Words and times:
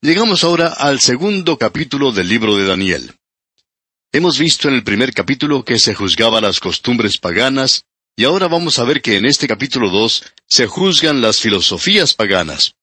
Llegamos 0.00 0.44
ahora 0.44 0.68
al 0.68 1.00
segundo 1.00 1.58
capítulo 1.58 2.12
del 2.12 2.28
libro 2.28 2.56
de 2.56 2.64
Daniel. 2.64 3.14
Hemos 4.12 4.38
visto 4.38 4.68
en 4.68 4.74
el 4.74 4.84
primer 4.84 5.12
capítulo 5.12 5.64
que 5.64 5.80
se 5.80 5.92
juzgaban 5.92 6.44
las 6.44 6.60
costumbres 6.60 7.18
paganas, 7.18 7.82
y 8.14 8.22
ahora 8.22 8.46
vamos 8.46 8.78
a 8.78 8.84
ver 8.84 9.02
que 9.02 9.16
en 9.16 9.26
este 9.26 9.48
capítulo 9.48 9.90
2 9.90 10.22
se 10.46 10.68
juzgan 10.68 11.20
las 11.20 11.40
filosofías 11.40 12.14
paganas. 12.14 12.76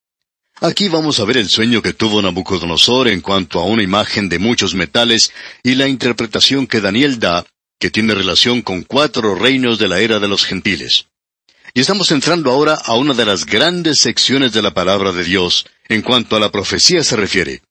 Aquí 0.60 0.90
vamos 0.90 1.22
a 1.22 1.24
ver 1.24 1.38
el 1.38 1.48
sueño 1.48 1.82
que 1.82 1.94
tuvo 1.94 2.22
Nabucodonosor 2.22 3.08
en 3.08 3.22
cuanto 3.22 3.62
a 3.62 3.66
una 3.66 3.84
imagen 3.84 4.28
de 4.28 4.38
muchos 4.38 4.76
metales 4.76 5.32
y 5.64 5.76
la 5.76 5.88
interpretación 5.88 6.68
que 6.68 6.82
Daniel 6.82 7.18
da, 7.18 7.46
que 7.80 7.92
tiene 7.92 8.14
relación 8.14 8.62
con 8.62 8.84
cuatro 8.84 9.36
reinos 9.36 9.80
de 9.80 9.88
la 9.88 10.02
era 10.02 10.20
de 10.20 10.28
los 10.28 10.44
gentiles. 10.44 11.08
Y 11.74 11.80
estamos 11.80 12.12
entrando 12.12 12.52
ahora 12.52 12.74
a 12.74 12.96
una 12.96 13.14
de 13.14 13.24
las 13.24 13.46
grandes 13.46 14.00
secciones 14.00 14.52
de 14.52 14.62
la 14.62 14.74
palabra 14.74 15.14
de 15.14 15.24
Dios 15.24 15.66
en 15.88 16.02
cuanto 16.02 16.36
a 16.36 16.40
la 16.40 16.52
profecía 16.52 17.04
se 17.04 17.16
refiere. 17.16 17.62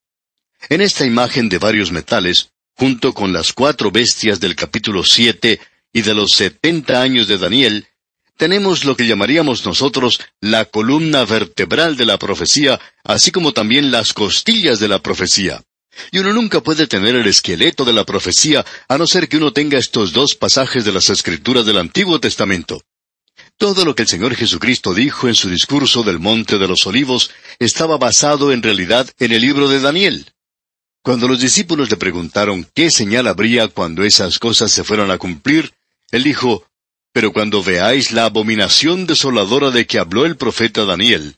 En 0.68 0.80
esta 0.80 1.04
imagen 1.04 1.48
de 1.48 1.58
varios 1.58 1.92
metales, 1.92 2.50
junto 2.76 3.12
con 3.12 3.32
las 3.32 3.52
cuatro 3.52 3.90
bestias 3.90 4.40
del 4.40 4.56
capítulo 4.56 5.04
siete 5.04 5.60
y 5.92 6.02
de 6.02 6.14
los 6.14 6.32
setenta 6.32 7.02
años 7.02 7.28
de 7.28 7.38
Daniel, 7.38 7.86
tenemos 8.36 8.84
lo 8.84 8.96
que 8.96 9.06
llamaríamos 9.06 9.64
nosotros 9.64 10.20
la 10.40 10.64
columna 10.64 11.24
vertebral 11.24 11.96
de 11.96 12.06
la 12.06 12.18
profecía, 12.18 12.80
así 13.04 13.30
como 13.30 13.52
también 13.52 13.90
las 13.90 14.12
costillas 14.12 14.80
de 14.80 14.88
la 14.88 15.00
profecía. 15.00 15.62
Y 16.10 16.18
uno 16.18 16.32
nunca 16.32 16.60
puede 16.60 16.88
tener 16.88 17.14
el 17.14 17.26
esqueleto 17.28 17.84
de 17.84 17.92
la 17.92 18.04
profecía 18.04 18.64
a 18.88 18.98
no 18.98 19.06
ser 19.06 19.28
que 19.28 19.36
uno 19.36 19.52
tenga 19.52 19.78
estos 19.78 20.12
dos 20.12 20.34
pasajes 20.34 20.84
de 20.84 20.92
las 20.92 21.10
escrituras 21.10 21.64
del 21.64 21.78
Antiguo 21.78 22.18
Testamento. 22.18 22.82
Todo 23.56 23.84
lo 23.84 23.94
que 23.94 24.02
el 24.02 24.08
Señor 24.08 24.34
Jesucristo 24.34 24.94
dijo 24.94 25.28
en 25.28 25.34
su 25.34 25.48
discurso 25.48 26.02
del 26.02 26.18
Monte 26.18 26.58
de 26.58 26.66
los 26.66 26.86
Olivos 26.86 27.30
estaba 27.58 27.96
basado 27.96 28.52
en 28.52 28.62
realidad 28.62 29.08
en 29.18 29.32
el 29.32 29.42
libro 29.42 29.68
de 29.68 29.80
Daniel. 29.80 30.32
Cuando 31.02 31.28
los 31.28 31.40
discípulos 31.40 31.90
le 31.90 31.96
preguntaron 31.96 32.66
qué 32.74 32.90
señal 32.90 33.26
habría 33.28 33.68
cuando 33.68 34.02
esas 34.02 34.38
cosas 34.38 34.72
se 34.72 34.84
fueran 34.84 35.10
a 35.10 35.18
cumplir, 35.18 35.72
él 36.10 36.24
dijo, 36.24 36.66
Pero 37.12 37.32
cuando 37.32 37.62
veáis 37.62 38.10
la 38.10 38.24
abominación 38.24 39.06
desoladora 39.06 39.70
de 39.70 39.86
que 39.86 39.98
habló 39.98 40.24
el 40.24 40.36
profeta 40.36 40.84
Daniel, 40.84 41.36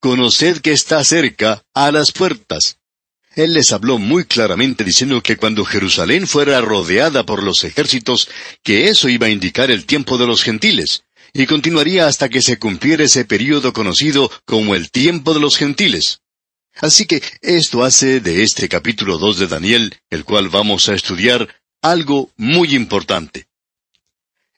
conoced 0.00 0.60
que 0.60 0.72
está 0.72 1.02
cerca, 1.02 1.62
a 1.74 1.90
las 1.90 2.12
puertas. 2.12 2.78
Él 3.36 3.54
les 3.54 3.72
habló 3.72 3.98
muy 3.98 4.24
claramente 4.24 4.82
diciendo 4.82 5.22
que 5.22 5.36
cuando 5.36 5.64
Jerusalén 5.64 6.26
fuera 6.26 6.60
rodeada 6.60 7.24
por 7.24 7.42
los 7.42 7.64
ejércitos, 7.64 8.28
que 8.62 8.88
eso 8.88 9.08
iba 9.08 9.28
a 9.28 9.30
indicar 9.30 9.70
el 9.70 9.86
tiempo 9.86 10.18
de 10.18 10.26
los 10.26 10.42
gentiles, 10.42 11.04
y 11.32 11.46
continuaría 11.46 12.06
hasta 12.06 12.28
que 12.28 12.42
se 12.42 12.58
cumpliera 12.58 13.04
ese 13.04 13.24
período 13.24 13.72
conocido 13.72 14.30
como 14.44 14.74
el 14.74 14.90
tiempo 14.90 15.34
de 15.34 15.40
los 15.40 15.56
gentiles. 15.56 16.20
Así 16.80 17.06
que 17.06 17.22
esto 17.42 17.84
hace 17.84 18.20
de 18.20 18.42
este 18.42 18.68
capítulo 18.68 19.18
2 19.18 19.38
de 19.38 19.46
Daniel, 19.46 19.96
el 20.08 20.24
cual 20.24 20.48
vamos 20.48 20.88
a 20.88 20.94
estudiar, 20.94 21.48
algo 21.82 22.30
muy 22.36 22.74
importante. 22.74 23.46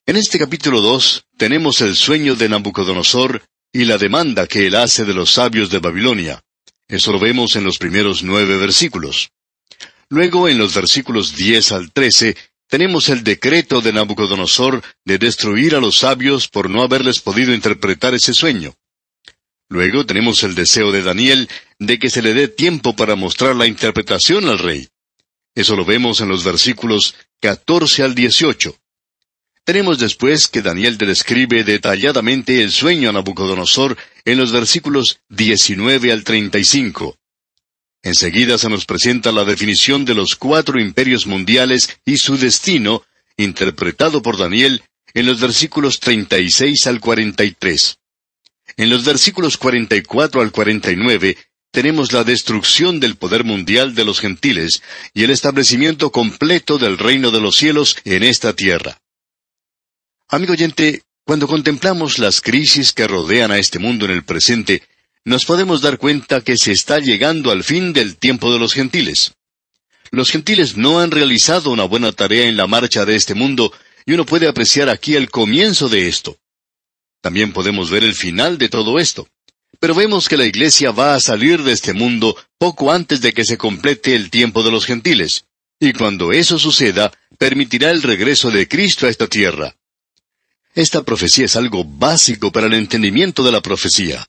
En 0.06 0.16
este 0.16 0.38
capítulo 0.38 0.80
2 0.80 1.26
tenemos 1.36 1.80
el 1.80 1.94
sueño 1.96 2.34
de 2.34 2.48
Nabucodonosor 2.48 3.42
y 3.72 3.84
la 3.84 3.98
demanda 3.98 4.46
que 4.46 4.66
él 4.66 4.74
hace 4.74 5.04
de 5.04 5.14
los 5.14 5.32
sabios 5.32 5.70
de 5.70 5.78
Babilonia. 5.78 6.42
Eso 6.88 7.12
lo 7.12 7.18
vemos 7.18 7.56
en 7.56 7.64
los 7.64 7.78
primeros 7.78 8.22
nueve 8.22 8.56
versículos. 8.56 9.30
Luego, 10.08 10.48
en 10.48 10.58
los 10.58 10.74
versículos 10.74 11.34
10 11.36 11.72
al 11.72 11.92
13, 11.92 12.36
tenemos 12.72 13.10
el 13.10 13.22
decreto 13.22 13.82
de 13.82 13.92
Nabucodonosor 13.92 14.82
de 15.04 15.18
destruir 15.18 15.74
a 15.74 15.78
los 15.78 15.98
sabios 15.98 16.48
por 16.48 16.70
no 16.70 16.82
haberles 16.82 17.20
podido 17.20 17.52
interpretar 17.52 18.14
ese 18.14 18.32
sueño. 18.32 18.74
Luego 19.68 20.06
tenemos 20.06 20.42
el 20.42 20.54
deseo 20.54 20.90
de 20.90 21.02
Daniel 21.02 21.50
de 21.78 21.98
que 21.98 22.08
se 22.08 22.22
le 22.22 22.32
dé 22.32 22.48
tiempo 22.48 22.96
para 22.96 23.14
mostrar 23.14 23.56
la 23.56 23.66
interpretación 23.66 24.48
al 24.48 24.58
rey. 24.58 24.88
Eso 25.54 25.76
lo 25.76 25.84
vemos 25.84 26.22
en 26.22 26.28
los 26.30 26.44
versículos 26.44 27.14
14 27.42 28.04
al 28.04 28.14
18. 28.14 28.74
Tenemos 29.64 29.98
después 29.98 30.48
que 30.48 30.62
Daniel 30.62 30.96
describe 30.96 31.64
detalladamente 31.64 32.62
el 32.62 32.72
sueño 32.72 33.11
a 33.11 33.12
Nabucodonosor 33.12 33.98
en 34.24 34.38
los 34.38 34.50
versículos 34.50 35.20
19 35.28 36.11
al 36.11 36.24
35. 36.24 37.18
Enseguida 38.02 38.58
se 38.58 38.68
nos 38.68 38.85
presenta 38.85 39.30
la 39.30 39.45
definición 39.45 40.05
de 40.05 40.14
los 40.14 40.35
cuatro 40.35 40.80
imperios 40.80 41.27
mundiales 41.27 41.98
y 42.05 42.17
su 42.17 42.36
destino, 42.36 43.02
interpretado 43.36 44.23
por 44.23 44.36
Daniel 44.39 44.83
en 45.14 45.27
los 45.27 45.40
versículos 45.40 46.01
36 46.01 46.86
al 46.89 47.01
43. 47.01 47.98
En 48.77 48.91
los 48.91 49.05
versículos 49.05 49.57
44 49.57 50.41
al 50.41 50.51
49 50.51 51.36
tenemos 51.70 52.12
la 52.12 52.24
destrucción 52.24 53.01
del 53.01 53.17
poder 53.17 53.45
mundial 53.45 53.95
de 53.95 54.05
los 54.05 54.20
gentiles 54.20 54.83
y 55.14 55.24
el 55.24 55.30
establecimiento 55.30 56.11
completo 56.11 56.79
del 56.79 56.98
reino 56.98 57.30
de 57.30 57.41
los 57.41 57.57
cielos 57.57 57.96
en 58.05 58.24
esta 58.24 58.52
tierra. 58.55 58.98
Amigo 60.29 60.52
oyente, 60.52 61.02
cuando 61.24 61.46
contemplamos 61.46 62.18
las 62.18 62.41
crisis 62.41 62.92
que 62.92 63.07
rodean 63.07 63.52
a 63.52 63.58
este 63.58 63.79
mundo 63.79 64.07
en 64.07 64.11
el 64.11 64.24
presente, 64.24 64.83
nos 65.24 65.44
podemos 65.44 65.80
dar 65.80 65.98
cuenta 65.98 66.40
que 66.40 66.56
se 66.56 66.72
está 66.72 66.98
llegando 66.98 67.50
al 67.50 67.62
fin 67.64 67.92
del 67.92 68.16
tiempo 68.16 68.52
de 68.52 68.58
los 68.58 68.74
gentiles. 68.74 69.33
Los 70.10 70.30
gentiles 70.30 70.77
no 70.77 71.00
han 71.00 71.10
realizado 71.10 71.70
una 71.70 71.84
buena 71.84 72.12
tarea 72.12 72.46
en 72.46 72.56
la 72.56 72.66
marcha 72.66 73.05
de 73.05 73.16
este 73.16 73.34
mundo, 73.34 73.72
y 74.05 74.12
uno 74.12 74.27
puede 74.27 74.48
apreciar 74.48 74.88
aquí 74.88 75.14
el 75.14 75.30
comienzo 75.30 75.88
de 75.88 76.08
esto. 76.08 76.36
También 77.20 77.52
podemos 77.52 77.88
ver 77.88 78.02
el 78.02 78.14
final 78.14 78.58
de 78.58 78.68
todo 78.68 78.98
esto. 78.98 79.28
Pero 79.78 79.94
vemos 79.94 80.28
que 80.28 80.36
la 80.36 80.44
Iglesia 80.44 80.90
va 80.90 81.14
a 81.14 81.20
salir 81.20 81.62
de 81.62 81.72
este 81.72 81.92
mundo 81.92 82.36
poco 82.58 82.92
antes 82.92 83.20
de 83.20 83.32
que 83.32 83.44
se 83.44 83.56
complete 83.56 84.14
el 84.14 84.28
tiempo 84.28 84.62
de 84.62 84.70
los 84.70 84.86
gentiles. 84.86 85.44
Y 85.80 85.92
cuando 85.92 86.32
eso 86.32 86.58
suceda, 86.58 87.12
permitirá 87.38 87.90
el 87.90 88.02
regreso 88.02 88.50
de 88.50 88.68
Cristo 88.68 89.06
a 89.06 89.11
esta 89.11 89.27
tierra. 89.28 89.74
Esta 90.74 91.02
profecía 91.02 91.46
es 91.46 91.56
algo 91.56 91.84
básico 91.84 92.52
para 92.52 92.66
el 92.66 92.74
entendimiento 92.74 93.42
de 93.42 93.52
la 93.52 93.61
profecía. 93.61 94.24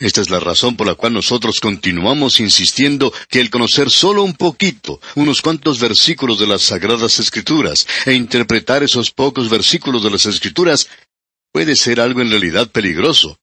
Esta 0.00 0.20
es 0.20 0.30
la 0.30 0.40
razón 0.40 0.76
por 0.76 0.86
la 0.86 0.94
cual 0.94 1.12
nosotros 1.12 1.60
continuamos 1.60 2.40
insistiendo 2.40 3.12
que 3.28 3.40
el 3.40 3.50
conocer 3.50 3.90
solo 3.90 4.22
un 4.22 4.34
poquito, 4.34 5.00
unos 5.14 5.42
cuantos 5.42 5.80
versículos 5.80 6.38
de 6.38 6.46
las 6.46 6.62
Sagradas 6.62 7.18
Escrituras, 7.18 7.86
e 8.06 8.14
interpretar 8.14 8.82
esos 8.82 9.10
pocos 9.10 9.48
versículos 9.48 10.02
de 10.02 10.10
las 10.10 10.26
Escrituras, 10.26 10.88
puede 11.52 11.76
ser 11.76 12.00
algo 12.00 12.20
en 12.20 12.30
realidad 12.30 12.70
peligroso. 12.70 13.38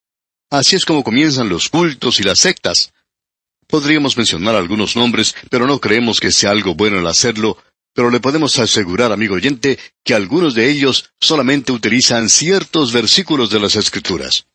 Así 0.50 0.76
es 0.76 0.86
como 0.86 1.04
comienzan 1.04 1.50
los 1.50 1.70
cultos 1.70 2.20
y 2.20 2.24
las 2.24 2.40
sectas. 2.40 2.94
Podríamos 3.68 4.16
mencionar 4.16 4.56
algunos 4.56 4.96
nombres, 4.96 5.36
pero 5.50 5.68
no 5.68 5.80
creemos 5.80 6.20
que 6.20 6.32
sea 6.32 6.52
algo 6.52 6.76
bueno 6.76 7.00
el 7.00 7.08
hacerlo, 7.08 7.58
pero 7.94 8.10
le 8.12 8.20
podemos 8.20 8.60
asegurar, 8.60 9.12
amigo 9.12 9.36
oyente, 9.36 9.80
que 10.04 10.14
algunos 10.14 10.54
de 10.54 10.70
ellos 10.70 11.10
solamente 11.20 11.72
utilizan 11.72 12.30
ciertos 12.30 12.94
versículos 12.94 13.50
de 13.50 13.60
las 13.60 13.76
Escrituras. 13.76 14.46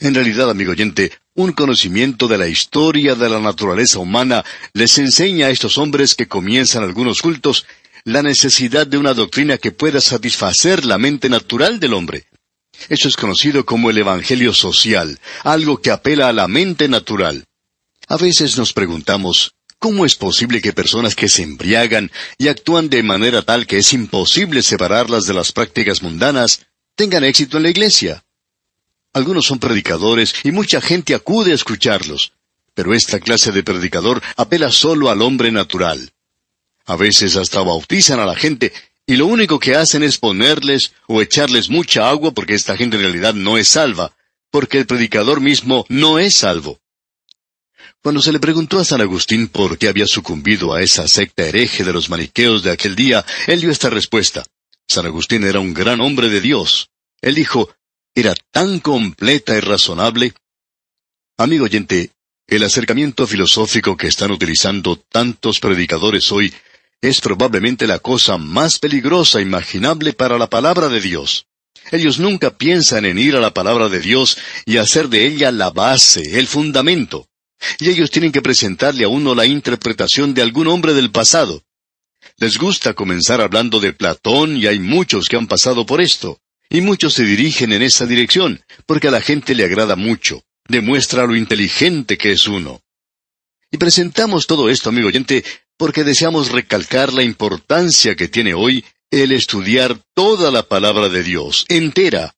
En 0.00 0.14
realidad, 0.14 0.48
amigo 0.48 0.72
oyente, 0.72 1.12
un 1.34 1.52
conocimiento 1.52 2.28
de 2.28 2.38
la 2.38 2.48
historia 2.48 3.14
de 3.14 3.28
la 3.28 3.40
naturaleza 3.40 3.98
humana 3.98 4.44
les 4.72 4.98
enseña 4.98 5.46
a 5.46 5.50
estos 5.50 5.76
hombres 5.76 6.14
que 6.14 6.28
comienzan 6.28 6.84
algunos 6.84 7.20
cultos 7.20 7.66
la 8.04 8.22
necesidad 8.22 8.86
de 8.86 8.96
una 8.96 9.12
doctrina 9.12 9.58
que 9.58 9.72
pueda 9.72 10.00
satisfacer 10.00 10.84
la 10.84 10.98
mente 10.98 11.28
natural 11.28 11.78
del 11.80 11.94
hombre. 11.94 12.26
Eso 12.88 13.08
es 13.08 13.16
conocido 13.16 13.66
como 13.66 13.90
el 13.90 13.98
Evangelio 13.98 14.54
social, 14.54 15.18
algo 15.42 15.82
que 15.82 15.90
apela 15.90 16.28
a 16.28 16.32
la 16.32 16.48
mente 16.48 16.88
natural. 16.88 17.44
A 18.06 18.16
veces 18.16 18.56
nos 18.56 18.72
preguntamos, 18.72 19.52
¿cómo 19.78 20.06
es 20.06 20.14
posible 20.14 20.62
que 20.62 20.72
personas 20.72 21.14
que 21.14 21.28
se 21.28 21.42
embriagan 21.42 22.10
y 22.38 22.48
actúan 22.48 22.88
de 22.88 23.02
manera 23.02 23.42
tal 23.42 23.66
que 23.66 23.78
es 23.78 23.92
imposible 23.92 24.62
separarlas 24.62 25.26
de 25.26 25.34
las 25.34 25.52
prácticas 25.52 26.02
mundanas, 26.02 26.66
tengan 26.94 27.24
éxito 27.24 27.56
en 27.56 27.64
la 27.64 27.70
iglesia? 27.70 28.24
Algunos 29.12 29.46
son 29.46 29.58
predicadores 29.58 30.34
y 30.44 30.52
mucha 30.52 30.80
gente 30.80 31.14
acude 31.14 31.52
a 31.52 31.54
escucharlos, 31.54 32.32
pero 32.74 32.94
esta 32.94 33.20
clase 33.20 33.52
de 33.52 33.62
predicador 33.62 34.22
apela 34.36 34.70
solo 34.70 35.10
al 35.10 35.22
hombre 35.22 35.50
natural. 35.50 36.12
A 36.84 36.96
veces 36.96 37.36
hasta 37.36 37.60
bautizan 37.60 38.20
a 38.20 38.26
la 38.26 38.36
gente 38.36 38.72
y 39.06 39.16
lo 39.16 39.26
único 39.26 39.58
que 39.58 39.74
hacen 39.74 40.02
es 40.02 40.18
ponerles 40.18 40.92
o 41.06 41.22
echarles 41.22 41.70
mucha 41.70 42.08
agua 42.10 42.32
porque 42.32 42.54
esta 42.54 42.76
gente 42.76 42.96
en 42.96 43.02
realidad 43.02 43.34
no 43.34 43.56
es 43.56 43.68
salva, 43.68 44.14
porque 44.50 44.78
el 44.78 44.86
predicador 44.86 45.40
mismo 45.40 45.86
no 45.88 46.18
es 46.18 46.34
salvo. 46.34 46.80
Cuando 48.02 48.22
se 48.22 48.32
le 48.32 48.38
preguntó 48.38 48.78
a 48.78 48.84
San 48.84 49.00
Agustín 49.00 49.48
por 49.48 49.76
qué 49.76 49.88
había 49.88 50.06
sucumbido 50.06 50.72
a 50.72 50.82
esa 50.82 51.08
secta 51.08 51.44
hereje 51.44 51.84
de 51.84 51.92
los 51.92 52.10
maniqueos 52.10 52.62
de 52.62 52.70
aquel 52.70 52.94
día, 52.94 53.24
él 53.46 53.60
dio 53.60 53.70
esta 53.70 53.90
respuesta. 53.90 54.44
San 54.86 55.06
Agustín 55.06 55.44
era 55.44 55.58
un 55.58 55.74
gran 55.74 56.00
hombre 56.00 56.28
de 56.28 56.40
Dios. 56.40 56.90
Él 57.20 57.34
dijo, 57.34 57.70
era 58.14 58.34
tan 58.50 58.80
completa 58.80 59.56
y 59.56 59.60
razonable. 59.60 60.34
Amigo 61.36 61.64
oyente, 61.64 62.10
el 62.46 62.64
acercamiento 62.64 63.26
filosófico 63.26 63.96
que 63.96 64.06
están 64.06 64.30
utilizando 64.30 64.96
tantos 64.96 65.60
predicadores 65.60 66.32
hoy 66.32 66.52
es 67.00 67.20
probablemente 67.20 67.86
la 67.86 67.98
cosa 67.98 68.38
más 68.38 68.78
peligrosa 68.78 69.40
imaginable 69.40 70.12
para 70.14 70.38
la 70.38 70.48
palabra 70.48 70.88
de 70.88 71.00
Dios. 71.00 71.46
Ellos 71.92 72.18
nunca 72.18 72.56
piensan 72.56 73.04
en 73.04 73.18
ir 73.18 73.36
a 73.36 73.40
la 73.40 73.54
palabra 73.54 73.88
de 73.88 74.00
Dios 74.00 74.36
y 74.66 74.78
hacer 74.78 75.08
de 75.08 75.26
ella 75.26 75.52
la 75.52 75.70
base, 75.70 76.38
el 76.38 76.46
fundamento. 76.46 77.28
y 77.80 77.90
ellos 77.90 78.10
tienen 78.10 78.30
que 78.30 78.40
presentarle 78.40 79.04
a 79.04 79.08
uno 79.08 79.34
la 79.34 79.44
interpretación 79.44 80.32
de 80.32 80.42
algún 80.42 80.68
hombre 80.68 80.94
del 80.94 81.10
pasado. 81.10 81.62
Les 82.36 82.56
gusta 82.56 82.94
comenzar 82.94 83.40
hablando 83.40 83.80
de 83.80 83.92
Platón 83.92 84.56
y 84.56 84.66
hay 84.66 84.78
muchos 84.78 85.28
que 85.28 85.36
han 85.36 85.48
pasado 85.48 85.84
por 85.84 86.00
esto, 86.00 86.40
y 86.70 86.80
muchos 86.80 87.14
se 87.14 87.24
dirigen 87.24 87.72
en 87.72 87.82
esa 87.82 88.06
dirección, 88.06 88.62
porque 88.86 89.08
a 89.08 89.10
la 89.10 89.20
gente 89.20 89.54
le 89.54 89.64
agrada 89.64 89.96
mucho, 89.96 90.42
demuestra 90.68 91.26
lo 91.26 91.34
inteligente 91.34 92.18
que 92.18 92.32
es 92.32 92.46
uno. 92.46 92.82
Y 93.70 93.78
presentamos 93.78 94.46
todo 94.46 94.68
esto, 94.68 94.88
amigo 94.88 95.08
oyente, 95.08 95.44
porque 95.76 96.04
deseamos 96.04 96.50
recalcar 96.50 97.12
la 97.12 97.22
importancia 97.22 98.16
que 98.16 98.28
tiene 98.28 98.54
hoy 98.54 98.84
el 99.10 99.32
estudiar 99.32 100.00
toda 100.14 100.50
la 100.50 100.64
palabra 100.64 101.08
de 101.08 101.22
Dios, 101.22 101.64
entera. 101.68 102.34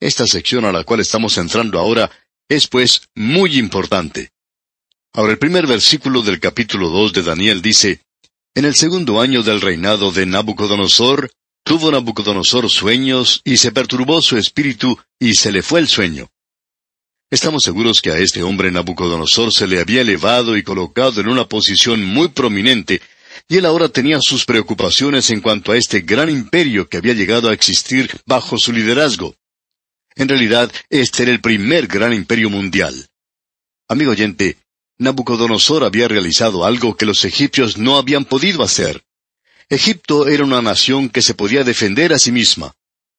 Esta 0.00 0.26
sección 0.26 0.64
a 0.64 0.72
la 0.72 0.84
cual 0.84 1.00
estamos 1.00 1.36
entrando 1.38 1.78
ahora 1.78 2.10
es 2.48 2.66
pues 2.66 3.08
muy 3.14 3.58
importante. 3.58 4.30
Ahora 5.12 5.32
el 5.32 5.38
primer 5.38 5.66
versículo 5.66 6.22
del 6.22 6.40
capítulo 6.40 6.88
2 6.88 7.12
de 7.14 7.22
Daniel 7.22 7.62
dice, 7.62 8.02
En 8.54 8.64
el 8.64 8.74
segundo 8.74 9.20
año 9.20 9.42
del 9.42 9.60
reinado 9.60 10.12
de 10.12 10.26
Nabucodonosor, 10.26 11.30
tuvo 11.64 11.90
Nabucodonosor 11.90 12.70
sueños 12.70 13.40
y 13.44 13.56
se 13.56 13.72
perturbó 13.72 14.22
su 14.22 14.36
espíritu 14.36 14.98
y 15.18 15.34
se 15.34 15.52
le 15.52 15.62
fue 15.62 15.80
el 15.80 15.88
sueño. 15.88 16.30
Estamos 17.30 17.62
seguros 17.62 18.00
que 18.00 18.10
a 18.10 18.18
este 18.18 18.42
hombre 18.42 18.70
Nabucodonosor 18.70 19.52
se 19.52 19.66
le 19.66 19.80
había 19.80 20.00
elevado 20.00 20.56
y 20.56 20.62
colocado 20.62 21.20
en 21.20 21.28
una 21.28 21.46
posición 21.46 22.02
muy 22.02 22.28
prominente, 22.28 23.02
y 23.48 23.58
él 23.58 23.66
ahora 23.66 23.90
tenía 23.90 24.20
sus 24.20 24.46
preocupaciones 24.46 25.28
en 25.30 25.40
cuanto 25.40 25.72
a 25.72 25.76
este 25.76 26.00
gran 26.00 26.30
imperio 26.30 26.88
que 26.88 26.96
había 26.96 27.12
llegado 27.12 27.50
a 27.50 27.52
existir 27.52 28.10
bajo 28.24 28.56
su 28.56 28.72
liderazgo. 28.72 29.36
En 30.16 30.28
realidad, 30.28 30.72
este 30.88 31.24
era 31.24 31.32
el 31.32 31.40
primer 31.40 31.86
gran 31.86 32.14
imperio 32.14 32.48
mundial. 32.48 33.08
Amigo 33.88 34.12
oyente, 34.12 34.56
Nabucodonosor 34.98 35.84
había 35.84 36.08
realizado 36.08 36.64
algo 36.64 36.96
que 36.96 37.06
los 37.06 37.24
egipcios 37.24 37.78
no 37.78 37.98
habían 37.98 38.24
podido 38.24 38.62
hacer. 38.62 39.04
Egipto 39.70 40.28
era 40.28 40.44
una 40.44 40.62
nación 40.62 41.10
que 41.10 41.20
se 41.20 41.34
podía 41.34 41.62
defender 41.62 42.12
a 42.12 42.18
sí 42.18 42.32
misma. 42.32 42.74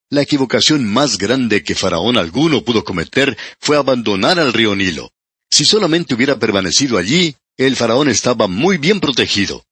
La 0.09 0.21
equivocación 0.21 0.83
más 0.85 1.17
grande 1.19 1.63
que 1.63 1.75
Faraón 1.75 2.17
alguno 2.17 2.63
pudo 2.63 2.83
cometer 2.83 3.37
fue 3.59 3.77
abandonar 3.77 4.39
al 4.39 4.53
río 4.53 4.75
Nilo. 4.75 5.11
Si 5.49 5.65
solamente 5.65 6.13
hubiera 6.15 6.39
permanecido 6.39 6.97
allí, 6.97 7.35
el 7.57 7.75
faraón 7.75 8.07
estaba 8.09 8.47
muy 8.47 8.77
bien 8.77 8.99
protegido. 8.99 9.65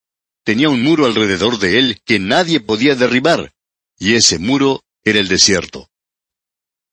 Tenía 0.43 0.69
un 0.69 0.81
muro 0.81 1.05
alrededor 1.05 1.59
de 1.59 1.79
él 1.79 2.01
que 2.03 2.19
nadie 2.19 2.59
podía 2.59 2.95
derribar, 2.95 3.53
y 3.97 4.15
ese 4.15 4.39
muro 4.39 4.83
era 5.03 5.19
el 5.19 5.27
desierto. 5.27 5.89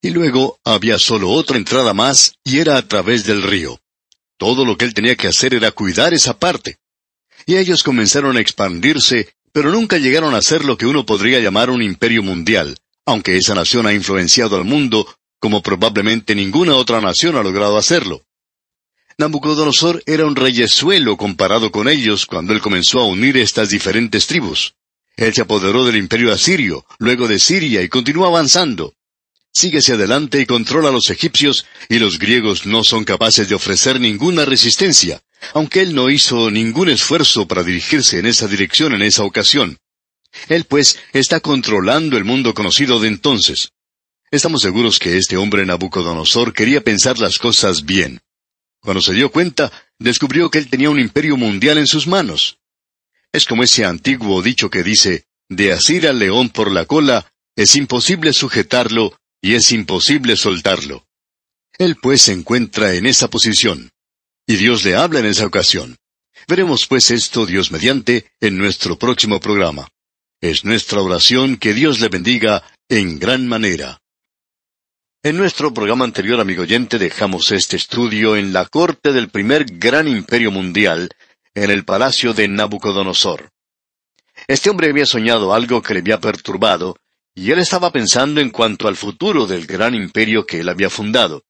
Y 0.01 0.11
luego 0.11 0.59
había 0.65 0.99
solo 0.99 1.31
otra 1.31 1.57
entrada 1.57 1.95
más, 1.95 2.35
y 2.45 2.59
era 2.59 2.77
a 2.77 2.87
través 2.87 3.25
del 3.25 3.43
río. 3.43 3.81
Todo 4.37 4.65
lo 4.65 4.77
que 4.77 4.85
él 4.85 4.95
tenía 4.95 5.17
que 5.17 5.29
hacer 5.29 5.55
era 5.55 5.73
cuidar 5.73 6.13
esa 6.13 6.39
parte. 6.39 6.79
Y 7.47 7.57
ellos 7.57 7.83
comenzaron 7.83 8.37
a 8.37 8.41
expandirse, 8.41 9.35
pero 9.55 9.71
nunca 9.71 9.99
llegaron 9.99 10.35
a 10.35 10.43
ser 10.43 10.65
lo 10.65 10.77
que 10.77 10.85
uno 10.85 11.07
podría 11.07 11.39
llamar 11.39 11.71
un 11.71 11.81
imperio 11.81 12.25
mundial, 12.25 12.77
aunque 13.07 13.37
esa 13.37 13.55
nación 13.55 13.87
ha 13.87 13.93
influenciado 13.93 14.57
al 14.57 14.65
mundo 14.65 15.07
como 15.39 15.63
probablemente 15.63 16.35
ninguna 16.35 16.75
otra 16.75 17.01
nación 17.01 17.37
ha 17.37 17.43
logrado 17.45 17.79
hacerlo. 17.79 18.25
Nabucodonosor 19.17 20.03
era 20.07 20.27
un 20.27 20.35
reyesuelo 20.35 21.17
comparado 21.17 21.71
con 21.71 21.89
ellos 21.89 22.27
cuando 22.27 22.53
él 22.53 22.61
comenzó 22.61 22.99
a 22.99 23.07
unir 23.07 23.37
estas 23.37 23.69
diferentes 23.69 24.27
tribus. 24.27 24.75
Él 25.17 25.33
se 25.33 25.43
apoderó 25.43 25.85
del 25.85 25.99
imperio 25.99 26.33
asirio, 26.33 26.85
luego 26.99 27.29
de 27.29 27.39
Siria 27.39 27.81
y 27.83 27.89
continúa 27.89 28.27
avanzando. 28.27 28.95
Sigue 29.53 29.79
hacia 29.79 29.95
adelante 29.95 30.41
y 30.41 30.47
controla 30.47 30.89
a 30.89 30.93
los 30.93 31.11
egipcios, 31.11 31.65
y 31.89 32.01
los 32.01 32.19
griegos 32.19 32.67
no 32.67 32.83
son 32.83 33.05
capaces 33.05 33.49
de 33.49 33.55
ofrecer 33.55 34.01
ninguna 34.01 34.45
resistencia, 34.45 35.23
aunque 35.53 35.81
él 35.81 35.95
no 35.95 36.11
hizo 36.11 36.51
ningún 36.51 36.89
esfuerzo 36.89 37.47
para 37.47 37.63
dirigirse 37.63 38.19
en 38.19 38.27
esa 38.27 38.49
dirección 38.49 38.95
en 38.95 39.03
esa 39.03 39.25
ocasión. 39.25 39.79
Él, 40.49 40.65
pues, 40.65 40.99
está 41.13 41.41
controlando 41.41 42.17
el 42.17 42.25
mundo 42.25 42.55
conocido 42.55 43.01
de 43.01 43.09
entonces. 43.09 43.71
Estamos 44.31 44.63
seguros 44.63 44.99
que 44.99 45.17
este 45.17 45.37
hombre 45.37 45.65
Nabucodonosor 45.65 46.53
quería 46.55 46.83
pensar 46.83 47.19
las 47.19 47.39
cosas 47.39 47.85
bien. 47.85 48.21
Cuando 48.81 49.01
se 49.01 49.15
dio 49.15 49.31
cuenta, 49.31 49.73
descubrió 49.99 50.51
que 50.51 50.59
él 50.59 50.69
tenía 50.69 50.91
un 50.91 50.99
imperio 50.99 51.37
mundial 51.37 51.79
en 51.79 51.87
sus 51.87 52.07
manos. 52.07 52.59
Es 53.33 53.47
como 53.47 53.63
ese 53.63 53.85
antiguo 53.85 54.43
dicho 54.43 54.71
que 54.71 54.83
dice, 54.83 55.27
de 55.49 55.73
asir 55.73 56.07
al 56.07 56.19
león 56.19 56.51
por 56.51 56.71
la 56.71 56.85
cola, 56.85 57.33
es 57.57 57.77
imposible 57.77 58.33
sujetarlo 58.33 59.19
y 59.41 59.55
es 59.55 59.71
imposible 59.73 60.37
soltarlo. 60.37 61.07
Él 61.79 61.97
pues 61.97 62.23
se 62.23 62.33
encuentra 62.33 62.95
en 62.95 63.07
esa 63.07 63.29
posición. 63.29 63.91
Y 64.47 64.57
Dios 64.57 64.85
le 64.85 64.95
habla 64.95 65.21
en 65.21 65.27
esa 65.27 65.47
ocasión. 65.47 65.97
Veremos 66.47 66.87
pues 66.87 67.11
esto, 67.11 67.47
Dios 67.47 67.73
mediante, 67.73 68.31
en 68.41 68.59
nuestro 68.59 68.99
próximo 68.99 69.41
programa. 69.41 69.89
Es 70.41 70.65
nuestra 70.65 71.01
oración 71.01 71.57
que 71.57 71.73
Dios 71.73 72.01
le 72.01 72.09
bendiga 72.09 72.63
en 72.89 73.19
gran 73.19 73.47
manera. 73.47 74.03
En 75.23 75.39
nuestro 75.39 75.73
programa 75.73 76.05
anterior, 76.05 76.39
amigo 76.39 76.63
oyente, 76.63 76.99
dejamos 76.99 77.51
este 77.51 77.77
estudio 77.77 78.37
en 78.37 78.53
la 78.53 78.67
corte 78.67 79.13
del 79.13 79.31
primer 79.31 79.65
gran 79.65 80.07
imperio 80.07 80.51
mundial, 80.51 81.09
en 81.55 81.71
el 81.71 81.87
palacio 81.87 82.35
de 82.35 82.47
Nabucodonosor. 82.47 83.49
Este 84.47 84.69
hombre 84.69 84.91
había 84.91 85.07
soñado 85.07 85.55
algo 85.55 85.81
que 85.81 85.95
le 85.95 86.01
había 86.01 86.21
perturbado, 86.21 86.99
y 87.35 87.51
él 87.51 87.59
estaba 87.59 87.91
pensando 87.91 88.43
en 88.43 88.51
cuanto 88.51 88.87
al 88.87 88.97
futuro 88.97 89.47
del 89.47 89.67
gran 89.67 89.95
imperio 89.95 90.45
que 90.45 90.61
él 90.61 90.69
había 90.69 90.91
fundado. 90.91 91.45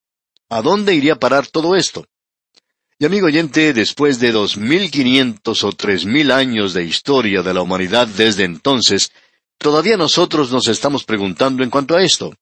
¿A 0.48 0.62
dónde 0.62 0.94
iría 0.94 1.14
a 1.14 1.18
parar 1.18 1.48
todo 1.48 1.74
esto? 1.74 2.06
Y 2.98 3.06
amigo 3.06 3.26
oyente, 3.26 3.72
después 3.72 4.20
de 4.20 4.30
dos 4.30 4.56
mil 4.56 4.90
quinientos 4.90 5.64
o 5.64 5.72
tres 5.72 6.04
mil 6.04 6.30
años 6.30 6.74
de 6.74 6.84
historia 6.84 7.42
de 7.42 7.52
la 7.52 7.62
humanidad 7.62 8.06
desde 8.06 8.44
entonces, 8.44 9.10
todavía 9.58 9.96
nosotros 9.96 10.52
nos 10.52 10.68
estamos 10.68 11.04
preguntando 11.04 11.64
en 11.64 11.70
cuanto 11.70 11.96
a 11.96 12.02
esto. 12.04 12.32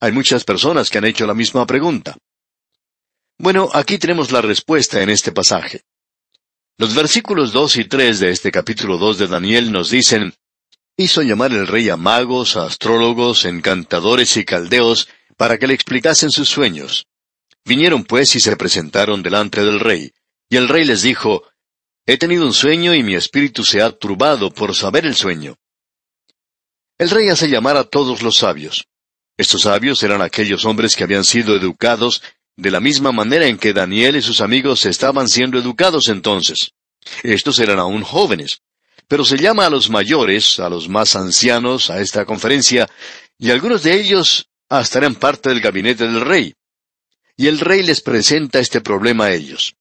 Hay 0.00 0.10
muchas 0.10 0.42
personas 0.42 0.90
que 0.90 0.98
han 0.98 1.04
hecho 1.04 1.26
la 1.26 1.34
misma 1.34 1.64
pregunta. 1.64 2.16
Bueno, 3.38 3.70
aquí 3.72 3.98
tenemos 3.98 4.32
la 4.32 4.42
respuesta 4.42 5.00
en 5.00 5.10
este 5.10 5.30
pasaje. 5.30 5.82
Los 6.76 6.92
versículos 6.94 7.52
dos 7.52 7.76
y 7.76 7.84
tres 7.84 8.18
de 8.18 8.30
este 8.30 8.50
capítulo 8.50 8.98
dos 8.98 9.18
de 9.18 9.28
Daniel 9.28 9.70
nos 9.70 9.90
dicen, 9.90 10.34
Hizo 10.96 11.22
llamar 11.22 11.52
el 11.52 11.66
rey 11.66 11.88
a 11.88 11.96
magos, 11.96 12.56
a 12.56 12.66
astrólogos, 12.66 13.44
encantadores 13.44 14.36
y 14.36 14.44
caldeos, 14.44 15.08
para 15.36 15.58
que 15.58 15.66
le 15.66 15.74
explicasen 15.74 16.30
sus 16.30 16.48
sueños. 16.48 17.06
Vinieron 17.64 18.04
pues 18.04 18.34
y 18.36 18.40
se 18.40 18.56
presentaron 18.56 19.22
delante 19.22 19.62
del 19.62 19.80
rey. 19.80 20.12
Y 20.50 20.56
el 20.56 20.68
rey 20.68 20.84
les 20.84 21.02
dijo, 21.02 21.44
He 22.06 22.18
tenido 22.18 22.44
un 22.44 22.52
sueño 22.52 22.94
y 22.94 23.02
mi 23.02 23.14
espíritu 23.14 23.64
se 23.64 23.80
ha 23.80 23.90
turbado 23.90 24.50
por 24.52 24.74
saber 24.74 25.06
el 25.06 25.14
sueño. 25.14 25.56
El 26.98 27.08
rey 27.08 27.28
hace 27.30 27.48
llamar 27.48 27.78
a 27.78 27.84
todos 27.84 28.22
los 28.22 28.36
sabios. 28.36 28.86
Estos 29.38 29.62
sabios 29.62 30.02
eran 30.02 30.20
aquellos 30.20 30.66
hombres 30.66 30.94
que 30.94 31.04
habían 31.04 31.24
sido 31.24 31.56
educados 31.56 32.22
de 32.56 32.70
la 32.70 32.80
misma 32.80 33.10
manera 33.10 33.46
en 33.46 33.58
que 33.58 33.72
Daniel 33.72 34.16
y 34.16 34.22
sus 34.22 34.42
amigos 34.42 34.84
estaban 34.84 35.28
siendo 35.28 35.58
educados 35.58 36.08
entonces. 36.08 36.72
Estos 37.22 37.58
eran 37.58 37.78
aún 37.78 38.02
jóvenes. 38.02 38.60
Pero 39.08 39.24
se 39.24 39.38
llama 39.38 39.66
a 39.66 39.70
los 39.70 39.88
mayores, 39.88 40.60
a 40.60 40.68
los 40.68 40.88
más 40.88 41.16
ancianos, 41.16 41.90
a 41.90 42.00
esta 42.00 42.24
conferencia, 42.26 42.88
y 43.38 43.50
algunos 43.50 43.82
de 43.82 43.98
ellos 43.98 44.48
hasta 44.68 44.98
eran 44.98 45.14
parte 45.14 45.48
del 45.48 45.60
gabinete 45.60 46.04
del 46.04 46.20
rey 46.20 46.54
y 47.36 47.48
el 47.48 47.58
rey 47.58 47.82
les 47.82 48.00
presenta 48.00 48.60
este 48.60 48.80
problema 48.80 49.26
a 49.26 49.32
ellos. 49.32 49.76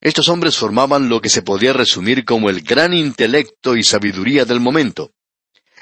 Estos 0.00 0.28
hombres 0.28 0.56
formaban 0.56 1.08
lo 1.08 1.20
que 1.20 1.28
se 1.28 1.42
podía 1.42 1.72
resumir 1.72 2.24
como 2.24 2.50
el 2.50 2.62
gran 2.62 2.94
intelecto 2.94 3.76
y 3.76 3.82
sabiduría 3.82 4.44
del 4.44 4.60
momento. 4.60 5.10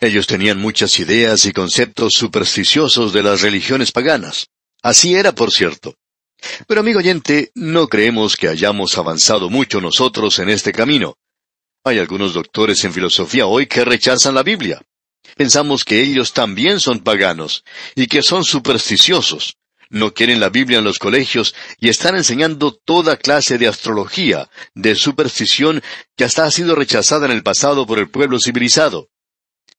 Ellos 0.00 0.26
tenían 0.26 0.58
muchas 0.58 0.98
ideas 0.98 1.44
y 1.44 1.52
conceptos 1.52 2.14
supersticiosos 2.14 3.12
de 3.12 3.22
las 3.22 3.42
religiones 3.42 3.92
paganas. 3.92 4.48
Así 4.82 5.14
era, 5.14 5.32
por 5.32 5.50
cierto. 5.50 5.94
Pero 6.66 6.80
amigo 6.80 6.98
oyente, 6.98 7.50
no 7.54 7.88
creemos 7.88 8.36
que 8.36 8.48
hayamos 8.48 8.96
avanzado 8.96 9.50
mucho 9.50 9.80
nosotros 9.80 10.38
en 10.38 10.48
este 10.48 10.72
camino. 10.72 11.16
Hay 11.84 11.98
algunos 11.98 12.34
doctores 12.34 12.82
en 12.84 12.92
filosofía 12.92 13.46
hoy 13.46 13.66
que 13.66 13.84
rechazan 13.84 14.34
la 14.34 14.42
Biblia. 14.42 14.82
Pensamos 15.36 15.84
que 15.84 16.02
ellos 16.02 16.32
también 16.32 16.80
son 16.80 17.00
paganos 17.00 17.64
y 17.94 18.06
que 18.06 18.22
son 18.22 18.44
supersticiosos 18.44 19.56
no 19.90 20.14
quieren 20.14 20.40
la 20.40 20.48
Biblia 20.48 20.78
en 20.78 20.84
los 20.84 20.98
colegios 20.98 21.54
y 21.78 21.88
están 21.88 22.16
enseñando 22.16 22.72
toda 22.72 23.16
clase 23.16 23.58
de 23.58 23.68
astrología, 23.68 24.50
de 24.74 24.94
superstición 24.94 25.82
que 26.16 26.24
hasta 26.24 26.44
ha 26.44 26.50
sido 26.50 26.74
rechazada 26.74 27.26
en 27.26 27.32
el 27.32 27.42
pasado 27.42 27.86
por 27.86 27.98
el 27.98 28.10
pueblo 28.10 28.38
civilizado. 28.40 29.08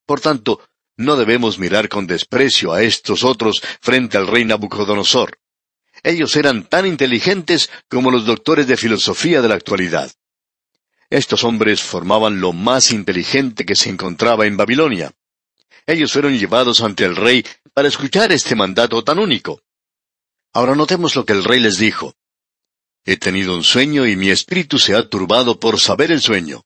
Por 0.05 0.21
tanto, 0.21 0.61
no 0.95 1.15
debemos 1.15 1.59
mirar 1.59 1.89
con 1.89 2.07
desprecio 2.07 2.73
a 2.73 2.81
estos 2.81 3.23
otros 3.23 3.61
frente 3.81 4.17
al 4.17 4.27
rey 4.27 4.45
Nabucodonosor. 4.45 5.37
Ellos 6.03 6.35
eran 6.35 6.63
tan 6.63 6.85
inteligentes 6.85 7.69
como 7.89 8.11
los 8.11 8.25
doctores 8.25 8.67
de 8.67 8.77
filosofía 8.77 9.41
de 9.41 9.47
la 9.47 9.55
actualidad. 9.55 10.11
Estos 11.09 11.43
hombres 11.43 11.81
formaban 11.81 12.41
lo 12.41 12.53
más 12.53 12.91
inteligente 12.91 13.65
que 13.65 13.75
se 13.75 13.89
encontraba 13.89 14.45
en 14.45 14.57
Babilonia. 14.57 15.13
Ellos 15.85 16.11
fueron 16.11 16.37
llevados 16.37 16.81
ante 16.81 17.05
el 17.05 17.15
rey 17.15 17.45
para 17.73 17.87
escuchar 17.87 18.31
este 18.31 18.55
mandato 18.55 19.03
tan 19.03 19.19
único. 19.19 19.61
Ahora 20.53 20.75
notemos 20.75 21.15
lo 21.15 21.25
que 21.25 21.33
el 21.33 21.43
rey 21.43 21.59
les 21.59 21.77
dijo. 21.77 22.15
He 23.05 23.17
tenido 23.17 23.55
un 23.55 23.63
sueño 23.63 24.05
y 24.05 24.15
mi 24.15 24.29
espíritu 24.29 24.79
se 24.79 24.95
ha 24.95 25.07
turbado 25.07 25.59
por 25.59 25.79
saber 25.79 26.11
el 26.11 26.21
sueño. 26.21 26.63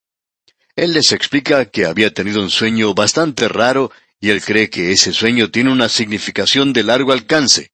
Él 0.76 0.94
les 0.94 1.12
explica 1.12 1.66
que 1.66 1.86
había 1.86 2.14
tenido 2.14 2.42
un 2.42 2.50
sueño 2.50 2.94
bastante 2.94 3.48
raro 3.48 3.92
y 4.20 4.30
él 4.30 4.42
cree 4.44 4.70
que 4.70 4.92
ese 4.92 5.14
sueño 5.14 5.52
tiene 5.52 5.72
una 5.72 5.90
significación 5.90 6.74
de 6.74 6.84
largo 6.84 7.12
alcance. 7.12 7.72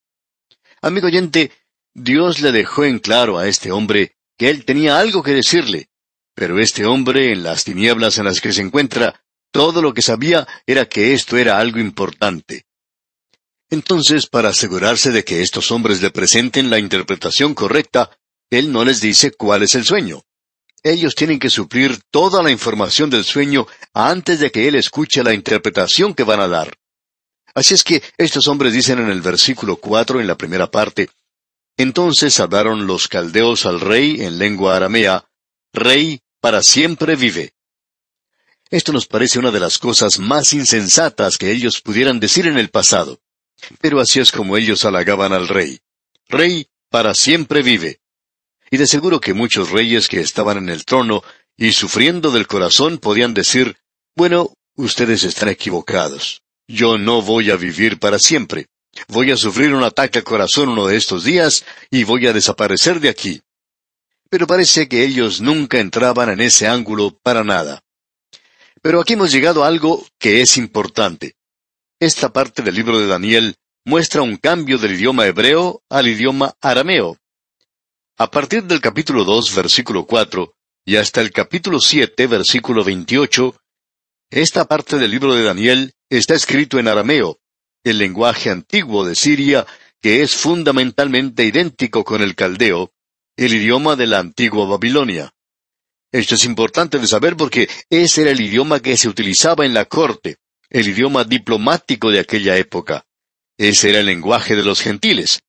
Amigo 0.81 1.07
oyente, 1.07 1.51
Dios 1.93 2.41
le 2.41 2.51
dejó 2.51 2.85
en 2.85 2.99
claro 2.99 3.37
a 3.37 3.47
este 3.47 3.71
hombre 3.71 4.17
que 4.37 4.49
él 4.49 4.65
tenía 4.65 4.99
algo 4.99 5.23
que 5.23 5.31
decirle, 5.31 5.89
pero 6.35 6.59
este 6.59 6.85
hombre, 6.85 7.31
en 7.31 7.41
las 7.41 7.63
tinieblas 7.63 8.19
en 8.19 8.25
las 8.25 8.41
que 8.41 8.53
se 8.53 8.61
encuentra, 8.61 9.23
todo 9.51 9.81
lo 9.81 9.95
que 9.95 10.03
sabía 10.03 10.47
era 10.67 10.85
que 10.85 11.13
esto 11.15 11.35
era 11.37 11.57
algo 11.57 11.79
importante. 11.79 12.66
Entonces, 13.69 14.27
para 14.27 14.49
asegurarse 14.49 15.11
de 15.11 15.23
que 15.25 15.41
estos 15.41 15.71
hombres 15.71 16.01
le 16.01 16.11
presenten 16.11 16.69
la 16.69 16.79
interpretación 16.79 17.53
correcta, 17.53 18.11
él 18.49 18.71
no 18.71 18.85
les 18.85 19.01
dice 19.01 19.31
cuál 19.31 19.63
es 19.63 19.75
el 19.75 19.83
sueño. 19.83 20.23
Ellos 20.83 21.15
tienen 21.15 21.39
que 21.39 21.49
suplir 21.49 21.99
toda 22.11 22.41
la 22.41 22.51
información 22.51 23.09
del 23.09 23.25
sueño 23.25 23.67
antes 23.93 24.39
de 24.39 24.51
que 24.51 24.67
él 24.67 24.75
escuche 24.75 25.23
la 25.23 25.33
interpretación 25.33 26.13
que 26.13 26.23
van 26.23 26.39
a 26.39 26.47
dar. 26.47 26.77
Así 27.53 27.73
es 27.73 27.83
que 27.83 28.01
estos 28.17 28.47
hombres 28.47 28.71
dicen 28.71 28.99
en 28.99 29.09
el 29.09 29.21
versículo 29.21 29.77
cuatro, 29.77 30.21
en 30.21 30.27
la 30.27 30.37
primera 30.37 30.69
parte, 30.69 31.09
Entonces 31.79 32.39
hablaron 32.39 32.87
los 32.87 33.07
caldeos 33.07 33.65
al 33.65 33.79
rey 33.79 34.21
en 34.21 34.39
lengua 34.39 34.75
aramea, 34.75 35.25
Rey, 35.73 36.21
para 36.41 36.63
siempre 36.63 37.15
vive. 37.15 37.53
Esto 38.69 38.91
nos 38.91 39.05
parece 39.05 39.37
una 39.37 39.51
de 39.51 39.59
las 39.59 39.77
cosas 39.77 40.17
más 40.17 40.53
insensatas 40.53 41.37
que 41.37 41.51
ellos 41.51 41.81
pudieran 41.81 42.19
decir 42.19 42.47
en 42.47 42.57
el 42.57 42.69
pasado. 42.69 43.19
Pero 43.81 43.99
así 43.99 44.19
es 44.19 44.31
como 44.31 44.57
ellos 44.57 44.85
halagaban 44.85 45.33
al 45.33 45.47
rey. 45.47 45.79
Rey, 46.29 46.67
para 46.89 47.13
siempre 47.13 47.61
vive. 47.61 47.99
Y 48.69 48.77
de 48.77 48.87
seguro 48.87 49.19
que 49.19 49.33
muchos 49.33 49.71
reyes 49.71 50.07
que 50.07 50.19
estaban 50.19 50.57
en 50.57 50.69
el 50.69 50.85
trono 50.85 51.23
y 51.55 51.71
sufriendo 51.71 52.31
del 52.31 52.47
corazón 52.47 52.97
podían 52.97 53.33
decir, 53.33 53.77
bueno, 54.15 54.53
ustedes 54.75 55.23
están 55.23 55.49
equivocados. 55.49 56.41
Yo 56.67 56.97
no 56.97 57.21
voy 57.21 57.49
a 57.49 57.55
vivir 57.55 57.99
para 57.99 58.19
siempre. 58.19 58.67
Voy 59.07 59.31
a 59.31 59.37
sufrir 59.37 59.73
un 59.73 59.83
ataque 59.83 60.19
al 60.19 60.25
corazón 60.25 60.69
uno 60.69 60.87
de 60.87 60.97
estos 60.97 61.23
días 61.23 61.63
y 61.89 62.03
voy 62.03 62.27
a 62.27 62.33
desaparecer 62.33 62.99
de 62.99 63.09
aquí. 63.09 63.41
Pero 64.29 64.47
parece 64.47 64.89
que 64.89 65.03
ellos 65.03 65.39
nunca 65.39 65.79
entraban 65.79 66.29
en 66.29 66.41
ese 66.41 66.67
ángulo 66.67 67.17
para 67.23 67.43
nada. 67.43 67.81
Pero 68.81 68.99
aquí 68.99 69.13
hemos 69.13 69.31
llegado 69.31 69.63
a 69.63 69.67
algo 69.67 70.05
que 70.19 70.41
es 70.41 70.57
importante. 70.57 71.36
Esta 71.99 72.31
parte 72.31 72.61
del 72.61 72.75
libro 72.75 72.99
de 72.99 73.07
Daniel 73.07 73.55
muestra 73.83 74.21
un 74.21 74.37
cambio 74.37 74.77
del 74.77 74.93
idioma 74.93 75.25
hebreo 75.25 75.81
al 75.89 76.07
idioma 76.07 76.53
arameo. 76.61 77.17
A 78.19 78.29
partir 78.29 78.65
del 78.65 78.81
capítulo 78.81 79.23
2, 79.23 79.55
versículo 79.55 80.05
4, 80.05 80.53
y 80.85 80.97
hasta 80.97 81.21
el 81.21 81.31
capítulo 81.31 81.79
7, 81.79 82.27
versículo 82.27 82.83
28, 82.83 83.55
esta 84.29 84.65
parte 84.65 84.99
del 84.99 85.09
libro 85.09 85.33
de 85.33 85.43
Daniel 85.43 85.93
está 86.07 86.35
escrito 86.35 86.77
en 86.77 86.87
arameo, 86.87 87.39
el 87.83 87.97
lenguaje 87.97 88.51
antiguo 88.51 89.03
de 89.03 89.15
Siria, 89.15 89.65
que 89.99 90.21
es 90.21 90.35
fundamentalmente 90.35 91.45
idéntico 91.45 92.03
con 92.03 92.21
el 92.21 92.35
caldeo, 92.35 92.91
el 93.35 93.55
idioma 93.55 93.95
de 93.95 94.05
la 94.05 94.19
antigua 94.19 94.67
Babilonia. 94.67 95.33
Esto 96.11 96.35
es 96.35 96.45
importante 96.45 96.99
de 96.99 97.07
saber 97.07 97.35
porque 97.35 97.67
ese 97.89 98.21
era 98.21 98.29
el 98.29 98.41
idioma 98.41 98.81
que 98.81 98.97
se 98.97 99.09
utilizaba 99.09 99.65
en 99.65 99.73
la 99.73 99.85
corte, 99.85 100.37
el 100.69 100.87
idioma 100.87 101.23
diplomático 101.23 102.11
de 102.11 102.19
aquella 102.19 102.57
época. 102.57 103.05
Ese 103.57 103.89
era 103.89 103.99
el 103.99 104.05
lenguaje 104.05 104.55
de 104.55 104.63
los 104.63 104.81
gentiles. 104.81 105.41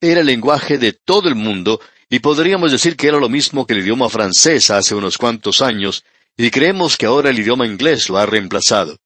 Era 0.00 0.20
el 0.20 0.26
lenguaje 0.26 0.78
de 0.78 0.92
todo 0.92 1.28
el 1.28 1.34
mundo 1.34 1.80
y 2.08 2.18
podríamos 2.18 2.72
decir 2.72 2.96
que 2.96 3.08
era 3.08 3.18
lo 3.18 3.28
mismo 3.28 3.66
que 3.66 3.72
el 3.72 3.80
idioma 3.80 4.08
francés 4.10 4.70
hace 4.70 4.94
unos 4.94 5.16
cuantos 5.16 5.62
años, 5.62 6.04
y 6.36 6.50
creemos 6.50 6.98
que 6.98 7.06
ahora 7.06 7.30
el 7.30 7.38
idioma 7.38 7.66
inglés 7.66 8.10
lo 8.10 8.18
ha 8.18 8.26
reemplazado. 8.26 8.98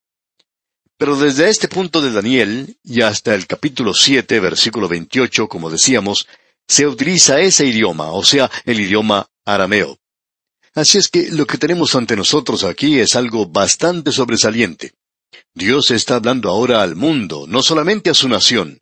Pero 0.99 1.16
desde 1.16 1.49
este 1.49 1.68
punto 1.68 2.00
de 2.00 2.11
Daniel 2.11 2.76
y 2.82 3.02
hasta 3.02 3.35
el 3.35 3.46
capítulo 3.46 3.94
7, 3.94 4.40
versículo 4.40 4.88
28, 4.88 5.46
como 5.46 5.70
decíamos, 5.70 6.26
se 6.66 6.87
utiliza 6.87 7.38
ese 7.40 7.66
idioma, 7.66 8.11
o 8.11 8.25
sea, 8.25 8.50
el 8.64 8.80
idioma 8.80 9.28
arameo. 9.44 9.99
Así 10.75 10.99
es 10.99 11.08
que 11.08 11.30
lo 11.30 11.46
que 11.46 11.58
tenemos 11.58 11.94
ante 11.94 12.16
nosotros 12.16 12.64
aquí 12.64 12.99
es 12.99 13.14
algo 13.14 13.46
bastante 13.46 14.11
sobresaliente. 14.11 14.92
Dios 15.55 15.90
está 15.90 16.16
hablando 16.16 16.50
ahora 16.50 16.83
al 16.83 16.97
mundo, 16.97 17.47
no 17.49 17.62
solamente 17.62 18.11
a 18.11 18.14
su 18.14 18.28
nación. 18.28 18.81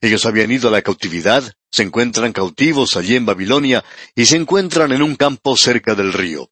Ellos 0.00 0.26
habían 0.26 0.50
ido 0.50 0.68
a 0.68 0.72
la 0.72 0.82
cautividad, 0.82 1.52
se 1.70 1.82
encuentran 1.82 2.32
cautivos 2.32 2.96
allí 2.96 3.16
en 3.16 3.26
Babilonia 3.26 3.84
y 4.14 4.26
se 4.26 4.36
encuentran 4.36 4.92
en 4.92 5.02
un 5.02 5.16
campo 5.16 5.56
cerca 5.56 5.94
del 5.94 6.12
río. 6.12 6.50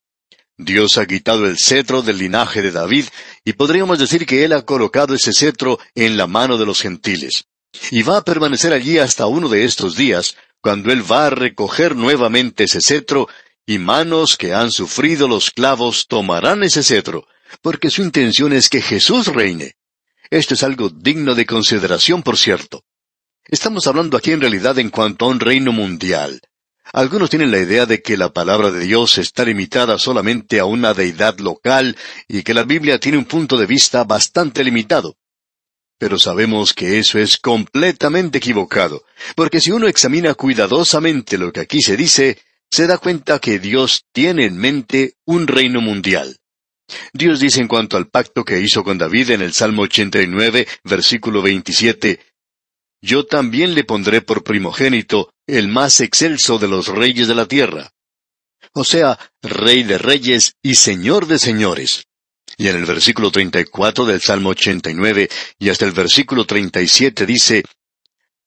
Dios 0.57 0.97
ha 0.97 1.05
quitado 1.05 1.45
el 1.45 1.57
cetro 1.57 2.01
del 2.01 2.19
linaje 2.19 2.61
de 2.61 2.71
David 2.71 3.05
y 3.43 3.53
podríamos 3.53 3.99
decir 3.99 4.25
que 4.25 4.43
Él 4.43 4.53
ha 4.53 4.63
colocado 4.63 5.15
ese 5.15 5.33
cetro 5.33 5.79
en 5.95 6.17
la 6.17 6.27
mano 6.27 6.57
de 6.57 6.65
los 6.65 6.81
gentiles. 6.81 7.45
Y 7.89 8.03
va 8.03 8.17
a 8.17 8.23
permanecer 8.23 8.71
allí 8.73 8.99
hasta 8.99 9.25
uno 9.25 9.49
de 9.49 9.65
estos 9.65 9.95
días, 9.95 10.35
cuando 10.61 10.91
Él 10.91 11.09
va 11.11 11.27
a 11.27 11.29
recoger 11.31 11.95
nuevamente 11.95 12.65
ese 12.65 12.81
cetro 12.81 13.27
y 13.65 13.79
manos 13.79 14.37
que 14.37 14.53
han 14.53 14.71
sufrido 14.71 15.27
los 15.27 15.51
clavos 15.51 16.07
tomarán 16.07 16.63
ese 16.63 16.83
cetro, 16.83 17.27
porque 17.61 17.89
su 17.89 18.01
intención 18.01 18.53
es 18.53 18.69
que 18.69 18.81
Jesús 18.81 19.27
reine. 19.27 19.75
Esto 20.29 20.53
es 20.53 20.63
algo 20.63 20.89
digno 20.89 21.35
de 21.35 21.45
consideración, 21.45 22.23
por 22.23 22.37
cierto. 22.37 22.83
Estamos 23.45 23.87
hablando 23.87 24.17
aquí 24.17 24.31
en 24.31 24.41
realidad 24.41 24.79
en 24.79 24.89
cuanto 24.89 25.25
a 25.25 25.27
un 25.27 25.39
reino 25.39 25.71
mundial. 25.71 26.41
Algunos 26.91 27.29
tienen 27.29 27.51
la 27.51 27.59
idea 27.59 27.85
de 27.85 28.01
que 28.01 28.17
la 28.17 28.33
palabra 28.33 28.71
de 28.71 28.81
Dios 28.81 29.17
está 29.17 29.45
limitada 29.45 29.97
solamente 29.97 30.59
a 30.59 30.65
una 30.65 30.93
deidad 30.93 31.39
local 31.39 31.97
y 32.27 32.43
que 32.43 32.53
la 32.53 32.63
Biblia 32.63 32.99
tiene 32.99 33.17
un 33.17 33.25
punto 33.25 33.57
de 33.57 33.65
vista 33.65 34.03
bastante 34.03 34.63
limitado. 34.63 35.17
Pero 35.97 36.19
sabemos 36.19 36.73
que 36.73 36.99
eso 36.99 37.19
es 37.19 37.37
completamente 37.37 38.37
equivocado, 38.37 39.03
porque 39.35 39.61
si 39.61 39.71
uno 39.71 39.87
examina 39.87 40.33
cuidadosamente 40.33 41.37
lo 41.37 41.51
que 41.51 41.61
aquí 41.61 41.81
se 41.81 41.95
dice, 41.97 42.39
se 42.69 42.87
da 42.87 42.97
cuenta 42.97 43.39
que 43.39 43.59
Dios 43.59 44.05
tiene 44.11 44.45
en 44.45 44.57
mente 44.57 45.15
un 45.25 45.47
reino 45.47 45.79
mundial. 45.79 46.37
Dios 47.13 47.39
dice 47.39 47.61
en 47.61 47.67
cuanto 47.67 47.97
al 47.97 48.07
pacto 48.07 48.43
que 48.43 48.59
hizo 48.59 48.83
con 48.83 48.97
David 48.97 49.31
en 49.31 49.41
el 49.41 49.53
Salmo 49.53 49.83
89, 49.83 50.67
versículo 50.83 51.41
27, 51.41 52.19
yo 53.01 53.25
también 53.25 53.75
le 53.75 53.83
pondré 53.83 54.21
por 54.21 54.43
primogénito 54.43 55.33
el 55.45 55.67
más 55.67 55.99
excelso 55.99 56.57
de 56.57 56.69
los 56.69 56.87
reyes 56.87 57.27
de 57.27 57.35
la 57.35 57.47
tierra. 57.47 57.91
O 58.71 58.83
sea, 58.83 59.19
rey 59.41 59.83
de 59.83 59.97
reyes 59.97 60.55
y 60.61 60.75
señor 60.75 61.27
de 61.27 61.37
señores. 61.37 62.07
Y 62.57 62.69
en 62.69 62.77
el 62.77 62.85
versículo 62.85 63.29
34 63.29 64.05
del 64.05 64.21
Salmo 64.21 64.49
89 64.49 65.29
y 65.59 65.69
hasta 65.69 65.85
el 65.85 65.91
versículo 65.91 66.45
37 66.45 67.25
dice, 67.25 67.63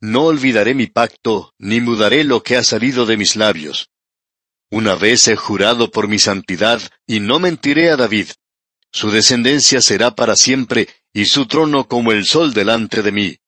No 0.00 0.24
olvidaré 0.24 0.74
mi 0.74 0.86
pacto, 0.86 1.52
ni 1.58 1.80
mudaré 1.80 2.24
lo 2.24 2.42
que 2.42 2.56
ha 2.56 2.64
salido 2.64 3.04
de 3.04 3.16
mis 3.16 3.36
labios. 3.36 3.90
Una 4.70 4.94
vez 4.94 5.28
he 5.28 5.36
jurado 5.36 5.90
por 5.90 6.08
mi 6.08 6.18
santidad, 6.18 6.80
y 7.06 7.20
no 7.20 7.38
mentiré 7.38 7.90
a 7.90 7.96
David. 7.96 8.28
Su 8.92 9.10
descendencia 9.10 9.80
será 9.80 10.14
para 10.14 10.36
siempre, 10.36 10.88
y 11.12 11.26
su 11.26 11.46
trono 11.46 11.88
como 11.88 12.12
el 12.12 12.24
sol 12.24 12.52
delante 12.52 13.02
de 13.02 13.12
mí 13.12 13.38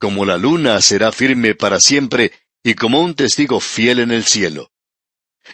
como 0.00 0.24
la 0.24 0.38
luna 0.38 0.80
será 0.80 1.12
firme 1.12 1.54
para 1.54 1.78
siempre 1.78 2.32
y 2.64 2.74
como 2.74 3.02
un 3.02 3.14
testigo 3.14 3.60
fiel 3.60 4.00
en 4.00 4.10
el 4.10 4.24
cielo. 4.24 4.72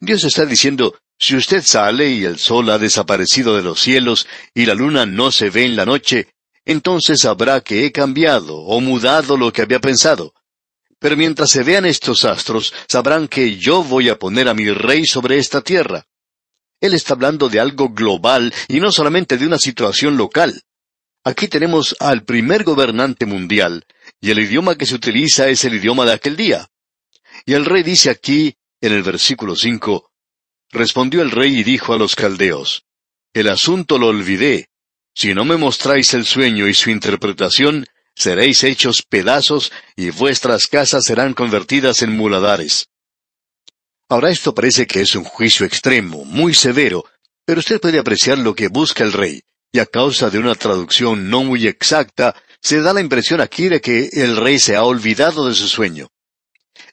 Dios 0.01 0.23
está 0.23 0.47
diciendo, 0.47 0.97
si 1.19 1.35
usted 1.35 1.63
sale 1.63 2.11
y 2.11 2.25
el 2.25 2.39
sol 2.39 2.71
ha 2.71 2.79
desaparecido 2.79 3.57
de 3.57 3.65
los 3.65 3.81
cielos 3.81 4.29
y 4.55 4.67
la 4.67 4.75
luna 4.75 5.05
no 5.05 5.33
se 5.33 5.51
ve 5.51 5.65
en 5.65 5.75
la 5.75 5.85
noche, 5.85 6.29
entonces 6.65 7.23
sabrá 7.23 7.61
que 7.61 7.85
he 7.85 7.93
cambiado 7.93 8.57
o 8.59 8.81
mudado 8.81 9.37
lo 9.37 9.53
que 9.53 9.63
había 9.63 9.81
pensado. 9.81 10.33
Pero 10.99 11.17
mientras 11.17 11.51
se 11.51 11.63
vean 11.63 11.85
estos 11.85 12.25
astros, 12.25 12.73
sabrán 12.89 13.29
que 13.29 13.57
yo 13.57 13.83
voy 13.83 14.09
a 14.09 14.19
poner 14.19 14.49
a 14.49 14.55
mi 14.55 14.71
rey 14.71 15.05
sobre 15.05 15.39
esta 15.39 15.61
tierra. 15.61 16.07
Él 16.81 16.95
está 16.95 17.15
hablando 17.15 17.49
de 17.49 17.61
algo 17.61 17.91
global 17.91 18.53
y 18.69 18.81
no 18.81 18.93
solamente 18.93 19.37
de 19.37 19.47
una 19.47 19.59
situación 19.59 20.17
local. 20.17 20.63
Aquí 21.25 21.49
tenemos 21.49 21.97
al 21.99 22.23
primer 22.23 22.63
gobernante 22.65 23.27
mundial, 23.27 23.85
y 24.21 24.31
el 24.31 24.39
idioma 24.39 24.77
que 24.77 24.87
se 24.87 24.95
utiliza 24.95 25.49
es 25.49 25.65
el 25.65 25.75
idioma 25.75 26.05
de 26.05 26.13
aquel 26.13 26.37
día. 26.37 26.69
Y 27.45 27.55
el 27.55 27.65
rey 27.65 27.83
dice 27.83 28.11
aquí, 28.11 28.55
en 28.81 28.93
el 28.93 29.03
versículo 29.03 29.57
cinco, 29.57 30.13
Respondió 30.71 31.23
el 31.23 31.31
rey 31.31 31.59
y 31.59 31.65
dijo 31.65 31.95
a 31.95 31.99
los 31.99 32.15
caldeos, 32.15 32.85
El 33.33 33.49
asunto 33.49 33.99
lo 33.99 34.09
olvidé. 34.09 34.69
Si 35.15 35.33
no 35.33 35.45
me 35.45 35.57
mostráis 35.57 36.13
el 36.15 36.25
sueño 36.25 36.69
y 36.69 36.75
su 36.75 36.91
interpretación, 36.91 37.87
seréis 38.17 38.65
hechos 38.65 39.03
pedazos 39.03 39.71
y 39.95 40.11
vuestras 40.11 40.67
casas 40.67 41.05
serán 41.05 41.35
convertidas 41.35 42.03
en 42.03 42.17
muladares. 42.17 42.89
Ahora 44.09 44.31
esto 44.31 44.55
parece 44.55 44.87
que 44.87 45.03
es 45.03 45.15
un 45.15 45.25
juicio 45.25 45.67
extremo, 45.67 46.25
muy 46.25 46.55
severo, 46.55 47.05
pero 47.45 47.61
usted 47.61 47.81
puede 47.81 47.99
apreciar 47.99 48.39
lo 48.39 48.55
que 48.55 48.69
busca 48.69 49.05
el 49.05 49.13
rey 49.13 49.43
y 49.73 49.79
a 49.79 49.87
causa 49.87 50.31
de 50.31 50.39
una 50.39 50.55
traducción 50.55 51.29
no 51.29 51.45
muy 51.45 51.67
exacta, 51.67 52.35
se 52.63 52.81
da 52.81 52.95
la 52.95 53.01
impresión 53.01 53.41
aquí 53.41 53.69
de 53.69 53.81
que 53.81 54.09
el 54.13 54.37
rey 54.37 54.59
se 54.59 54.75
ha 54.75 54.83
olvidado 54.83 55.47
de 55.49 55.55
su 55.55 55.69
sueño. 55.69 56.09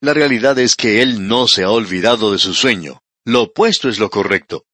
La 0.01 0.13
realidad 0.13 0.59
es 0.59 0.75
que 0.75 1.01
él 1.01 1.27
no 1.27 1.47
se 1.47 1.63
ha 1.63 1.69
olvidado 1.69 2.33
de 2.33 2.39
su 2.39 2.53
sueño. 2.53 3.01
Lo 3.25 3.43
opuesto 3.43 3.87
es 3.87 3.99
lo 3.99 4.09
correcto. 4.09 4.65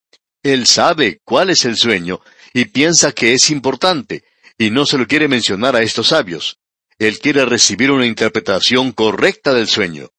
Él 0.42 0.66
sabe 0.66 1.20
cuál 1.24 1.50
es 1.50 1.64
el 1.64 1.76
sueño 1.76 2.20
y 2.52 2.64
piensa 2.64 3.12
que 3.12 3.32
es 3.32 3.50
importante, 3.50 4.24
y 4.60 4.70
no 4.70 4.84
se 4.84 4.98
lo 4.98 5.06
quiere 5.06 5.26
mencionar 5.26 5.74
a 5.74 5.80
estos 5.80 6.08
sabios. 6.08 6.58
Él 6.98 7.18
quiere 7.18 7.46
recibir 7.46 7.90
una 7.90 8.04
interpretación 8.04 8.92
correcta 8.92 9.54
del 9.54 9.66
sueño. 9.66 10.10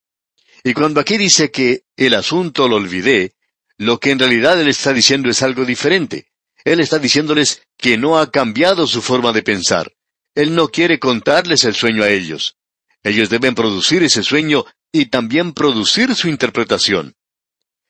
Y 0.64 0.74
cuando 0.74 1.00
aquí 1.00 1.18
dice 1.18 1.52
que 1.52 1.84
el 1.96 2.16
asunto 2.16 2.68
lo 2.68 2.78
olvidé, 2.78 3.36
lo 3.78 4.00
que 4.00 4.10
en 4.10 4.18
realidad 4.18 4.60
él 4.60 4.68
está 4.68 4.94
diciendo 4.94 5.30
es 5.30 5.44
algo 5.44 5.64
diferente. 5.64 6.32
Él 6.66 6.80
está 6.80 6.98
diciéndoles 6.98 7.62
que 7.78 8.00
no 8.00 8.18
ha 8.18 8.32
cambiado 8.32 8.88
su 8.88 9.04
forma 9.04 9.32
de 9.32 9.44
pensar. 9.44 9.94
Él 10.34 10.56
no 10.56 10.70
quiere 10.70 10.98
contarles 10.98 11.64
el 11.64 11.76
sueño 11.76 12.02
a 12.02 12.10
ellos. 12.10 12.58
Ellos 13.04 13.30
deben 13.30 13.54
producir 13.54 14.02
ese 14.02 14.24
sueño 14.24 14.66
y 14.92 15.06
también 15.06 15.54
producir 15.54 16.16
su 16.16 16.30
interpretación. 16.30 17.14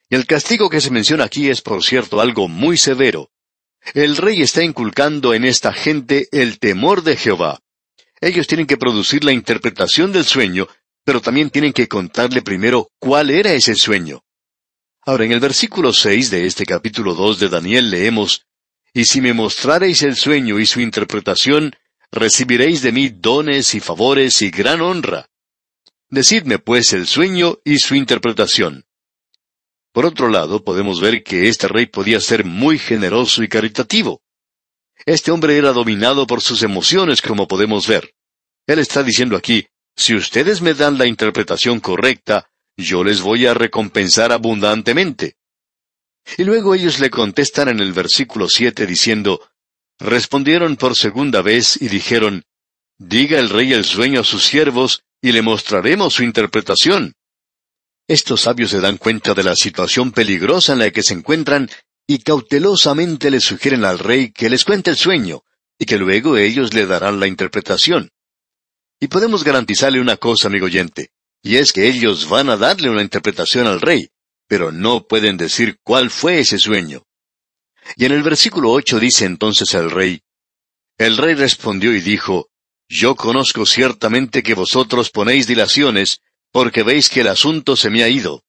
Y 0.09 0.15
el 0.15 0.25
castigo 0.25 0.69
que 0.69 0.81
se 0.81 0.91
menciona 0.91 1.23
aquí 1.23 1.49
es, 1.49 1.61
por 1.61 1.81
cierto, 1.81 2.19
algo 2.19 2.49
muy 2.49 2.75
severo. 2.75 3.31
El 3.93 4.17
rey 4.17 4.41
está 4.41 4.63
inculcando 4.63 5.33
en 5.33 5.43
esta 5.43 5.73
gente 5.73 6.29
el 6.31 6.59
temor 6.59 7.03
de 7.03 7.17
Jehová. 7.17 7.59
Ellos 8.21 8.47
tienen 8.47 8.67
que 8.67 8.77
producir 8.77 9.23
la 9.23 9.33
interpretación 9.33 10.11
del 10.11 10.25
sueño, 10.25 10.67
pero 11.03 11.21
también 11.21 11.49
tienen 11.49 11.73
que 11.73 11.87
contarle 11.87 12.41
primero 12.41 12.89
cuál 12.99 13.31
era 13.31 13.51
ese 13.53 13.75
sueño. 13.75 14.23
Ahora, 15.03 15.25
en 15.25 15.31
el 15.31 15.39
versículo 15.39 15.93
seis 15.93 16.29
de 16.29 16.45
este 16.45 16.65
capítulo 16.65 17.15
dos 17.15 17.39
de 17.39 17.49
Daniel 17.49 17.89
leemos, 17.89 18.45
Y 18.93 19.05
si 19.05 19.21
me 19.21 19.33
mostrareis 19.33 20.03
el 20.03 20.15
sueño 20.15 20.59
y 20.59 20.65
su 20.65 20.79
interpretación, 20.79 21.75
recibiréis 22.11 22.81
de 22.81 22.91
mí 22.91 23.09
dones 23.09 23.73
y 23.73 23.79
favores 23.79 24.41
y 24.41 24.51
gran 24.51 24.81
honra. 24.81 25.29
Decidme 26.09 26.59
pues 26.59 26.93
el 26.93 27.07
sueño 27.07 27.59
y 27.63 27.79
su 27.79 27.95
interpretación. 27.95 28.85
Por 29.91 30.05
otro 30.05 30.29
lado, 30.29 30.63
podemos 30.63 31.01
ver 31.01 31.23
que 31.23 31.49
este 31.49 31.67
rey 31.67 31.85
podía 31.85 32.19
ser 32.19 32.45
muy 32.45 32.79
generoso 32.79 33.43
y 33.43 33.47
caritativo. 33.47 34.21
Este 35.05 35.31
hombre 35.31 35.57
era 35.57 35.73
dominado 35.73 36.27
por 36.27 36.41
sus 36.41 36.63
emociones, 36.63 37.21
como 37.21 37.47
podemos 37.47 37.87
ver. 37.87 38.13
Él 38.67 38.79
está 38.79 39.03
diciendo 39.03 39.35
aquí, 39.35 39.67
si 39.95 40.15
ustedes 40.15 40.61
me 40.61 40.73
dan 40.73 40.97
la 40.97 41.07
interpretación 41.07 41.79
correcta, 41.79 42.49
yo 42.77 43.03
les 43.03 43.21
voy 43.21 43.45
a 43.45 43.53
recompensar 43.53 44.31
abundantemente. 44.31 45.35
Y 46.37 46.43
luego 46.43 46.75
ellos 46.75 46.99
le 46.99 47.09
contestan 47.09 47.67
en 47.69 47.79
el 47.79 47.93
versículo 47.93 48.47
siete 48.47 48.85
diciendo, 48.85 49.41
Respondieron 49.99 50.77
por 50.77 50.95
segunda 50.95 51.41
vez 51.41 51.79
y 51.81 51.89
dijeron, 51.89 52.43
Diga 52.97 53.39
el 53.39 53.49
rey 53.49 53.73
el 53.73 53.83
sueño 53.83 54.21
a 54.21 54.23
sus 54.23 54.43
siervos, 54.43 55.03
y 55.21 55.31
le 55.31 55.41
mostraremos 55.41 56.13
su 56.13 56.23
interpretación. 56.23 57.15
Estos 58.11 58.41
sabios 58.41 58.71
se 58.71 58.81
dan 58.81 58.97
cuenta 58.97 59.33
de 59.33 59.41
la 59.41 59.55
situación 59.55 60.11
peligrosa 60.11 60.73
en 60.73 60.79
la 60.79 60.91
que 60.91 61.01
se 61.01 61.13
encuentran 61.13 61.69
y 62.05 62.17
cautelosamente 62.19 63.31
le 63.31 63.39
sugieren 63.39 63.85
al 63.85 63.99
rey 63.99 64.33
que 64.33 64.49
les 64.49 64.65
cuente 64.65 64.89
el 64.89 64.97
sueño, 64.97 65.43
y 65.79 65.85
que 65.85 65.97
luego 65.97 66.35
ellos 66.35 66.73
le 66.73 66.85
darán 66.85 67.21
la 67.21 67.27
interpretación. 67.27 68.11
Y 68.99 69.07
podemos 69.07 69.45
garantizarle 69.45 70.01
una 70.01 70.17
cosa, 70.17 70.49
amigo 70.49 70.65
oyente, 70.65 71.11
y 71.41 71.55
es 71.55 71.71
que 71.71 71.87
ellos 71.87 72.27
van 72.27 72.49
a 72.49 72.57
darle 72.57 72.89
una 72.89 73.01
interpretación 73.01 73.65
al 73.65 73.79
rey, 73.79 74.09
pero 74.45 74.73
no 74.73 75.07
pueden 75.07 75.37
decir 75.37 75.77
cuál 75.81 76.09
fue 76.09 76.41
ese 76.41 76.59
sueño. 76.59 77.03
Y 77.95 78.03
en 78.03 78.11
el 78.11 78.23
versículo 78.23 78.71
ocho 78.71 78.99
dice 78.99 79.23
entonces 79.23 79.73
el 79.73 79.89
rey, 79.89 80.21
El 80.97 81.15
rey 81.15 81.33
respondió 81.33 81.95
y 81.95 82.01
dijo, 82.01 82.49
Yo 82.89 83.15
conozco 83.15 83.65
ciertamente 83.65 84.43
que 84.43 84.53
vosotros 84.53 85.11
ponéis 85.11 85.47
dilaciones, 85.47 86.19
porque 86.51 86.83
veis 86.83 87.09
que 87.09 87.21
el 87.21 87.27
asunto 87.27 87.75
se 87.75 87.89
me 87.89 88.03
ha 88.03 88.09
ido. 88.09 88.43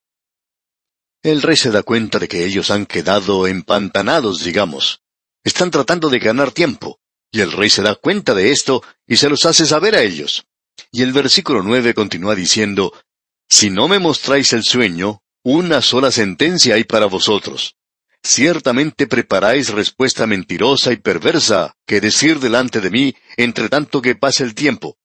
El 1.22 1.40
rey 1.40 1.56
se 1.56 1.70
da 1.70 1.82
cuenta 1.82 2.18
de 2.18 2.28
que 2.28 2.44
ellos 2.44 2.70
han 2.70 2.86
quedado 2.86 3.46
empantanados, 3.46 4.42
digamos. 4.42 5.02
Están 5.44 5.70
tratando 5.70 6.10
de 6.10 6.18
ganar 6.18 6.50
tiempo, 6.50 7.00
y 7.30 7.40
el 7.40 7.52
rey 7.52 7.70
se 7.70 7.82
da 7.82 7.94
cuenta 7.94 8.34
de 8.34 8.50
esto 8.50 8.82
y 9.06 9.16
se 9.16 9.28
los 9.28 9.46
hace 9.46 9.66
saber 9.66 9.94
a 9.94 10.02
ellos. 10.02 10.44
Y 10.90 11.02
el 11.02 11.12
versículo 11.12 11.62
nueve 11.62 11.94
continúa 11.94 12.34
diciendo, 12.34 12.92
Si 13.48 13.70
no 13.70 13.88
me 13.88 13.98
mostráis 13.98 14.52
el 14.52 14.64
sueño, 14.64 15.22
una 15.44 15.80
sola 15.80 16.10
sentencia 16.10 16.74
hay 16.74 16.84
para 16.84 17.06
vosotros. 17.06 17.76
Ciertamente 18.24 19.08
preparáis 19.08 19.70
respuesta 19.70 20.26
mentirosa 20.26 20.92
y 20.92 20.96
perversa 20.96 21.76
que 21.86 22.00
decir 22.00 22.38
delante 22.38 22.80
de 22.80 22.90
mí 22.90 23.14
entre 23.36 23.68
tanto 23.68 24.00
que 24.00 24.14
pase 24.14 24.44
el 24.44 24.54
tiempo. 24.54 24.96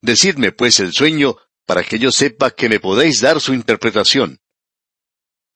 Decidme 0.00 0.52
pues 0.52 0.80
el 0.80 0.92
sueño, 0.92 1.36
para 1.68 1.84
que 1.84 1.98
yo 1.98 2.10
sepa 2.10 2.50
que 2.50 2.70
me 2.70 2.80
podéis 2.80 3.20
dar 3.20 3.42
su 3.42 3.52
interpretación. 3.52 4.40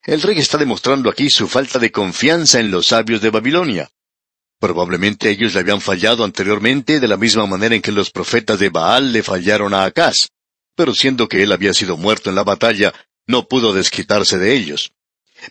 El 0.02 0.20
rey 0.20 0.38
está 0.38 0.58
demostrando 0.58 1.08
aquí 1.08 1.30
su 1.30 1.48
falta 1.48 1.78
de 1.78 1.90
confianza 1.90 2.60
en 2.60 2.70
los 2.70 2.88
sabios 2.88 3.22
de 3.22 3.30
Babilonia. 3.30 3.90
Probablemente 4.60 5.30
ellos 5.30 5.54
le 5.54 5.60
habían 5.60 5.80
fallado 5.80 6.22
anteriormente 6.22 7.00
de 7.00 7.08
la 7.08 7.16
misma 7.16 7.46
manera 7.46 7.74
en 7.74 7.80
que 7.80 7.92
los 7.92 8.10
profetas 8.10 8.58
de 8.58 8.68
Baal 8.68 9.10
le 9.10 9.22
fallaron 9.22 9.72
a 9.72 9.84
Acaz. 9.84 10.28
Pero 10.76 10.94
siendo 10.94 11.28
que 11.30 11.42
él 11.42 11.50
había 11.50 11.72
sido 11.72 11.96
muerto 11.96 12.28
en 12.28 12.36
la 12.36 12.44
batalla, 12.44 12.92
no 13.26 13.48
pudo 13.48 13.72
desquitarse 13.72 14.36
de 14.36 14.54
ellos. 14.54 14.92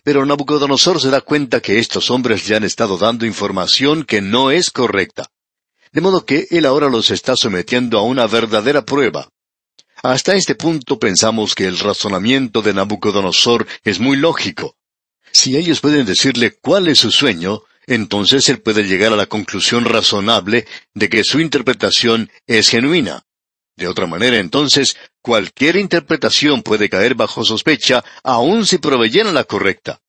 Pero 0.04 0.24
Nabucodonosor 0.24 1.00
se 1.00 1.10
da 1.10 1.22
cuenta 1.22 1.60
que 1.60 1.80
estos 1.80 2.08
hombres 2.08 2.48
le 2.48 2.54
han 2.54 2.62
estado 2.62 2.98
dando 2.98 3.26
información 3.26 4.04
que 4.04 4.20
no 4.20 4.52
es 4.52 4.70
correcta. 4.70 5.26
De 5.90 6.00
modo 6.00 6.24
que 6.24 6.46
él 6.52 6.66
ahora 6.66 6.88
los 6.88 7.10
está 7.10 7.34
sometiendo 7.34 7.98
a 7.98 8.02
una 8.02 8.28
verdadera 8.28 8.84
prueba. 8.84 9.28
Hasta 10.02 10.34
este 10.34 10.56
punto 10.56 10.98
pensamos 10.98 11.54
que 11.54 11.64
el 11.64 11.78
razonamiento 11.78 12.60
de 12.60 12.74
Nabucodonosor 12.74 13.68
es 13.84 14.00
muy 14.00 14.16
lógico. 14.16 14.76
Si 15.30 15.56
ellos 15.56 15.80
pueden 15.80 16.04
decirle 16.06 16.58
cuál 16.60 16.88
es 16.88 16.98
su 16.98 17.12
sueño, 17.12 17.62
entonces 17.86 18.48
él 18.48 18.60
puede 18.60 18.82
llegar 18.82 19.12
a 19.12 19.16
la 19.16 19.26
conclusión 19.26 19.84
razonable 19.84 20.66
de 20.92 21.08
que 21.08 21.22
su 21.22 21.38
interpretación 21.38 22.30
es 22.48 22.68
genuina. 22.68 23.26
De 23.76 23.86
otra 23.86 24.08
manera, 24.08 24.38
entonces, 24.38 24.96
cualquier 25.20 25.76
interpretación 25.76 26.62
puede 26.62 26.88
caer 26.88 27.14
bajo 27.14 27.44
sospecha, 27.44 28.04
aun 28.24 28.66
si 28.66 28.78
proveyera 28.78 29.30
la 29.30 29.44
correcta. 29.44 30.00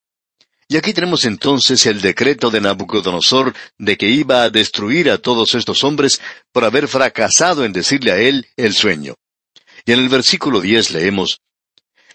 Y 0.68 0.78
aquí 0.78 0.94
tenemos 0.94 1.24
entonces 1.26 1.86
el 1.86 2.02
decreto 2.02 2.50
de 2.50 2.62
Nabucodonosor 2.62 3.54
de 3.78 3.96
que 3.96 4.10
iba 4.10 4.42
a 4.42 4.50
destruir 4.50 5.12
a 5.12 5.20
todos 5.20 5.54
estos 5.54 5.84
hombres 5.84 6.20
por 6.52 6.66
haber 6.66 6.88
fracasado 6.88 7.64
en 7.64 7.74
decirle 7.74 8.12
a 8.12 8.18
él 8.18 8.48
el 8.58 8.74
sueño. 8.74 9.14
Y 9.86 9.92
en 9.92 10.00
el 10.00 10.10
versículo 10.10 10.62
diez 10.62 10.92
leemos, 10.92 11.42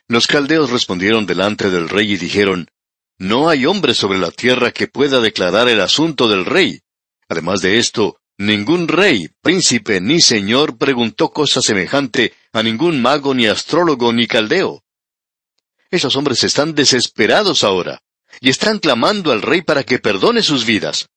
Los 0.08 0.26
caldeos 0.26 0.70
respondieron 0.70 1.26
delante 1.26 1.70
del 1.70 1.88
rey 1.88 2.12
y 2.12 2.16
dijeron, 2.16 2.70
No 3.18 3.48
hay 3.48 3.66
hombre 3.66 3.94
sobre 3.94 4.18
la 4.18 4.30
tierra 4.30 4.72
que 4.72 4.88
pueda 4.88 5.20
declarar 5.20 5.68
el 5.68 5.80
asunto 5.80 6.28
del 6.28 6.44
rey. 6.44 6.80
Además 7.28 7.60
de 7.60 7.78
esto, 7.78 8.18
Ningún 8.40 8.86
rey, 8.86 9.30
príncipe 9.42 10.00
ni 10.00 10.20
señor 10.20 10.78
preguntó 10.78 11.32
cosa 11.32 11.60
semejante 11.60 12.34
a 12.52 12.62
ningún 12.62 13.02
mago 13.02 13.34
ni 13.34 13.46
astrólogo 13.48 14.12
ni 14.12 14.28
caldeo. 14.28 14.84
Esos 15.90 16.14
hombres 16.14 16.44
están 16.44 16.72
desesperados 16.72 17.64
ahora, 17.64 18.00
y 18.40 18.50
están 18.50 18.78
clamando 18.78 19.32
al 19.32 19.42
rey 19.42 19.62
para 19.62 19.82
que 19.82 19.98
perdone 19.98 20.44
sus 20.44 20.64
vidas. 20.64 21.08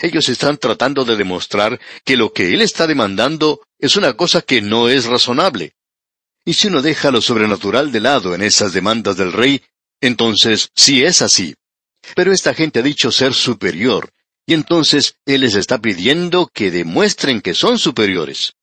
Ellos 0.00 0.30
están 0.30 0.56
tratando 0.56 1.04
de 1.04 1.16
demostrar 1.16 1.78
que 2.02 2.16
lo 2.16 2.32
que 2.32 2.54
él 2.54 2.62
está 2.62 2.86
demandando 2.86 3.60
es 3.78 3.96
una 3.96 4.14
cosa 4.14 4.40
que 4.40 4.62
no 4.62 4.88
es 4.88 5.04
razonable. 5.04 5.74
Y 6.50 6.54
si 6.54 6.66
uno 6.66 6.82
deja 6.82 7.12
lo 7.12 7.20
sobrenatural 7.20 7.92
de 7.92 8.00
lado 8.00 8.34
en 8.34 8.42
esas 8.42 8.72
demandas 8.72 9.16
del 9.16 9.32
rey, 9.32 9.62
entonces 10.00 10.70
sí 10.74 11.04
es 11.04 11.22
así. 11.22 11.54
Pero 12.16 12.32
esta 12.32 12.54
gente 12.54 12.80
ha 12.80 12.82
dicho 12.82 13.12
ser 13.12 13.34
superior, 13.34 14.10
y 14.46 14.54
entonces 14.54 15.14
Él 15.26 15.42
les 15.42 15.54
está 15.54 15.80
pidiendo 15.80 16.50
que 16.52 16.72
demuestren 16.72 17.40
que 17.40 17.54
son 17.54 17.78
superiores. 17.78 18.54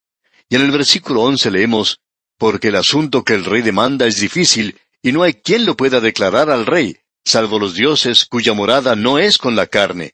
Y 0.49 0.57
en 0.57 0.63
el 0.63 0.71
versículo 0.71 1.21
once 1.21 1.49
leemos, 1.49 2.01
porque 2.37 2.67
el 2.67 2.75
asunto 2.75 3.23
que 3.23 3.35
el 3.35 3.45
rey 3.45 3.61
demanda 3.61 4.05
es 4.05 4.19
difícil, 4.19 4.77
y 5.01 5.13
no 5.13 5.23
hay 5.23 5.35
quien 5.35 5.65
lo 5.65 5.77
pueda 5.77 6.01
declarar 6.01 6.49
al 6.49 6.65
rey, 6.65 6.97
salvo 7.23 7.57
los 7.57 7.73
dioses 7.73 8.25
cuya 8.25 8.51
morada 8.51 8.97
no 8.97 9.17
es 9.17 9.37
con 9.37 9.55
la 9.55 9.65
carne. 9.65 10.11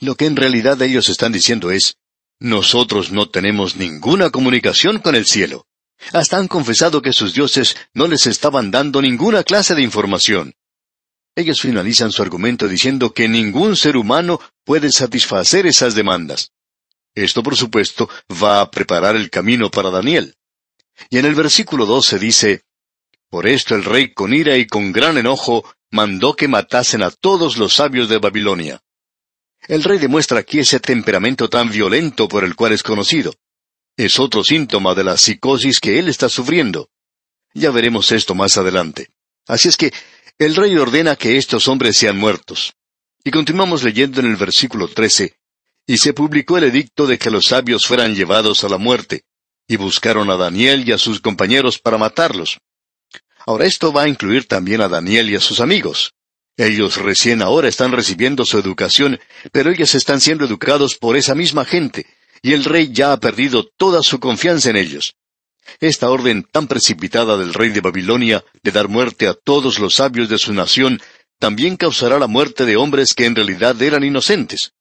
Lo 0.00 0.16
que 0.16 0.26
en 0.26 0.36
realidad 0.36 0.82
ellos 0.82 1.08
están 1.08 1.32
diciendo 1.32 1.70
es, 1.70 1.96
nosotros 2.40 3.10
no 3.10 3.30
tenemos 3.30 3.74
ninguna 3.74 4.28
comunicación 4.28 4.98
con 4.98 5.14
el 5.14 5.24
cielo. 5.24 5.66
Hasta 6.12 6.36
han 6.36 6.48
confesado 6.48 7.00
que 7.02 7.12
sus 7.12 7.34
dioses 7.34 7.76
no 7.94 8.06
les 8.06 8.26
estaban 8.26 8.70
dando 8.70 9.00
ninguna 9.00 9.42
clase 9.42 9.74
de 9.74 9.82
información. 9.82 10.54
Ellos 11.36 11.60
finalizan 11.60 12.12
su 12.12 12.22
argumento 12.22 12.68
diciendo 12.68 13.12
que 13.12 13.28
ningún 13.28 13.76
ser 13.76 13.96
humano 13.96 14.40
puede 14.64 14.92
satisfacer 14.92 15.66
esas 15.66 15.94
demandas. 15.94 16.52
Esto, 17.14 17.42
por 17.42 17.56
supuesto, 17.56 18.08
va 18.42 18.60
a 18.60 18.70
preparar 18.70 19.16
el 19.16 19.30
camino 19.30 19.70
para 19.70 19.90
Daniel. 19.90 20.36
Y 21.10 21.18
en 21.18 21.26
el 21.26 21.34
versículo 21.34 21.86
12 21.86 22.18
dice, 22.18 22.62
Por 23.28 23.46
esto 23.46 23.74
el 23.74 23.84
rey 23.84 24.12
con 24.12 24.32
ira 24.32 24.56
y 24.56 24.66
con 24.66 24.92
gran 24.92 25.18
enojo 25.18 25.64
mandó 25.90 26.34
que 26.34 26.48
matasen 26.48 27.02
a 27.02 27.10
todos 27.10 27.56
los 27.56 27.74
sabios 27.74 28.08
de 28.08 28.18
Babilonia. 28.18 28.80
El 29.66 29.82
rey 29.82 29.98
demuestra 29.98 30.40
aquí 30.40 30.58
ese 30.58 30.78
temperamento 30.78 31.48
tan 31.48 31.70
violento 31.70 32.28
por 32.28 32.44
el 32.44 32.54
cual 32.54 32.72
es 32.72 32.82
conocido. 32.82 33.34
Es 33.96 34.18
otro 34.18 34.42
síntoma 34.42 34.94
de 34.94 35.04
la 35.04 35.16
psicosis 35.16 35.78
que 35.78 35.98
él 35.98 36.08
está 36.08 36.28
sufriendo. 36.28 36.90
Ya 37.54 37.70
veremos 37.70 38.10
esto 38.10 38.34
más 38.34 38.56
adelante. 38.56 39.08
Así 39.46 39.68
es 39.68 39.76
que 39.76 39.92
el 40.38 40.56
rey 40.56 40.76
ordena 40.76 41.14
que 41.14 41.36
estos 41.36 41.68
hombres 41.68 41.96
sean 41.96 42.18
muertos. 42.18 42.74
Y 43.22 43.30
continuamos 43.30 43.84
leyendo 43.84 44.20
en 44.20 44.26
el 44.26 44.36
versículo 44.36 44.88
13. 44.88 45.36
Y 45.86 45.98
se 45.98 46.12
publicó 46.12 46.58
el 46.58 46.64
edicto 46.64 47.06
de 47.06 47.18
que 47.18 47.30
los 47.30 47.46
sabios 47.46 47.86
fueran 47.86 48.14
llevados 48.14 48.64
a 48.64 48.68
la 48.68 48.78
muerte, 48.78 49.22
y 49.68 49.76
buscaron 49.76 50.30
a 50.30 50.36
Daniel 50.36 50.88
y 50.88 50.92
a 50.92 50.98
sus 50.98 51.20
compañeros 51.20 51.78
para 51.78 51.98
matarlos. 51.98 52.58
Ahora 53.46 53.66
esto 53.66 53.92
va 53.92 54.02
a 54.02 54.08
incluir 54.08 54.48
también 54.48 54.80
a 54.80 54.88
Daniel 54.88 55.30
y 55.30 55.36
a 55.36 55.40
sus 55.40 55.60
amigos. 55.60 56.14
Ellos 56.56 56.96
recién 56.96 57.42
ahora 57.42 57.68
están 57.68 57.92
recibiendo 57.92 58.44
su 58.44 58.58
educación, 58.58 59.20
pero 59.52 59.70
ellos 59.70 59.94
están 59.94 60.20
siendo 60.20 60.44
educados 60.44 60.96
por 60.96 61.16
esa 61.16 61.34
misma 61.34 61.64
gente, 61.64 62.06
y 62.44 62.52
el 62.52 62.62
rey 62.62 62.90
ya 62.92 63.12
ha 63.12 63.20
perdido 63.20 63.64
toda 63.64 64.02
su 64.02 64.20
confianza 64.20 64.68
en 64.68 64.76
ellos. 64.76 65.14
Esta 65.80 66.10
orden 66.10 66.42
tan 66.42 66.68
precipitada 66.68 67.38
del 67.38 67.54
rey 67.54 67.70
de 67.70 67.80
Babilonia 67.80 68.44
de 68.62 68.70
dar 68.70 68.86
muerte 68.88 69.26
a 69.26 69.32
todos 69.32 69.78
los 69.78 69.94
sabios 69.94 70.28
de 70.28 70.36
su 70.36 70.52
nación 70.52 71.00
también 71.38 71.78
causará 71.78 72.18
la 72.18 72.26
muerte 72.26 72.66
de 72.66 72.76
hombres 72.76 73.14
que 73.14 73.24
en 73.24 73.34
realidad 73.34 73.80
eran 73.80 74.04
inocentes. 74.04 74.74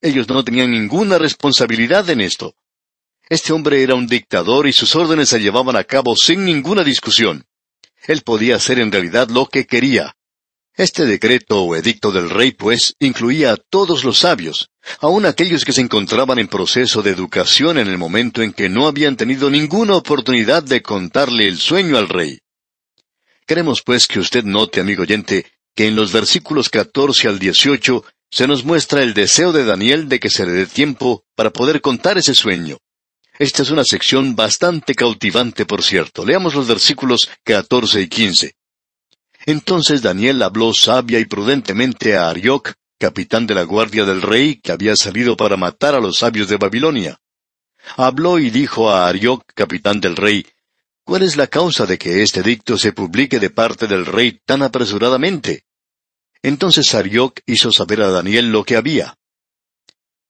Ellos 0.00 0.26
no 0.28 0.42
tenían 0.42 0.70
ninguna 0.70 1.18
responsabilidad 1.18 2.08
en 2.08 2.22
esto. 2.22 2.54
Este 3.28 3.52
hombre 3.52 3.82
era 3.82 3.94
un 3.94 4.06
dictador 4.06 4.66
y 4.66 4.72
sus 4.72 4.96
órdenes 4.96 5.28
se 5.28 5.38
llevaban 5.38 5.76
a 5.76 5.84
cabo 5.84 6.16
sin 6.16 6.46
ninguna 6.46 6.82
discusión. 6.82 7.44
Él 8.06 8.22
podía 8.22 8.56
hacer 8.56 8.80
en 8.80 8.90
realidad 8.90 9.28
lo 9.28 9.44
que 9.44 9.66
quería. 9.66 10.16
Este 10.74 11.04
decreto 11.04 11.64
o 11.64 11.76
edicto 11.76 12.12
del 12.12 12.30
rey, 12.30 12.52
pues, 12.52 12.94
incluía 12.98 13.52
a 13.52 13.56
todos 13.58 14.04
los 14.04 14.18
sabios, 14.20 14.70
aun 15.00 15.26
aquellos 15.26 15.66
que 15.66 15.72
se 15.74 15.82
encontraban 15.82 16.38
en 16.38 16.48
proceso 16.48 17.02
de 17.02 17.10
educación 17.10 17.76
en 17.76 17.88
el 17.88 17.98
momento 17.98 18.40
en 18.40 18.54
que 18.54 18.70
no 18.70 18.86
habían 18.86 19.16
tenido 19.16 19.50
ninguna 19.50 19.96
oportunidad 19.96 20.62
de 20.62 20.80
contarle 20.80 21.46
el 21.46 21.58
sueño 21.58 21.98
al 21.98 22.08
rey. 22.08 22.38
Queremos, 23.46 23.82
pues, 23.82 24.06
que 24.06 24.18
usted 24.18 24.44
note, 24.44 24.80
amigo 24.80 25.02
oyente, 25.02 25.44
que 25.74 25.88
en 25.88 25.94
los 25.94 26.10
versículos 26.10 26.70
14 26.70 27.28
al 27.28 27.38
18 27.38 28.04
se 28.30 28.46
nos 28.46 28.64
muestra 28.64 29.02
el 29.02 29.12
deseo 29.12 29.52
de 29.52 29.66
Daniel 29.66 30.08
de 30.08 30.20
que 30.20 30.30
se 30.30 30.46
le 30.46 30.52
dé 30.52 30.66
tiempo 30.66 31.24
para 31.36 31.50
poder 31.50 31.82
contar 31.82 32.16
ese 32.16 32.34
sueño. 32.34 32.78
Esta 33.38 33.62
es 33.62 33.70
una 33.70 33.84
sección 33.84 34.34
bastante 34.34 34.94
cautivante, 34.94 35.66
por 35.66 35.82
cierto. 35.82 36.24
Leamos 36.24 36.54
los 36.54 36.66
versículos 36.66 37.28
14 37.44 38.00
y 38.00 38.08
15. 38.08 38.54
Entonces 39.46 40.02
Daniel 40.02 40.42
habló 40.42 40.72
sabia 40.72 41.18
y 41.18 41.24
prudentemente 41.24 42.16
a 42.16 42.28
Arioc, 42.28 42.72
capitán 42.98 43.46
de 43.46 43.54
la 43.54 43.64
guardia 43.64 44.04
del 44.04 44.22
rey, 44.22 44.60
que 44.60 44.72
había 44.72 44.94
salido 44.94 45.36
para 45.36 45.56
matar 45.56 45.94
a 45.94 46.00
los 46.00 46.18
sabios 46.18 46.48
de 46.48 46.56
Babilonia. 46.56 47.20
Habló 47.96 48.38
y 48.38 48.50
dijo 48.50 48.90
a 48.90 49.08
Arioc, 49.08 49.44
capitán 49.54 50.00
del 50.00 50.16
rey, 50.16 50.46
¿Cuál 51.04 51.22
es 51.22 51.36
la 51.36 51.48
causa 51.48 51.84
de 51.84 51.98
que 51.98 52.22
este 52.22 52.42
dicto 52.42 52.78
se 52.78 52.92
publique 52.92 53.40
de 53.40 53.50
parte 53.50 53.88
del 53.88 54.06
rey 54.06 54.40
tan 54.44 54.62
apresuradamente? 54.62 55.64
Entonces 56.42 56.94
Arioc 56.94 57.40
hizo 57.44 57.72
saber 57.72 58.02
a 58.02 58.10
Daniel 58.10 58.52
lo 58.52 58.64
que 58.64 58.76
había. 58.76 59.18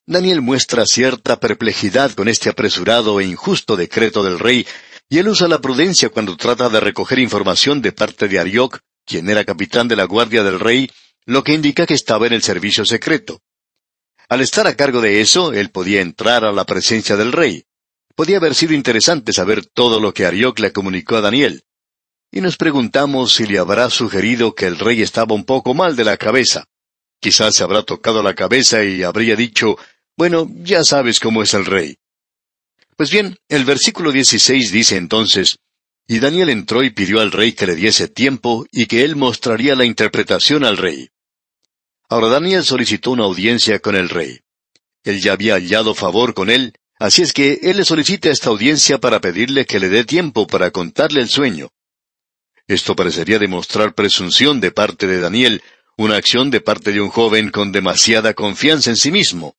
Daniel 0.07 0.41
muestra 0.41 0.87
cierta 0.87 1.39
perplejidad 1.39 2.13
con 2.13 2.27
este 2.27 2.49
apresurado 2.49 3.21
e 3.21 3.25
injusto 3.25 3.77
decreto 3.77 4.25
del 4.25 4.39
rey, 4.39 4.67
y 5.11 5.19
él 5.19 5.29
usa 5.29 5.47
la 5.47 5.61
prudencia 5.61 6.09
cuando 6.09 6.37
trata 6.39 6.71
de 6.71 6.81
recoger 6.81 7.19
información 7.19 7.83
de 7.83 7.93
parte 7.93 8.27
de 8.27 8.39
Arioc, 8.39 8.81
quien 9.05 9.29
era 9.29 9.45
capitán 9.45 9.89
de 9.89 9.97
la 9.97 10.05
guardia 10.05 10.43
del 10.43 10.61
rey, 10.61 10.91
lo 11.25 11.45
que 11.45 11.55
indica 11.55 11.87
que 11.87 11.95
estaba 11.95 12.27
en 12.27 12.33
el 12.33 12.43
servicio 12.43 12.85
secreto. 12.85 13.41
Al 14.29 14.41
estar 14.41 14.67
a 14.67 14.77
cargo 14.77 15.01
de 15.01 15.21
eso, 15.21 15.53
él 15.53 15.71
podía 15.71 16.01
entrar 16.01 16.45
a 16.45 16.53
la 16.53 16.65
presencia 16.65 17.17
del 17.17 17.33
rey. 17.33 17.65
Podía 18.15 18.39
haber 18.39 18.55
sido 18.55 18.75
interesante 18.75 19.33
saber 19.33 19.67
todo 19.67 20.01
lo 20.01 20.13
que 20.13 20.27
Arioc 20.27 20.59
le 20.59 20.73
comunicó 20.73 21.17
a 21.17 21.21
Daniel. 21.21 21.65
Y 22.31 22.41
nos 22.41 22.57
preguntamos 22.57 23.35
si 23.35 23.47
le 23.47 23.59
habrá 23.59 23.91
sugerido 23.91 24.55
que 24.55 24.67
el 24.67 24.79
rey 24.79 25.03
estaba 25.03 25.35
un 25.35 25.45
poco 25.45 25.75
mal 25.75 25.97
de 25.97 26.05
la 26.05 26.17
cabeza. 26.17 26.65
Quizás 27.21 27.55
se 27.55 27.63
habrá 27.63 27.83
tocado 27.83 28.23
la 28.23 28.35
cabeza 28.35 28.83
y 28.83 29.03
habría 29.03 29.37
dicho, 29.37 29.77
bueno, 30.17 30.49
ya 30.63 30.83
sabes 30.83 31.21
cómo 31.21 31.43
es 31.43 31.55
el 31.55 31.67
rey. 31.67 31.99
Pues 32.97 33.11
bien, 33.11 33.37
el 33.49 33.65
versículo 33.65 34.13
16 34.13 34.73
dice 34.73 34.97
entonces, 34.97 35.59
y 36.07 36.19
Daniel 36.19 36.49
entró 36.51 36.83
y 36.83 36.91
pidió 36.91 37.21
al 37.21 37.33
rey 37.33 37.53
que 37.53 37.67
le 37.67 37.75
diese 37.75 38.09
tiempo 38.09 38.67
y 38.71 38.87
que 38.87 39.05
él 39.05 39.17
mostraría 39.17 39.75
la 39.75 39.85
interpretación 39.85 40.65
al 40.65 40.77
rey. 40.77 41.11
Ahora 42.09 42.29
Daniel 42.29 42.65
solicitó 42.65 43.13
una 43.13 43.25
audiencia 43.25 43.79
con 43.79 43.97
el 43.97 44.09
rey. 44.09 44.41
Él 45.05 45.21
ya 45.21 45.33
había 45.33 45.55
hallado 45.55 45.95
favor 45.95 46.35
con 46.35 46.51
él, 46.51 46.75
así 46.99 47.23
es 47.23 47.33
que 47.33 47.61
él 47.63 47.79
le 47.79 47.85
solicita 47.85 48.31
esta 48.31 48.51
audiencia 48.51 48.99
para 48.99 49.21
pedirle 49.21 49.65
que 49.65 49.81
le 49.81 49.89
dé 49.89 50.05
tiempo 50.05 50.47
para 50.47 50.71
contarle 50.71 51.21
el 51.21 51.29
sueño. 51.29 51.71
Esto 52.67 52.95
parecería 52.95 53.39
demostrar 53.39 53.95
presunción 53.95 54.61
de 54.61 54.71
parte 54.71 55.07
de 55.07 55.21
Daniel, 55.21 55.63
una 55.97 56.17
acción 56.17 56.51
de 56.51 56.61
parte 56.61 56.93
de 56.93 57.01
un 57.01 57.09
joven 57.09 57.51
con 57.51 57.73
demasiada 57.73 58.35
confianza 58.35 58.91
en 58.91 58.97
sí 58.97 59.11
mismo. 59.11 59.57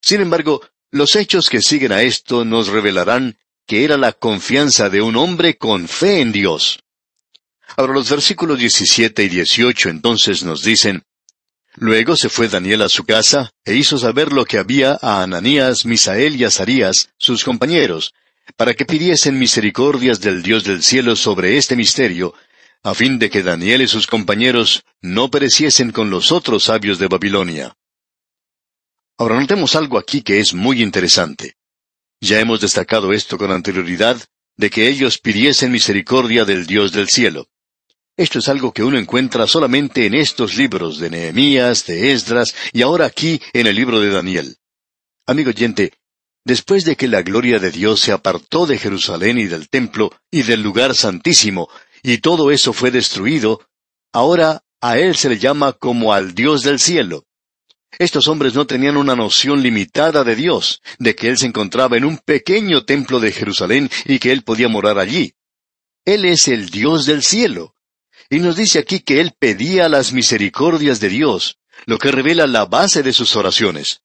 Sin 0.00 0.20
embargo, 0.20 0.62
los 0.90 1.16
hechos 1.16 1.48
que 1.48 1.60
siguen 1.60 1.92
a 1.92 2.02
esto 2.02 2.44
nos 2.44 2.68
revelarán 2.68 3.38
que 3.66 3.84
era 3.84 3.96
la 3.96 4.12
confianza 4.12 4.90
de 4.90 5.00
un 5.00 5.16
hombre 5.16 5.56
con 5.56 5.88
fe 5.88 6.20
en 6.20 6.32
Dios. 6.32 6.80
Ahora 7.76 7.94
los 7.94 8.10
versículos 8.10 8.58
17 8.58 9.24
y 9.24 9.28
18 9.28 9.88
entonces 9.88 10.42
nos 10.44 10.62
dicen, 10.62 11.02
Luego 11.76 12.14
se 12.16 12.28
fue 12.28 12.48
Daniel 12.48 12.82
a 12.82 12.88
su 12.88 13.04
casa, 13.04 13.50
e 13.64 13.74
hizo 13.74 13.98
saber 13.98 14.32
lo 14.32 14.44
que 14.44 14.58
había 14.58 14.96
a 15.02 15.22
Ananías, 15.22 15.84
Misael 15.84 16.36
y 16.36 16.44
Azarías, 16.44 17.10
sus 17.18 17.42
compañeros, 17.42 18.14
para 18.56 18.74
que 18.74 18.84
pidiesen 18.84 19.38
misericordias 19.38 20.20
del 20.20 20.42
Dios 20.42 20.62
del 20.62 20.84
cielo 20.84 21.16
sobre 21.16 21.56
este 21.56 21.74
misterio, 21.74 22.34
a 22.84 22.94
fin 22.94 23.18
de 23.18 23.28
que 23.28 23.42
Daniel 23.42 23.82
y 23.82 23.88
sus 23.88 24.06
compañeros 24.06 24.84
no 25.00 25.30
pereciesen 25.30 25.90
con 25.90 26.10
los 26.10 26.30
otros 26.30 26.64
sabios 26.64 26.98
de 26.98 27.08
Babilonia. 27.08 27.76
Ahora 29.18 29.40
notemos 29.40 29.74
algo 29.74 29.98
aquí 29.98 30.22
que 30.22 30.38
es 30.38 30.54
muy 30.54 30.80
interesante. 30.80 31.56
Ya 32.24 32.40
hemos 32.40 32.62
destacado 32.62 33.12
esto 33.12 33.36
con 33.36 33.50
anterioridad, 33.50 34.16
de 34.56 34.70
que 34.70 34.88
ellos 34.88 35.18
pidiesen 35.18 35.70
misericordia 35.70 36.46
del 36.46 36.64
Dios 36.64 36.90
del 36.90 37.10
cielo. 37.10 37.48
Esto 38.16 38.38
es 38.38 38.48
algo 38.48 38.72
que 38.72 38.82
uno 38.82 38.98
encuentra 38.98 39.46
solamente 39.46 40.06
en 40.06 40.14
estos 40.14 40.56
libros 40.56 40.98
de 40.98 41.10
Nehemías, 41.10 41.84
de 41.84 42.12
Esdras 42.12 42.54
y 42.72 42.80
ahora 42.80 43.04
aquí 43.04 43.42
en 43.52 43.66
el 43.66 43.76
libro 43.76 44.00
de 44.00 44.08
Daniel. 44.08 44.56
Amigo 45.26 45.50
oyente, 45.50 45.92
después 46.46 46.86
de 46.86 46.96
que 46.96 47.08
la 47.08 47.20
gloria 47.20 47.58
de 47.58 47.70
Dios 47.70 48.00
se 48.00 48.12
apartó 48.12 48.64
de 48.64 48.78
Jerusalén 48.78 49.36
y 49.36 49.44
del 49.44 49.68
templo 49.68 50.10
y 50.30 50.44
del 50.44 50.62
lugar 50.62 50.94
santísimo, 50.94 51.68
y 52.02 52.18
todo 52.18 52.50
eso 52.50 52.72
fue 52.72 52.90
destruido, 52.90 53.68
ahora 54.14 54.64
a 54.80 54.96
Él 54.96 55.14
se 55.14 55.28
le 55.28 55.38
llama 55.38 55.74
como 55.74 56.14
al 56.14 56.34
Dios 56.34 56.62
del 56.62 56.80
cielo. 56.80 57.26
Estos 57.98 58.28
hombres 58.28 58.54
no 58.54 58.66
tenían 58.66 58.96
una 58.96 59.14
noción 59.14 59.62
limitada 59.62 60.24
de 60.24 60.36
Dios, 60.36 60.82
de 60.98 61.14
que 61.14 61.28
Él 61.28 61.38
se 61.38 61.46
encontraba 61.46 61.96
en 61.96 62.04
un 62.04 62.18
pequeño 62.18 62.84
templo 62.84 63.20
de 63.20 63.32
Jerusalén 63.32 63.90
y 64.04 64.18
que 64.18 64.32
Él 64.32 64.42
podía 64.42 64.68
morar 64.68 64.98
allí. 64.98 65.34
Él 66.04 66.24
es 66.24 66.48
el 66.48 66.70
Dios 66.70 67.06
del 67.06 67.22
cielo. 67.22 67.74
Y 68.30 68.38
nos 68.38 68.56
dice 68.56 68.78
aquí 68.78 69.00
que 69.00 69.20
Él 69.20 69.32
pedía 69.38 69.88
las 69.88 70.12
misericordias 70.12 71.00
de 71.00 71.08
Dios, 71.08 71.58
lo 71.86 71.98
que 71.98 72.10
revela 72.10 72.46
la 72.46 72.64
base 72.64 73.02
de 73.02 73.12
sus 73.12 73.36
oraciones. 73.36 74.02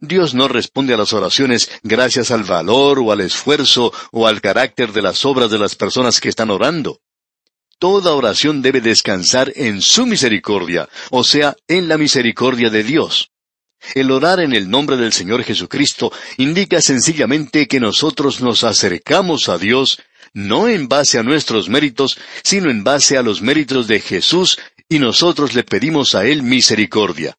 Dios 0.00 0.34
no 0.34 0.46
responde 0.46 0.94
a 0.94 0.96
las 0.96 1.12
oraciones 1.12 1.70
gracias 1.82 2.30
al 2.30 2.44
valor 2.44 3.00
o 3.00 3.10
al 3.10 3.20
esfuerzo 3.20 3.92
o 4.12 4.28
al 4.28 4.40
carácter 4.40 4.92
de 4.92 5.02
las 5.02 5.24
obras 5.24 5.50
de 5.50 5.58
las 5.58 5.74
personas 5.74 6.20
que 6.20 6.28
están 6.28 6.50
orando 6.50 7.00
toda 7.78 8.14
oración 8.14 8.62
debe 8.62 8.80
descansar 8.80 9.52
en 9.56 9.80
su 9.82 10.06
misericordia, 10.06 10.88
o 11.10 11.24
sea, 11.24 11.56
en 11.66 11.88
la 11.88 11.98
misericordia 11.98 12.70
de 12.70 12.82
Dios. 12.82 13.30
El 13.94 14.10
orar 14.10 14.40
en 14.40 14.52
el 14.52 14.68
nombre 14.68 14.96
del 14.96 15.12
Señor 15.12 15.44
Jesucristo 15.44 16.12
indica 16.36 16.80
sencillamente 16.80 17.68
que 17.68 17.80
nosotros 17.80 18.40
nos 18.40 18.64
acercamos 18.64 19.48
a 19.48 19.58
Dios 19.58 20.00
no 20.34 20.68
en 20.68 20.88
base 20.88 21.18
a 21.18 21.22
nuestros 21.22 21.68
méritos, 21.68 22.18
sino 22.42 22.70
en 22.70 22.84
base 22.84 23.16
a 23.16 23.22
los 23.22 23.40
méritos 23.40 23.86
de 23.86 24.00
Jesús, 24.00 24.58
y 24.88 24.98
nosotros 24.98 25.54
le 25.54 25.64
pedimos 25.64 26.14
a 26.14 26.26
Él 26.26 26.42
misericordia. 26.42 27.36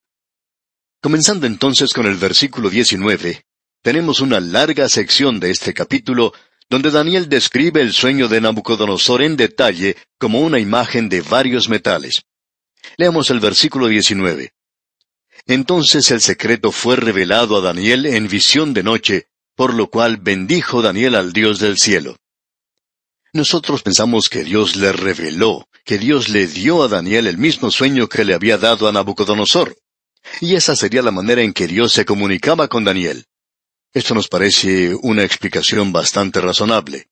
Comenzando 1.01 1.47
entonces 1.47 1.93
con 1.93 2.05
el 2.05 2.15
versículo 2.15 2.69
19, 2.69 3.45
tenemos 3.81 4.19
una 4.19 4.39
larga 4.39 4.89
sección 4.89 5.39
de 5.39 5.51
este 5.51 5.73
capítulo 5.73 6.33
donde 6.69 6.91
Daniel 6.91 7.27
describe 7.29 7.81
el 7.81 7.93
sueño 7.93 8.27
de 8.27 8.41
Nabucodonosor 8.41 9.23
en 9.23 9.35
detalle 9.35 9.97
como 10.19 10.41
una 10.41 10.59
imagen 10.59 11.09
de 11.09 11.21
varios 11.21 11.67
metales. 11.67 12.23
Leamos 12.97 13.29
el 13.31 13.39
versículo 13.39 13.87
19. 13.87 14.53
Entonces 15.47 16.11
el 16.11 16.21
secreto 16.21 16.71
fue 16.71 16.95
revelado 16.95 17.57
a 17.57 17.61
Daniel 17.61 18.05
en 18.05 18.27
visión 18.27 18.73
de 18.73 18.83
noche, 18.83 19.27
por 19.55 19.73
lo 19.73 19.89
cual 19.89 20.17
bendijo 20.17 20.81
Daniel 20.81 21.15
al 21.15 21.33
Dios 21.33 21.59
del 21.59 21.77
cielo. 21.77 22.17
Nosotros 23.33 23.83
pensamos 23.83 24.29
que 24.29 24.43
Dios 24.43 24.75
le 24.75 24.91
reveló, 24.91 25.67
que 25.85 25.97
Dios 25.97 26.29
le 26.29 26.47
dio 26.47 26.83
a 26.83 26.87
Daniel 26.87 27.27
el 27.27 27.37
mismo 27.37 27.71
sueño 27.71 28.07
que 28.07 28.25
le 28.25 28.33
había 28.33 28.57
dado 28.57 28.87
a 28.87 28.91
Nabucodonosor. 28.91 29.75
Y 30.41 30.55
esa 30.55 30.75
sería 30.75 31.01
la 31.01 31.11
manera 31.11 31.41
en 31.41 31.53
que 31.53 31.67
Dios 31.67 31.93
se 31.93 32.05
comunicaba 32.05 32.67
con 32.67 32.83
Daniel. 32.83 33.25
Esto 33.91 34.13
nos 34.13 34.27
parece 34.27 34.93
una 34.93 35.23
explicación 35.23 35.91
bastante 35.91 36.39
razonable. 36.41 37.07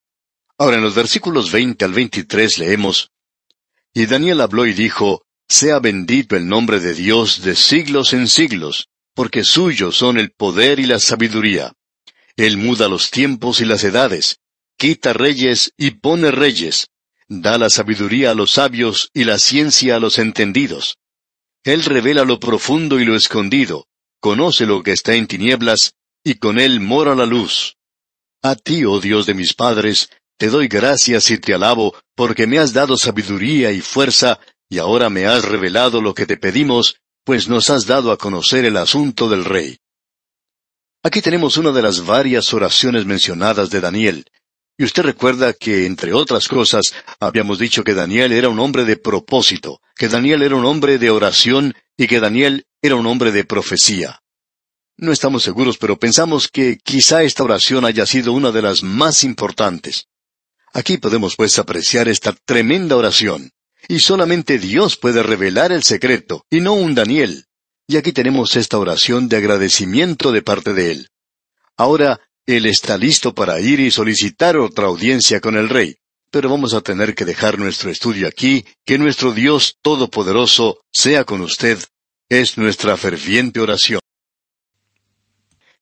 Ahora 0.60 0.78
en 0.78 0.84
los 0.84 0.94
versículos 0.94 1.52
20 1.52 1.84
al 1.86 1.94
23 1.94 2.60
leemos, 2.60 3.12
Y 3.94 4.06
Daniel 4.06 4.42
habló 4.42 4.68
y 4.68 4.74
dijo, 4.74 5.26
Sea 5.48 5.80
bendito 5.80 6.36
el 6.36 6.48
nombre 6.48 6.80
de 6.80 6.94
Dios 6.94 7.42
de 7.42 7.56
siglos 7.56 8.14
en 8.14 8.28
siglos, 8.28 8.90
porque 9.16 9.44
suyos 9.44 9.98
son 9.98 10.20
el 10.20 10.32
poder 10.32 10.80
y 10.80 10.86
la 10.86 11.00
sabiduría. 11.00 11.74
Él 12.36 12.58
muda 12.58 12.88
los 12.88 13.10
tiempos 13.10 13.60
y 13.62 13.66
las 13.66 13.84
edades, 13.84 14.40
quita 14.78 15.14
reyes 15.14 15.74
y 15.78 15.92
pone 15.92 16.30
reyes, 16.30 16.92
da 17.28 17.58
la 17.58 17.72
sabiduría 17.72 18.32
a 18.32 18.36
los 18.36 18.52
sabios 18.52 19.10
y 19.14 19.24
la 19.24 19.40
ciencia 19.40 19.96
a 19.96 20.00
los 20.00 20.20
entendidos. 20.20 21.00
Él 21.64 21.84
revela 21.84 22.24
lo 22.24 22.40
profundo 22.40 23.00
y 23.00 23.06
lo 23.06 23.16
escondido, 23.16 23.88
conoce 24.20 24.68
lo 24.68 24.84
que 24.84 24.92
está 24.92 25.16
en 25.16 25.26
tinieblas, 25.26 25.96
y 26.28 26.36
con 26.36 26.60
él 26.60 26.82
mora 26.82 27.16
la 27.16 27.26
luz. 27.26 27.78
A 28.44 28.56
ti, 28.56 28.84
oh 28.84 29.00
Dios 29.00 29.26
de 29.26 29.34
mis 29.34 29.54
padres, 29.54 30.10
te 30.38 30.50
doy 30.50 30.68
gracias 30.68 31.32
y 31.32 31.38
te 31.38 31.54
alabo, 31.54 31.96
porque 32.16 32.48
me 32.48 32.60
has 32.60 32.74
dado 32.74 32.98
sabiduría 32.98 33.72
y 33.72 33.80
fuerza, 33.80 34.38
y 34.68 34.78
ahora 34.80 35.10
me 35.10 35.26
has 35.26 35.46
revelado 35.46 36.02
lo 36.02 36.14
que 36.14 36.26
te 36.26 36.36
pedimos, 36.36 36.98
pues 37.24 37.48
nos 37.48 37.70
has 37.70 37.86
dado 37.86 38.12
a 38.12 38.18
conocer 38.18 38.66
el 38.66 38.76
asunto 38.76 39.30
del 39.30 39.46
rey. 39.46 39.78
Aquí 41.02 41.22
tenemos 41.22 41.56
una 41.56 41.72
de 41.72 41.82
las 41.82 42.06
varias 42.06 42.54
oraciones 42.54 43.06
mencionadas 43.06 43.70
de 43.70 43.80
Daniel, 43.80 44.26
y 44.78 44.84
usted 44.84 45.04
recuerda 45.04 45.54
que, 45.54 45.86
entre 45.86 46.12
otras 46.12 46.50
cosas, 46.50 46.94
habíamos 47.22 47.58
dicho 47.58 47.86
que 47.86 47.94
Daniel 47.94 48.34
era 48.34 48.50
un 48.50 48.60
hombre 48.60 48.84
de 48.84 48.98
propósito, 48.98 49.80
que 49.96 50.10
Daniel 50.10 50.42
era 50.42 50.58
un 50.58 50.66
hombre 50.66 50.98
de 50.98 51.10
oración 51.10 51.74
y 51.96 52.08
que 52.08 52.20
Daniel 52.20 52.68
era 52.82 52.96
un 52.96 53.08
hombre 53.08 53.32
de 53.32 53.46
profecía. 53.46 54.20
No 55.00 55.12
estamos 55.12 55.44
seguros, 55.44 55.78
pero 55.78 56.00
pensamos 56.00 56.48
que 56.48 56.80
quizá 56.84 57.22
esta 57.22 57.44
oración 57.44 57.86
haya 57.86 58.08
sido 58.08 58.34
una 58.34 58.52
de 58.52 58.64
las 58.64 58.82
más 58.82 59.24
importantes. 59.24 60.08
Aquí 60.74 60.98
podemos 60.98 61.36
pues 61.36 61.60
apreciar 61.60 62.08
esta 62.08 62.34
tremenda 62.34 62.96
oración. 62.96 63.52
Y 63.88 64.00
solamente 64.00 64.58
Dios 64.58 64.98
puede 64.98 65.22
revelar 65.22 65.72
el 65.72 65.84
secreto, 65.84 66.46
y 66.50 66.62
no 66.62 66.74
un 66.74 66.96
Daniel. 66.96 67.46
Y 67.88 67.98
aquí 67.98 68.12
tenemos 68.12 68.56
esta 68.56 68.80
oración 68.80 69.30
de 69.30 69.38
agradecimiento 69.38 70.32
de 70.32 70.42
parte 70.42 70.74
de 70.74 70.92
él. 70.92 71.10
Ahora, 71.78 72.20
él 72.48 72.66
está 72.66 72.98
listo 72.98 73.36
para 73.36 73.60
ir 73.60 73.80
y 73.80 73.92
solicitar 73.92 74.58
otra 74.58 74.88
audiencia 74.88 75.40
con 75.40 75.58
el 75.58 75.70
rey. 75.70 75.98
Pero 76.32 76.50
vamos 76.50 76.74
a 76.74 76.82
tener 76.82 77.14
que 77.14 77.24
dejar 77.24 77.60
nuestro 77.60 77.92
estudio 77.92 78.28
aquí, 78.28 78.66
que 78.84 78.98
nuestro 78.98 79.32
Dios 79.32 79.78
Todopoderoso 79.82 80.82
sea 80.92 81.24
con 81.24 81.42
usted. 81.42 81.78
Es 82.30 82.58
nuestra 82.58 82.98
ferviente 82.98 83.60
oración. 83.60 84.00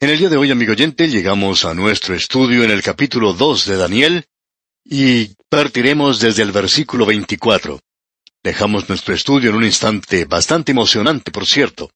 En 0.06 0.12
el 0.12 0.20
día 0.20 0.30
de 0.30 0.38
hoy, 0.38 0.52
amigo 0.52 0.74
oyente, 0.74 1.08
llegamos 1.08 1.66
a 1.66 1.74
nuestro 1.74 2.14
estudio 2.14 2.64
en 2.64 2.70
el 2.70 2.84
capítulo 2.84 3.34
2 3.34 3.66
de 3.66 3.76
Daniel 3.76 4.26
y 4.84 5.32
partiremos 5.50 6.20
desde 6.20 6.44
el 6.44 6.52
versículo 6.52 7.08
24. 7.08 7.80
Dejamos 8.44 8.88
nuestro 8.88 9.16
estudio 9.16 9.50
en 9.50 9.56
un 9.56 9.64
instante 9.64 10.26
bastante 10.26 10.74
emocionante, 10.74 11.32
por 11.32 11.48
cierto. 11.48 11.90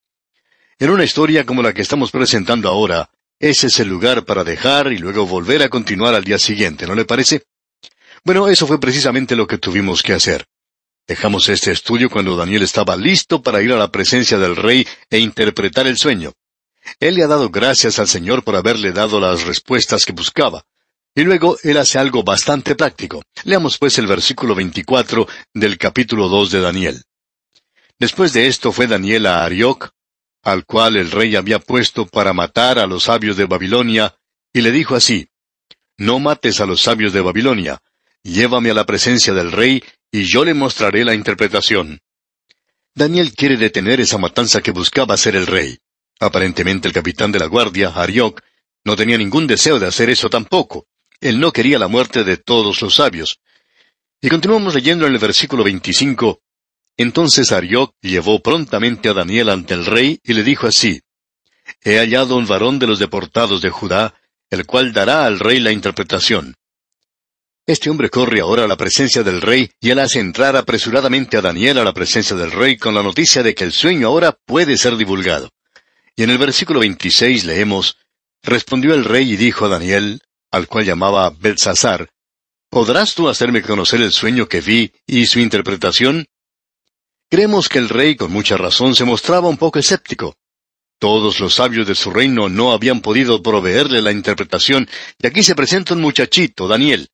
En 0.79 0.89
una 0.89 1.03
historia 1.03 1.45
como 1.45 1.61
la 1.61 1.71
que 1.71 1.83
estamos 1.83 2.09
presentando 2.09 2.67
ahora, 2.67 3.11
ese 3.37 3.67
es 3.67 3.79
el 3.79 3.89
lugar 3.89 4.25
para 4.25 4.43
dejar 4.43 4.91
y 4.91 4.97
luego 4.97 5.27
volver 5.27 5.61
a 5.61 5.69
continuar 5.69 6.15
al 6.15 6.23
día 6.23 6.39
siguiente, 6.39 6.87
¿no 6.87 6.95
le 6.95 7.05
parece? 7.05 7.43
Bueno, 8.23 8.47
eso 8.47 8.65
fue 8.65 8.79
precisamente 8.79 9.35
lo 9.35 9.45
que 9.45 9.59
tuvimos 9.59 10.01
que 10.01 10.13
hacer. 10.13 10.47
Dejamos 11.07 11.47
este 11.47 11.71
estudio 11.71 12.09
cuando 12.09 12.35
Daniel 12.35 12.63
estaba 12.63 12.95
listo 12.95 13.43
para 13.43 13.61
ir 13.61 13.71
a 13.71 13.77
la 13.77 13.91
presencia 13.91 14.39
del 14.39 14.55
rey 14.55 14.87
e 15.11 15.19
interpretar 15.19 15.85
el 15.85 15.99
sueño. 15.99 16.33
Él 16.99 17.15
le 17.15 17.23
ha 17.23 17.27
dado 17.27 17.49
gracias 17.49 17.99
al 17.99 18.07
Señor 18.07 18.43
por 18.43 18.55
haberle 18.55 18.91
dado 18.91 19.19
las 19.19 19.43
respuestas 19.43 20.05
que 20.05 20.13
buscaba. 20.13 20.63
Y 21.15 21.23
luego 21.23 21.57
él 21.63 21.77
hace 21.77 21.99
algo 21.99 22.23
bastante 22.23 22.75
práctico. 22.75 23.21
Leamos 23.43 23.77
pues 23.77 23.97
el 23.97 24.07
versículo 24.07 24.55
24 24.55 25.27
del 25.53 25.77
capítulo 25.77 26.29
2 26.29 26.51
de 26.51 26.61
Daniel. 26.61 27.03
Después 27.97 28.31
de 28.31 28.47
esto 28.47 28.71
fue 28.71 28.87
Daniel 28.87 29.25
a 29.25 29.43
Arioc, 29.43 29.91
al 30.43 30.65
cual 30.65 30.95
el 30.95 31.11
rey 31.11 31.35
había 31.35 31.59
puesto 31.59 32.05
para 32.05 32.31
matar 32.31 32.79
a 32.79 32.87
los 32.87 33.03
sabios 33.03 33.35
de 33.35 33.45
Babilonia, 33.45 34.15
y 34.53 34.61
le 34.61 34.71
dijo 34.71 34.95
así, 34.95 35.27
No 35.97 36.19
mates 36.19 36.61
a 36.61 36.65
los 36.65 36.81
sabios 36.81 37.11
de 37.11 37.21
Babilonia, 37.21 37.81
llévame 38.23 38.71
a 38.71 38.73
la 38.73 38.85
presencia 38.85 39.33
del 39.33 39.51
rey, 39.51 39.83
y 40.11 40.23
yo 40.23 40.45
le 40.45 40.53
mostraré 40.53 41.03
la 41.03 41.13
interpretación. 41.13 42.01
Daniel 42.95 43.33
quiere 43.33 43.57
detener 43.57 43.99
esa 43.99 44.17
matanza 44.17 44.61
que 44.61 44.71
buscaba 44.71 45.13
hacer 45.13 45.35
el 45.35 45.47
rey. 45.47 45.77
Aparentemente 46.19 46.87
el 46.87 46.93
capitán 46.93 47.31
de 47.31 47.39
la 47.39 47.45
guardia, 47.45 47.89
Arioc, 47.89 48.41
no 48.83 48.95
tenía 48.95 49.17
ningún 49.17 49.47
deseo 49.47 49.79
de 49.79 49.87
hacer 49.87 50.09
eso 50.09 50.29
tampoco. 50.29 50.87
Él 51.21 51.39
no 51.39 51.51
quería 51.51 51.79
la 51.79 51.87
muerte 51.87 52.23
de 52.23 52.37
todos 52.37 52.81
los 52.81 52.95
sabios. 52.95 53.39
Y 54.21 54.29
continuamos 54.29 54.75
leyendo 54.75 55.07
en 55.07 55.13
el 55.13 55.19
versículo 55.19 55.63
25, 55.63 56.41
entonces 56.97 57.53
Arioc 57.53 57.95
llevó 58.01 58.41
prontamente 58.41 59.07
a 59.07 59.13
Daniel 59.13 59.47
ante 59.47 59.73
el 59.73 59.85
rey 59.85 60.19
y 60.21 60.33
le 60.33 60.43
dijo 60.43 60.67
así, 60.67 61.01
He 61.81 61.97
hallado 61.97 62.35
un 62.35 62.45
varón 62.45 62.77
de 62.77 62.87
los 62.87 62.99
deportados 62.99 63.61
de 63.61 63.69
Judá, 63.69 64.15
el 64.49 64.65
cual 64.65 64.91
dará 64.91 65.25
al 65.25 65.39
rey 65.39 65.59
la 65.59 65.71
interpretación. 65.71 66.55
Este 67.65 67.89
hombre 67.89 68.09
corre 68.09 68.41
ahora 68.41 68.65
a 68.65 68.67
la 68.67 68.75
presencia 68.75 69.23
del 69.23 69.39
rey 69.39 69.71
y 69.79 69.91
él 69.91 69.99
hace 69.99 70.19
entrar 70.19 70.57
apresuradamente 70.57 71.37
a 71.37 71.41
Daniel 71.41 71.77
a 71.77 71.85
la 71.85 71.93
presencia 71.93 72.35
del 72.35 72.51
rey 72.51 72.75
con 72.75 72.93
la 72.93 73.03
noticia 73.03 73.43
de 73.43 73.55
que 73.55 73.63
el 73.63 73.71
sueño 73.71 74.07
ahora 74.07 74.37
puede 74.45 74.75
ser 74.75 74.97
divulgado. 74.97 75.49
Y 76.19 76.23
en 76.23 76.31
el 76.31 76.37
versículo 76.37 76.81
26 76.81 77.45
leemos, 77.45 77.95
Respondió 78.43 78.93
el 78.93 79.05
rey 79.05 79.31
y 79.31 79.37
dijo 79.37 79.63
a 79.63 79.69
Daniel, 79.69 80.21
al 80.51 80.67
cual 80.67 80.83
llamaba 80.83 81.29
Belsasar, 81.29 82.09
¿Podrás 82.69 83.15
tú 83.15 83.29
hacerme 83.29 83.61
conocer 83.61 84.01
el 84.01 84.11
sueño 84.11 84.49
que 84.49 84.59
vi 84.59 84.91
y 85.07 85.27
su 85.27 85.39
interpretación? 85.39 86.27
Creemos 87.29 87.69
que 87.69 87.77
el 87.77 87.87
rey 87.87 88.17
con 88.17 88.33
mucha 88.33 88.57
razón 88.57 88.95
se 88.95 89.05
mostraba 89.05 89.47
un 89.47 89.55
poco 89.55 89.79
escéptico. 89.79 90.35
Todos 90.99 91.39
los 91.39 91.55
sabios 91.55 91.87
de 91.87 91.95
su 91.95 92.11
reino 92.11 92.49
no 92.49 92.73
habían 92.73 92.99
podido 92.99 93.41
proveerle 93.41 94.01
la 94.01 94.11
interpretación, 94.11 94.89
y 95.19 95.25
aquí 95.25 95.41
se 95.41 95.55
presenta 95.55 95.93
un 95.93 96.01
muchachito, 96.01 96.67
Daniel. 96.67 97.07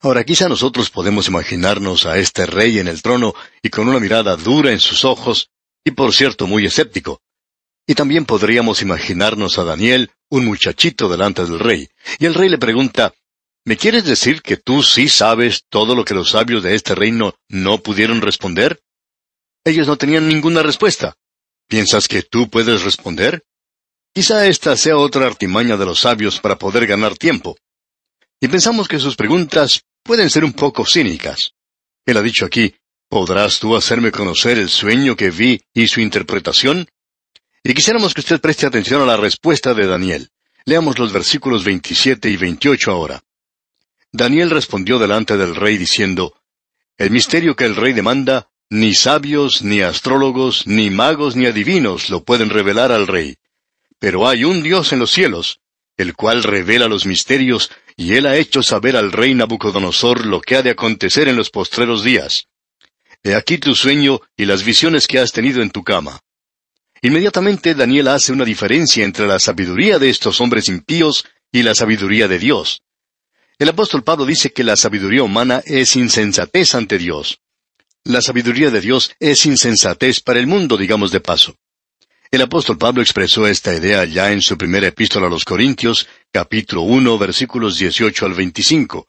Ahora 0.00 0.22
quizá 0.22 0.50
nosotros 0.50 0.90
podemos 0.90 1.28
imaginarnos 1.28 2.04
a 2.04 2.18
este 2.18 2.44
rey 2.44 2.78
en 2.78 2.88
el 2.88 3.00
trono 3.00 3.32
y 3.62 3.70
con 3.70 3.88
una 3.88 4.00
mirada 4.00 4.36
dura 4.36 4.70
en 4.70 4.80
sus 4.80 5.06
ojos, 5.06 5.48
y 5.82 5.92
por 5.92 6.12
cierto 6.12 6.46
muy 6.46 6.66
escéptico. 6.66 7.22
Y 7.86 7.94
también 7.94 8.24
podríamos 8.24 8.82
imaginarnos 8.82 9.58
a 9.58 9.64
Daniel, 9.64 10.10
un 10.30 10.46
muchachito 10.46 11.08
delante 11.08 11.44
del 11.44 11.58
rey, 11.58 11.88
y 12.18 12.26
el 12.26 12.34
rey 12.34 12.48
le 12.48 12.58
pregunta, 12.58 13.12
¿Me 13.66 13.78
quieres 13.78 14.04
decir 14.04 14.42
que 14.42 14.58
tú 14.58 14.82
sí 14.82 15.08
sabes 15.08 15.64
todo 15.70 15.94
lo 15.94 16.04
que 16.04 16.12
los 16.12 16.30
sabios 16.30 16.62
de 16.62 16.74
este 16.74 16.94
reino 16.94 17.34
no 17.48 17.82
pudieron 17.82 18.20
responder? 18.20 18.82
Ellos 19.64 19.86
no 19.86 19.96
tenían 19.96 20.28
ninguna 20.28 20.62
respuesta. 20.62 21.16
¿Piensas 21.66 22.06
que 22.06 22.22
tú 22.22 22.50
puedes 22.50 22.82
responder? 22.82 23.42
Quizá 24.12 24.46
esta 24.46 24.76
sea 24.76 24.98
otra 24.98 25.26
artimaña 25.26 25.78
de 25.78 25.86
los 25.86 26.00
sabios 26.00 26.40
para 26.40 26.58
poder 26.58 26.86
ganar 26.86 27.16
tiempo. 27.16 27.56
Y 28.38 28.48
pensamos 28.48 28.86
que 28.86 28.98
sus 28.98 29.16
preguntas 29.16 29.80
pueden 30.02 30.28
ser 30.28 30.44
un 30.44 30.52
poco 30.52 30.84
cínicas. 30.84 31.54
Él 32.04 32.18
ha 32.18 32.22
dicho 32.22 32.44
aquí, 32.44 32.74
¿podrás 33.08 33.60
tú 33.60 33.74
hacerme 33.76 34.12
conocer 34.12 34.58
el 34.58 34.68
sueño 34.68 35.16
que 35.16 35.30
vi 35.30 35.62
y 35.72 35.88
su 35.88 36.02
interpretación? 36.02 36.86
Y 37.66 37.72
quisiéramos 37.72 38.12
que 38.12 38.20
usted 38.20 38.42
preste 38.42 38.66
atención 38.66 39.00
a 39.00 39.06
la 39.06 39.16
respuesta 39.16 39.72
de 39.72 39.86
Daniel. 39.86 40.28
Leamos 40.66 40.98
los 40.98 41.14
versículos 41.14 41.64
27 41.64 42.28
y 42.28 42.36
28 42.36 42.90
ahora. 42.90 43.22
Daniel 44.12 44.50
respondió 44.50 44.98
delante 44.98 45.38
del 45.38 45.56
rey 45.56 45.78
diciendo, 45.78 46.34
El 46.98 47.10
misterio 47.10 47.56
que 47.56 47.64
el 47.64 47.74
rey 47.74 47.94
demanda 47.94 48.50
ni 48.68 48.94
sabios, 48.94 49.62
ni 49.62 49.80
astrólogos, 49.80 50.66
ni 50.66 50.90
magos, 50.90 51.36
ni 51.36 51.46
adivinos 51.46 52.10
lo 52.10 52.22
pueden 52.22 52.50
revelar 52.50 52.92
al 52.92 53.06
rey. 53.06 53.36
Pero 53.98 54.28
hay 54.28 54.44
un 54.44 54.62
Dios 54.62 54.92
en 54.92 54.98
los 54.98 55.10
cielos, 55.10 55.60
el 55.96 56.14
cual 56.14 56.42
revela 56.42 56.86
los 56.86 57.06
misterios, 57.06 57.70
y 57.96 58.14
él 58.14 58.26
ha 58.26 58.36
hecho 58.36 58.62
saber 58.62 58.94
al 58.94 59.10
rey 59.10 59.34
Nabucodonosor 59.34 60.26
lo 60.26 60.42
que 60.42 60.56
ha 60.56 60.62
de 60.62 60.70
acontecer 60.70 61.28
en 61.28 61.36
los 61.36 61.48
postreros 61.48 62.04
días. 62.04 62.48
He 63.22 63.34
aquí 63.34 63.56
tu 63.56 63.74
sueño 63.74 64.20
y 64.36 64.44
las 64.44 64.64
visiones 64.64 65.06
que 65.06 65.18
has 65.18 65.32
tenido 65.32 65.62
en 65.62 65.70
tu 65.70 65.82
cama. 65.82 66.20
Inmediatamente 67.04 67.74
Daniel 67.74 68.08
hace 68.08 68.32
una 68.32 68.46
diferencia 68.46 69.04
entre 69.04 69.26
la 69.26 69.38
sabiduría 69.38 69.98
de 69.98 70.08
estos 70.08 70.40
hombres 70.40 70.70
impíos 70.70 71.26
y 71.52 71.62
la 71.62 71.74
sabiduría 71.74 72.28
de 72.28 72.38
Dios. 72.38 72.82
El 73.58 73.68
apóstol 73.68 74.02
Pablo 74.02 74.24
dice 74.24 74.54
que 74.54 74.64
la 74.64 74.74
sabiduría 74.74 75.22
humana 75.22 75.60
es 75.66 75.96
insensatez 75.96 76.74
ante 76.74 76.96
Dios. 76.96 77.42
La 78.04 78.22
sabiduría 78.22 78.70
de 78.70 78.80
Dios 78.80 79.14
es 79.20 79.44
insensatez 79.44 80.20
para 80.20 80.40
el 80.40 80.46
mundo, 80.46 80.78
digamos 80.78 81.12
de 81.12 81.20
paso. 81.20 81.58
El 82.30 82.40
apóstol 82.40 82.78
Pablo 82.78 83.02
expresó 83.02 83.46
esta 83.46 83.74
idea 83.74 84.06
ya 84.06 84.32
en 84.32 84.40
su 84.40 84.56
primera 84.56 84.86
epístola 84.86 85.26
a 85.26 85.30
los 85.30 85.44
Corintios, 85.44 86.08
capítulo 86.32 86.84
1, 86.84 87.18
versículos 87.18 87.76
18 87.76 88.24
al 88.24 88.32
25. 88.32 89.06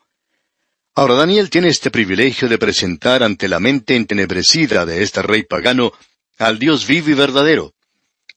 Ahora 0.95 1.13
Daniel 1.13 1.49
tiene 1.49 1.69
este 1.69 1.91
privilegio 1.91 2.49
de 2.49 2.57
presentar 2.57 3.23
ante 3.23 3.47
la 3.47 3.61
mente 3.61 3.95
entenebrecida 3.95 4.85
de 4.85 5.01
este 5.01 5.21
rey 5.21 5.43
pagano 5.43 5.93
al 6.37 6.59
Dios 6.59 6.85
vivo 6.85 7.11
y 7.11 7.13
verdadero. 7.13 7.74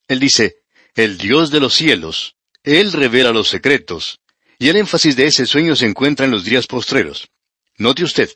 Él 0.08 0.18
dice, 0.20 0.56
el 0.94 1.18
Dios 1.18 1.50
de 1.50 1.60
los 1.60 1.74
cielos, 1.74 2.34
Él 2.64 2.92
revela 2.92 3.30
los 3.30 3.48
secretos, 3.48 4.20
y 4.58 4.68
el 4.68 4.76
énfasis 4.76 5.14
de 5.14 5.26
ese 5.26 5.46
sueño 5.46 5.76
se 5.76 5.86
encuentra 5.86 6.24
en 6.26 6.32
los 6.32 6.44
días 6.44 6.66
postreros. 6.66 7.28
Note 7.76 8.02
usted, 8.02 8.30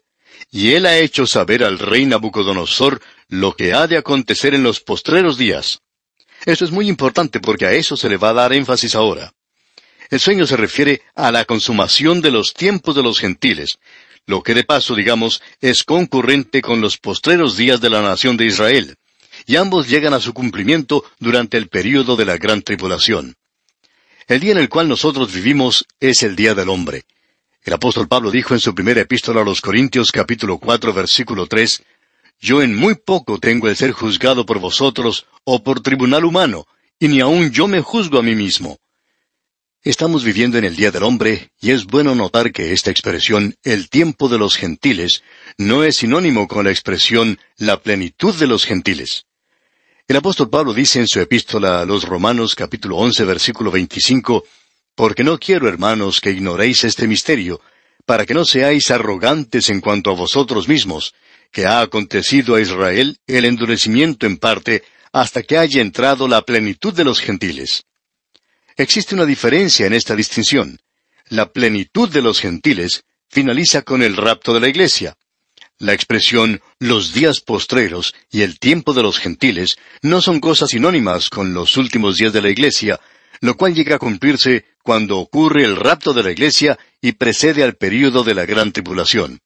y 0.50 0.72
él 0.72 0.86
ha 0.86 0.98
hecho 0.98 1.26
saber 1.26 1.64
al 1.64 1.78
rey 1.78 2.06
Nabucodonosor 2.06 3.00
lo 3.28 3.54
que 3.56 3.72
ha 3.72 3.86
de 3.86 3.96
acontecer 3.96 4.54
en 4.54 4.62
los 4.62 4.80
postreros 4.80 5.38
días. 5.38 5.80
Esto 6.44 6.64
es 6.64 6.70
muy 6.70 6.88
importante 6.88 7.40
porque 7.40 7.66
a 7.66 7.72
eso 7.72 7.96
se 7.96 8.08
le 8.08 8.16
va 8.16 8.30
a 8.30 8.34
dar 8.34 8.52
énfasis 8.52 8.94
ahora. 8.94 9.32
El 10.10 10.20
sueño 10.20 10.46
se 10.46 10.56
refiere 10.56 11.02
a 11.14 11.32
la 11.32 11.44
consumación 11.44 12.20
de 12.20 12.30
los 12.30 12.52
tiempos 12.52 12.94
de 12.94 13.02
los 13.02 13.18
gentiles, 13.18 13.78
lo 14.26 14.42
que 14.42 14.54
de 14.54 14.64
paso, 14.64 14.94
digamos, 14.94 15.42
es 15.60 15.84
concurrente 15.84 16.60
con 16.62 16.80
los 16.80 16.98
postreros 16.98 17.56
días 17.56 17.80
de 17.80 17.90
la 17.90 18.02
nación 18.02 18.36
de 18.36 18.46
Israel, 18.46 18.96
y 19.46 19.56
ambos 19.56 19.88
llegan 19.88 20.14
a 20.14 20.20
su 20.20 20.32
cumplimiento 20.32 21.04
durante 21.18 21.56
el 21.56 21.68
período 21.68 22.16
de 22.16 22.24
la 22.24 22.36
gran 22.36 22.62
tribulación. 22.62 23.36
El 24.28 24.40
día 24.40 24.52
en 24.52 24.58
el 24.58 24.68
cual 24.68 24.88
nosotros 24.88 25.32
vivimos 25.32 25.84
es 26.00 26.22
el 26.22 26.36
día 26.36 26.54
del 26.54 26.68
hombre. 26.68 27.04
El 27.64 27.72
apóstol 27.74 28.08
Pablo 28.08 28.30
dijo 28.30 28.54
en 28.54 28.60
su 28.60 28.74
primera 28.74 29.00
epístola 29.00 29.42
a 29.42 29.44
los 29.44 29.60
Corintios 29.60 30.10
capítulo 30.10 30.58
cuatro 30.58 30.92
versículo 30.92 31.46
tres 31.46 31.82
Yo 32.40 32.62
en 32.62 32.74
muy 32.74 32.94
poco 32.94 33.38
tengo 33.38 33.68
el 33.68 33.76
ser 33.76 33.92
juzgado 33.92 34.46
por 34.46 34.58
vosotros 34.58 35.26
o 35.44 35.62
por 35.62 35.80
tribunal 35.80 36.24
humano, 36.24 36.66
y 36.98 37.08
ni 37.08 37.20
aun 37.20 37.50
yo 37.50 37.68
me 37.68 37.80
juzgo 37.80 38.18
a 38.18 38.22
mí 38.22 38.34
mismo. 38.34 38.78
Estamos 39.84 40.22
viviendo 40.22 40.58
en 40.58 40.64
el 40.64 40.76
Día 40.76 40.92
del 40.92 41.02
Hombre, 41.02 41.50
y 41.60 41.72
es 41.72 41.86
bueno 41.86 42.14
notar 42.14 42.52
que 42.52 42.72
esta 42.72 42.92
expresión, 42.92 43.56
el 43.64 43.90
tiempo 43.90 44.28
de 44.28 44.38
los 44.38 44.56
gentiles, 44.56 45.24
no 45.58 45.82
es 45.82 45.96
sinónimo 45.96 46.46
con 46.46 46.64
la 46.64 46.70
expresión 46.70 47.40
la 47.56 47.82
plenitud 47.82 48.32
de 48.36 48.46
los 48.46 48.64
gentiles. 48.64 49.24
El 50.12 50.18
apóstol 50.18 50.50
Pablo 50.50 50.74
dice 50.74 51.00
en 51.00 51.08
su 51.08 51.20
epístola 51.20 51.80
a 51.80 51.86
los 51.86 52.04
Romanos 52.04 52.54
capítulo 52.54 52.98
once 52.98 53.24
versículo 53.24 53.70
veinticinco, 53.70 54.44
Porque 54.94 55.24
no 55.24 55.38
quiero, 55.38 55.66
hermanos, 55.66 56.20
que 56.20 56.32
ignoréis 56.32 56.84
este 56.84 57.08
misterio, 57.08 57.62
para 58.04 58.26
que 58.26 58.34
no 58.34 58.44
seáis 58.44 58.90
arrogantes 58.90 59.70
en 59.70 59.80
cuanto 59.80 60.10
a 60.10 60.14
vosotros 60.14 60.68
mismos, 60.68 61.14
que 61.50 61.64
ha 61.64 61.80
acontecido 61.80 62.56
a 62.56 62.60
Israel 62.60 63.20
el 63.26 63.46
endurecimiento 63.46 64.26
en 64.26 64.36
parte, 64.36 64.84
hasta 65.14 65.42
que 65.44 65.56
haya 65.56 65.80
entrado 65.80 66.28
la 66.28 66.42
plenitud 66.42 66.92
de 66.92 67.04
los 67.04 67.18
gentiles. 67.18 67.84
Existe 68.76 69.14
una 69.14 69.24
diferencia 69.24 69.86
en 69.86 69.94
esta 69.94 70.14
distinción. 70.14 70.78
La 71.30 71.50
plenitud 71.50 72.10
de 72.10 72.20
los 72.20 72.38
gentiles 72.38 73.04
finaliza 73.30 73.80
con 73.80 74.02
el 74.02 74.18
rapto 74.18 74.52
de 74.52 74.60
la 74.60 74.68
iglesia. 74.68 75.16
La 75.82 75.94
expresión 75.94 76.60
los 76.78 77.12
días 77.12 77.40
postreros 77.40 78.14
y 78.30 78.42
el 78.42 78.60
tiempo 78.60 78.94
de 78.94 79.02
los 79.02 79.18
gentiles 79.18 79.78
no 80.00 80.20
son 80.20 80.38
cosas 80.38 80.70
sinónimas 80.70 81.28
con 81.28 81.54
los 81.54 81.76
últimos 81.76 82.18
días 82.18 82.32
de 82.32 82.40
la 82.40 82.50
iglesia, 82.50 83.00
lo 83.40 83.56
cual 83.56 83.74
llega 83.74 83.96
a 83.96 83.98
cumplirse 83.98 84.64
cuando 84.84 85.18
ocurre 85.18 85.64
el 85.64 85.74
rapto 85.74 86.14
de 86.14 86.22
la 86.22 86.30
iglesia 86.30 86.78
y 87.00 87.10
precede 87.10 87.64
al 87.64 87.74
período 87.74 88.22
de 88.22 88.32
la 88.32 88.46
gran 88.46 88.70
tribulación. 88.70 89.40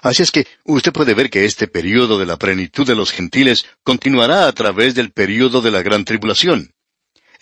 Así 0.00 0.22
es 0.22 0.30
que 0.30 0.46
usted 0.64 0.90
puede 0.90 1.12
ver 1.12 1.28
que 1.28 1.44
este 1.44 1.68
período 1.68 2.18
de 2.18 2.24
la 2.24 2.38
plenitud 2.38 2.86
de 2.86 2.94
los 2.94 3.12
gentiles 3.12 3.66
continuará 3.82 4.48
a 4.48 4.52
través 4.52 4.94
del 4.94 5.12
período 5.12 5.60
de 5.60 5.70
la 5.70 5.82
gran 5.82 6.06
tribulación. 6.06 6.72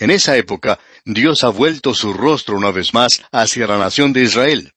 En 0.00 0.10
esa 0.10 0.36
época, 0.36 0.80
Dios 1.04 1.44
ha 1.44 1.48
vuelto 1.50 1.94
su 1.94 2.12
rostro 2.12 2.56
una 2.56 2.72
vez 2.72 2.92
más 2.92 3.22
hacia 3.30 3.68
la 3.68 3.78
nación 3.78 4.12
de 4.12 4.24
Israel. 4.24 4.71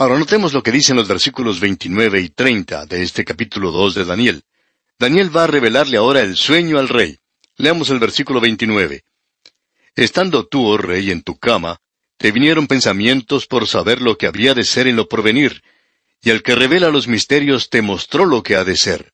Ahora 0.00 0.18
notemos 0.18 0.54
lo 0.54 0.62
que 0.62 0.72
dicen 0.72 0.96
los 0.96 1.06
versículos 1.06 1.60
29 1.60 2.22
y 2.22 2.30
30 2.30 2.86
de 2.86 3.02
este 3.02 3.22
capítulo 3.22 3.70
2 3.70 3.96
de 3.96 4.04
Daniel. 4.06 4.44
Daniel 4.98 5.36
va 5.36 5.44
a 5.44 5.46
revelarle 5.46 5.98
ahora 5.98 6.22
el 6.22 6.36
sueño 6.36 6.78
al 6.78 6.88
rey. 6.88 7.18
Leamos 7.58 7.90
el 7.90 7.98
versículo 7.98 8.40
29. 8.40 9.04
Estando 9.94 10.46
tú, 10.46 10.66
oh 10.66 10.78
rey, 10.78 11.10
en 11.10 11.20
tu 11.22 11.36
cama, 11.36 11.82
te 12.16 12.32
vinieron 12.32 12.66
pensamientos 12.66 13.46
por 13.46 13.66
saber 13.66 14.00
lo 14.00 14.16
que 14.16 14.26
habría 14.26 14.54
de 14.54 14.64
ser 14.64 14.86
en 14.86 14.96
lo 14.96 15.06
porvenir, 15.06 15.62
y 16.22 16.30
el 16.30 16.42
que 16.42 16.54
revela 16.54 16.88
los 16.88 17.06
misterios 17.06 17.68
te 17.68 17.82
mostró 17.82 18.24
lo 18.24 18.42
que 18.42 18.56
ha 18.56 18.64
de 18.64 18.78
ser. 18.78 19.12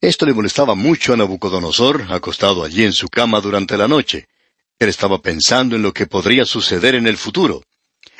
Esto 0.00 0.24
le 0.24 0.34
molestaba 0.34 0.76
mucho 0.76 1.14
a 1.14 1.16
Nabucodonosor, 1.16 2.06
acostado 2.10 2.62
allí 2.62 2.84
en 2.84 2.92
su 2.92 3.08
cama 3.08 3.40
durante 3.40 3.76
la 3.76 3.88
noche. 3.88 4.28
Él 4.78 4.88
estaba 4.88 5.20
pensando 5.20 5.74
en 5.74 5.82
lo 5.82 5.92
que 5.92 6.06
podría 6.06 6.44
suceder 6.44 6.94
en 6.94 7.08
el 7.08 7.16
futuro. 7.16 7.64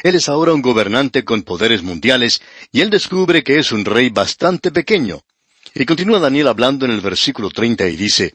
Él 0.03 0.17
es 0.17 0.29
ahora 0.29 0.53
un 0.53 0.63
gobernante 0.63 1.25
con 1.25 1.43
poderes 1.43 1.83
mundiales, 1.83 2.43
y 2.73 2.81
él 2.81 2.91
descubre 2.91 3.45
que 3.45 3.59
es 3.59 3.71
un 3.71 3.85
rey 3.85 4.11
bastante 4.11 4.73
pequeño. 4.73 5.23
Y 5.75 5.87
continúa 5.87 6.19
Daniel 6.19 6.49
hablando 6.49 6.85
en 6.85 6.91
el 6.91 7.01
versículo 7.01 7.51
treinta 7.51 7.89
y 7.89 7.97
dice, 7.97 8.35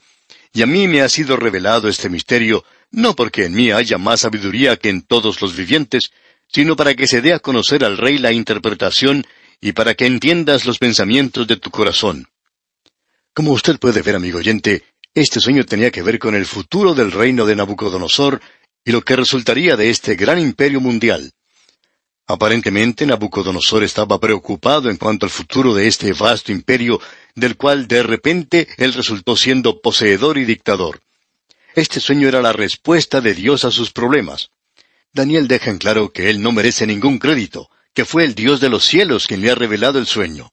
Y 0.53 0.61
a 0.61 0.65
mí 0.65 0.87
me 0.87 1.01
ha 1.01 1.09
sido 1.09 1.35
revelado 1.35 1.89
este 1.89 2.09
misterio, 2.09 2.63
no 2.89 3.15
porque 3.15 3.45
en 3.45 3.53
mí 3.53 3.71
haya 3.71 3.97
más 3.97 4.21
sabiduría 4.21 4.77
que 4.77 4.89
en 4.89 5.01
todos 5.01 5.41
los 5.41 5.55
vivientes, 5.55 6.11
sino 6.47 6.77
para 6.77 6.95
que 6.95 7.05
se 7.05 7.21
dé 7.21 7.33
a 7.33 7.39
conocer 7.39 7.83
al 7.83 7.97
rey 7.97 8.17
la 8.17 8.31
interpretación 8.31 9.25
y 9.59 9.73
para 9.73 9.93
que 9.93 10.05
entiendas 10.05 10.65
los 10.65 10.79
pensamientos 10.79 11.45
de 11.47 11.57
tu 11.57 11.69
corazón. 11.69 12.27
Como 13.33 13.51
usted 13.51 13.77
puede 13.77 14.01
ver, 14.01 14.15
amigo 14.15 14.39
oyente, 14.39 14.83
este 15.13 15.41
sueño 15.41 15.65
tenía 15.65 15.91
que 15.91 16.01
ver 16.01 16.17
con 16.17 16.33
el 16.33 16.45
futuro 16.45 16.93
del 16.93 17.11
reino 17.11 17.45
de 17.45 17.55
Nabucodonosor 17.55 18.39
y 18.85 18.91
lo 18.91 19.01
que 19.01 19.15
resultaría 19.15 19.75
de 19.75 19.89
este 19.89 20.15
gran 20.15 20.39
imperio 20.39 20.79
mundial. 20.79 21.31
Aparentemente 22.29 23.05
Nabucodonosor 23.05 23.85
estaba 23.85 24.19
preocupado 24.19 24.89
en 24.89 24.97
cuanto 24.97 25.25
al 25.25 25.29
futuro 25.29 25.73
de 25.73 25.87
este 25.87 26.11
vasto 26.11 26.51
imperio, 26.51 26.99
del 27.35 27.55
cual 27.55 27.87
de 27.87 28.03
repente 28.03 28.67
él 28.75 28.93
resultó 28.93 29.37
siendo 29.37 29.79
poseedor 29.79 30.37
y 30.37 30.43
dictador. 30.43 30.99
Este 31.73 32.01
sueño 32.01 32.27
era 32.27 32.41
la 32.41 32.51
respuesta 32.51 33.21
de 33.21 33.33
Dios 33.33 33.63
a 33.63 33.71
sus 33.71 33.91
problemas. 33.91 34.49
Daniel 35.13 35.47
deja 35.47 35.69
en 35.69 35.77
claro 35.77 36.11
que 36.11 36.29
él 36.29 36.41
no 36.41 36.51
merece 36.51 36.85
ningún 36.85 37.17
crédito, 37.17 37.69
que 37.93 38.03
fue 38.03 38.25
el 38.25 38.35
Dios 38.35 38.59
de 38.59 38.69
los 38.69 38.83
cielos 38.83 39.25
quien 39.25 39.41
le 39.41 39.49
ha 39.49 39.55
revelado 39.55 39.97
el 39.97 40.05
sueño. 40.05 40.51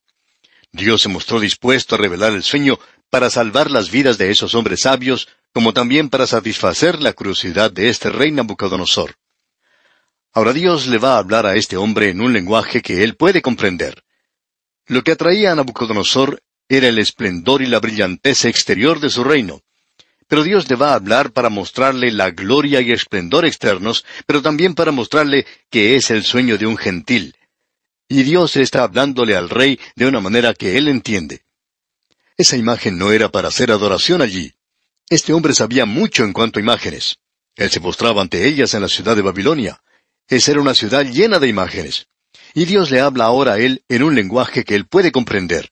Dios 0.70 1.02
se 1.02 1.08
mostró 1.08 1.40
dispuesto 1.40 1.96
a 1.96 1.98
revelar 1.98 2.34
el 2.34 2.44
sueño 2.44 2.78
para 3.10 3.30
salvar 3.30 3.70
las 3.72 3.90
vidas 3.90 4.16
de 4.16 4.30
esos 4.30 4.54
hombres 4.54 4.82
sabios, 4.82 5.28
como 5.52 5.72
también 5.72 6.08
para 6.08 6.28
satisfacer 6.28 7.02
la 7.02 7.12
curiosidad 7.14 7.72
de 7.72 7.88
este 7.88 8.10
rey 8.10 8.30
Nabucodonosor. 8.30 9.16
Ahora 10.34 10.52
Dios 10.52 10.88
le 10.88 10.98
va 10.98 11.14
a 11.14 11.18
hablar 11.18 11.46
a 11.46 11.54
este 11.54 11.76
hombre 11.76 12.10
en 12.10 12.20
un 12.20 12.32
lenguaje 12.32 12.82
que 12.82 13.04
él 13.04 13.16
puede 13.16 13.40
comprender. 13.40 14.02
Lo 14.86 15.02
que 15.02 15.12
atraía 15.12 15.52
a 15.52 15.54
Nabucodonosor 15.54 16.42
era 16.68 16.88
el 16.88 16.98
esplendor 16.98 17.62
y 17.62 17.66
la 17.66 17.78
brillantez 17.78 18.44
exterior 18.44 19.00
de 19.00 19.10
su 19.10 19.22
reino. 19.22 19.62
Pero 20.26 20.42
Dios 20.42 20.68
le 20.68 20.76
va 20.76 20.90
a 20.90 20.94
hablar 20.96 21.32
para 21.32 21.50
mostrarle 21.50 22.10
la 22.10 22.30
gloria 22.30 22.80
y 22.80 22.90
esplendor 22.90 23.44
externos, 23.46 24.04
pero 24.26 24.42
también 24.42 24.74
para 24.74 24.90
mostrarle 24.90 25.46
que 25.70 25.96
es 25.96 26.10
el 26.10 26.24
sueño 26.24 26.58
de 26.58 26.66
un 26.66 26.76
gentil, 26.76 27.36
y 28.08 28.22
Dios 28.22 28.56
está 28.56 28.82
hablándole 28.82 29.36
al 29.36 29.48
rey 29.48 29.78
de 29.96 30.06
una 30.06 30.20
manera 30.20 30.54
que 30.54 30.76
él 30.76 30.88
entiende. 30.88 31.42
Esa 32.36 32.56
imagen 32.56 32.98
no 32.98 33.12
era 33.12 33.30
para 33.30 33.48
hacer 33.48 33.70
adoración 33.70 34.20
allí. 34.20 34.54
Este 35.08 35.32
hombre 35.32 35.54
sabía 35.54 35.84
mucho 35.84 36.24
en 36.24 36.32
cuanto 36.32 36.58
a 36.58 36.62
imágenes. 36.62 37.18
Él 37.56 37.70
se 37.70 37.80
mostraba 37.80 38.22
ante 38.22 38.46
ellas 38.46 38.74
en 38.74 38.82
la 38.82 38.88
ciudad 38.88 39.14
de 39.14 39.22
Babilonia. 39.22 39.80
Esa 40.28 40.52
era 40.52 40.60
una 40.60 40.74
ciudad 40.74 41.04
llena 41.04 41.38
de 41.38 41.48
imágenes. 41.48 42.08
Y 42.54 42.64
Dios 42.64 42.90
le 42.90 43.00
habla 43.00 43.24
ahora 43.24 43.54
a 43.54 43.58
él 43.58 43.84
en 43.88 44.02
un 44.02 44.14
lenguaje 44.14 44.64
que 44.64 44.74
él 44.74 44.86
puede 44.86 45.12
comprender. 45.12 45.70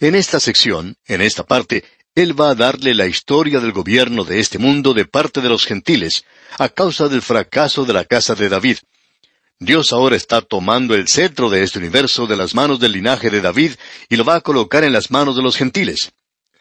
En 0.00 0.14
esta 0.14 0.40
sección, 0.40 0.96
en 1.06 1.20
esta 1.20 1.44
parte, 1.44 1.84
él 2.14 2.40
va 2.40 2.50
a 2.50 2.54
darle 2.54 2.94
la 2.94 3.06
historia 3.06 3.60
del 3.60 3.72
gobierno 3.72 4.24
de 4.24 4.40
este 4.40 4.58
mundo 4.58 4.94
de 4.94 5.04
parte 5.04 5.40
de 5.40 5.48
los 5.48 5.66
gentiles, 5.66 6.24
a 6.58 6.68
causa 6.68 7.08
del 7.08 7.22
fracaso 7.22 7.84
de 7.84 7.92
la 7.92 8.04
casa 8.04 8.34
de 8.34 8.48
David, 8.48 8.78
Dios 9.60 9.92
ahora 9.92 10.14
está 10.14 10.40
tomando 10.40 10.94
el 10.94 11.08
cetro 11.08 11.50
de 11.50 11.64
este 11.64 11.80
universo 11.80 12.28
de 12.28 12.36
las 12.36 12.54
manos 12.54 12.78
del 12.78 12.92
linaje 12.92 13.28
de 13.28 13.40
David 13.40 13.72
y 14.08 14.14
lo 14.14 14.24
va 14.24 14.36
a 14.36 14.40
colocar 14.40 14.84
en 14.84 14.92
las 14.92 15.10
manos 15.10 15.34
de 15.34 15.42
los 15.42 15.56
gentiles. 15.56 16.12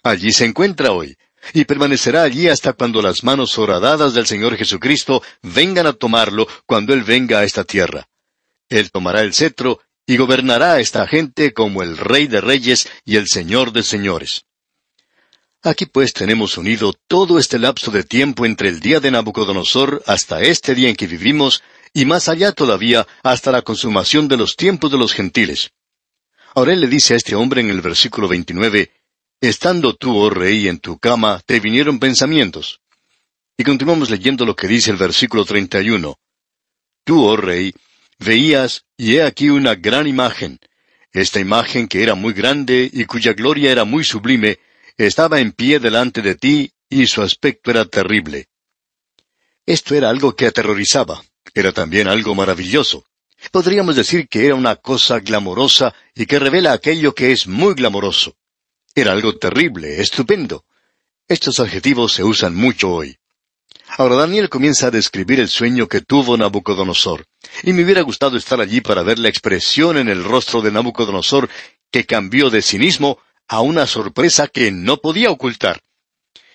Allí 0.02 0.32
se 0.32 0.46
encuentra 0.46 0.92
hoy, 0.92 1.16
y 1.54 1.66
permanecerá 1.66 2.24
allí 2.24 2.48
hasta 2.48 2.74
cuando 2.74 3.02
las 3.02 3.24
manos 3.24 3.58
horadadas 3.58 4.14
del 4.14 4.28
Señor 4.28 4.58
Jesucristo 4.58 5.22
vengan 5.42 5.88
a 5.88 5.94
tomarlo 5.94 6.48
cuando 6.66 6.94
Él 6.94 7.04
venga 7.04 7.40
a 7.40 7.44
esta 7.44 7.64
tierra. 7.64 8.08
Él 8.70 8.92
tomará 8.92 9.22
el 9.22 9.34
cetro 9.34 9.82
y 10.06 10.18
gobernará 10.18 10.74
a 10.74 10.80
esta 10.80 11.08
gente 11.08 11.54
como 11.54 11.84
el 11.84 11.98
Rey 11.98 12.28
de 12.28 12.42
Reyes 12.42 12.90
y 13.06 13.18
el 13.18 13.28
Señor 13.28 13.72
de 13.72 13.84
Señores. 13.84 14.46
Aquí 15.64 15.86
pues 15.86 16.14
tenemos 16.14 16.58
unido 16.58 16.94
todo 17.08 17.40
este 17.40 17.60
lapso 17.60 17.92
de 17.92 18.04
tiempo 18.04 18.46
entre 18.46 18.70
el 18.70 18.80
día 18.80 19.00
de 19.00 19.12
Nabucodonosor 19.12 20.04
hasta 20.06 20.42
este 20.42 20.76
día 20.76 20.88
en 20.88 20.96
que 20.96 21.08
vivimos, 21.08 21.64
y 21.94 22.06
más 22.06 22.30
allá 22.30 22.52
todavía 22.52 23.08
hasta 23.24 23.52
la 23.52 23.64
consumación 23.64 24.28
de 24.28 24.38
los 24.38 24.56
tiempos 24.56 24.92
de 24.92 24.98
los 24.98 25.14
gentiles. 25.14 25.72
Ahora 26.54 26.74
él 26.74 26.82
le 26.82 26.88
dice 26.88 27.14
a 27.14 27.18
este 27.18 27.36
hombre 27.36 27.62
en 27.62 27.70
el 27.70 27.82
versículo 27.82 28.28
29, 28.28 28.92
Estando 29.40 29.96
tú, 29.96 30.18
oh 30.18 30.32
rey, 30.32 30.68
en 30.68 30.80
tu 30.80 30.98
cama, 30.98 31.40
te 31.46 31.60
vinieron 31.60 32.00
pensamientos. 32.00 32.82
Y 33.56 33.64
continuamos 33.64 34.10
leyendo 34.10 34.46
lo 34.46 34.56
que 34.56 34.68
dice 34.68 34.90
el 34.90 34.98
versículo 34.98 35.46
31. 35.46 36.18
Tú, 37.04 37.24
oh 37.24 37.38
rey, 37.38 37.72
veías, 38.18 38.86
y 38.98 39.18
he 39.18 39.24
aquí 39.24 39.50
una 39.50 39.76
gran 39.76 40.08
imagen. 40.08 40.60
Esta 41.12 41.40
imagen 41.40 41.88
que 41.88 42.02
era 42.02 42.16
muy 42.16 42.34
grande 42.34 42.90
y 42.92 43.06
cuya 43.06 43.34
gloria 43.34 43.72
era 43.72 43.84
muy 43.84 44.04
sublime, 44.04 44.58
estaba 44.98 45.40
en 45.40 45.52
pie 45.52 45.80
delante 45.80 46.24
de 46.24 46.34
ti, 46.34 46.72
y 46.90 47.06
su 47.06 47.22
aspecto 47.22 47.70
era 47.70 47.86
terrible. 47.86 48.48
Esto 49.68 49.94
era 49.94 50.10
algo 50.10 50.36
que 50.36 50.48
aterrorizaba. 50.48 51.24
Era 51.54 51.72
también 51.74 52.08
algo 52.08 52.34
maravilloso. 52.34 53.06
Podríamos 53.52 53.96
decir 53.96 54.28
que 54.28 54.48
era 54.48 54.56
una 54.56 54.78
cosa 54.78 55.20
glamorosa 55.20 55.94
y 56.16 56.26
que 56.26 56.40
revela 56.40 56.74
aquello 56.74 57.14
que 57.14 57.32
es 57.32 57.46
muy 57.46 57.76
glamoroso. 57.76 58.36
Era 58.98 59.12
algo 59.12 59.38
terrible, 59.38 60.02
estupendo. 60.02 60.66
Estos 61.28 61.60
adjetivos 61.60 62.14
se 62.14 62.24
usan 62.24 62.56
mucho 62.56 62.90
hoy. 62.90 63.16
Ahora 63.96 64.16
Daniel 64.16 64.50
comienza 64.50 64.88
a 64.88 64.92
describir 64.92 65.40
el 65.40 65.50
sueño 65.50 65.88
que 65.88 66.02
tuvo 66.02 66.36
Nabucodonosor, 66.36 67.28
y 67.62 67.74
me 67.74 67.84
hubiera 67.84 68.02
gustado 68.02 68.38
estar 68.38 68.60
allí 68.60 68.82
para 68.82 69.04
ver 69.04 69.20
la 69.20 69.30
expresión 69.30 70.00
en 70.00 70.10
el 70.10 70.24
rostro 70.24 70.64
de 70.64 70.72
Nabucodonosor 70.72 71.48
que 71.92 72.08
cambió 72.08 72.50
de 72.50 72.64
cinismo 72.64 73.20
a 73.48 73.62
una 73.62 73.86
sorpresa 73.86 74.48
que 74.48 74.72
no 74.72 74.98
podía 74.98 75.30
ocultar. 75.30 75.80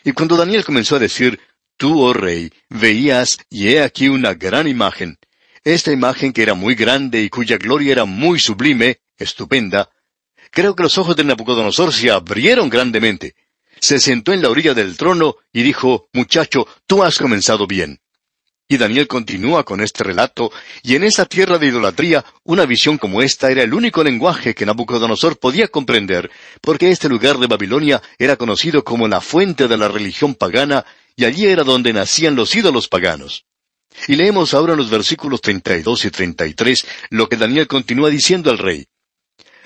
Y 0.03 0.11
cuando 0.11 0.37
Daniel 0.37 0.65
comenzó 0.65 0.97
a 0.97 0.99
decir, 0.99 1.39
Tú, 1.77 2.03
oh 2.03 2.13
rey, 2.13 2.53
veías, 2.69 3.39
y 3.51 3.69
he 3.69 3.85
aquí 3.85 4.09
una 4.09 4.35
gran 4.35 4.67
imagen, 4.67 5.17
esta 5.63 5.93
imagen 5.93 6.33
que 6.33 6.43
era 6.43 6.55
muy 6.55 6.75
grande 6.75 7.23
y 7.23 7.31
cuya 7.31 7.57
gloria 7.57 7.93
era 7.93 8.05
muy 8.05 8.41
sublime, 8.41 8.99
estupenda, 9.17 9.91
creo 10.53 10.77
que 10.77 10.85
los 10.85 10.99
ojos 10.99 11.17
de 11.17 11.25
Nabucodonosor 11.25 11.93
se 11.93 12.11
abrieron 12.11 12.69
grandemente. 12.69 13.35
Se 13.81 13.99
sentó 13.99 14.33
en 14.33 14.43
la 14.43 14.51
orilla 14.51 14.75
del 14.75 14.97
trono 14.97 15.37
y 15.53 15.63
dijo, 15.63 16.09
Muchacho, 16.13 16.69
tú 16.87 17.03
has 17.03 17.19
comenzado 17.19 17.67
bien. 17.67 18.01
Y 18.69 18.79
Daniel 18.79 19.09
continúa 19.09 19.65
con 19.65 19.81
este 19.81 20.05
relato, 20.05 20.53
y 20.83 20.95
en 20.95 21.05
esa 21.05 21.27
tierra 21.27 21.59
de 21.59 21.67
idolatría, 21.67 22.25
una 22.45 22.65
visión 22.65 22.97
como 22.97 23.21
esta 23.21 23.51
era 23.51 23.63
el 23.63 23.75
único 23.75 24.05
lenguaje 24.05 24.55
que 24.55 24.65
Nabucodonosor 24.65 25.39
podía 25.39 25.69
comprender, 25.69 26.31
porque 26.61 26.91
este 26.91 27.09
lugar 27.09 27.39
de 27.39 27.49
Babilonia 27.49 28.01
era 28.19 28.37
conocido 28.37 28.85
como 28.85 29.09
la 29.09 29.21
fuente 29.21 29.69
de 29.69 29.77
la 29.77 29.89
religión 29.89 30.35
pagana, 30.35 30.87
y 31.17 31.25
allí 31.25 31.47
era 31.47 31.65
donde 31.65 31.93
nacían 31.93 32.37
los 32.37 32.55
ídolos 32.55 32.89
paganos. 32.89 33.45
Y 34.09 34.17
leemos 34.17 34.55
ahora 34.55 34.73
en 34.73 34.79
los 34.79 34.91
versículos 34.91 35.41
32 35.41 36.07
y 36.07 36.11
33 36.11 36.87
lo 37.11 37.29
que 37.29 37.37
Daniel 37.37 37.67
continúa 37.67 38.09
diciendo 38.11 38.51
al 38.51 38.59
rey. 38.59 38.87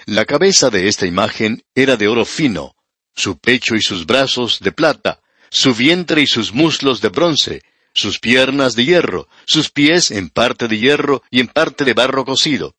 La 0.09 0.25
cabeza 0.25 0.71
de 0.71 0.87
esta 0.87 1.05
imagen 1.05 1.65
era 1.75 1.97
de 1.97 2.07
oro 2.07 2.25
fino, 2.25 2.77
su 3.17 3.39
pecho 3.39 3.75
y 3.75 3.83
sus 3.83 4.07
brazos 4.07 4.61
de 4.61 4.71
plata, 4.71 5.21
su 5.51 5.75
vientre 5.75 6.23
y 6.23 6.29
sus 6.29 6.53
muslos 6.53 7.01
de 7.01 7.09
bronce, 7.09 7.63
sus 7.93 8.21
piernas 8.21 8.77
de 8.77 8.85
hierro, 8.85 9.27
sus 9.47 9.73
pies 9.73 10.13
en 10.13 10.31
parte 10.31 10.69
de 10.69 10.79
hierro 10.79 11.25
y 11.29 11.41
en 11.41 11.49
parte 11.49 11.85
de 11.85 11.93
barro 11.93 12.25
cocido. 12.25 12.77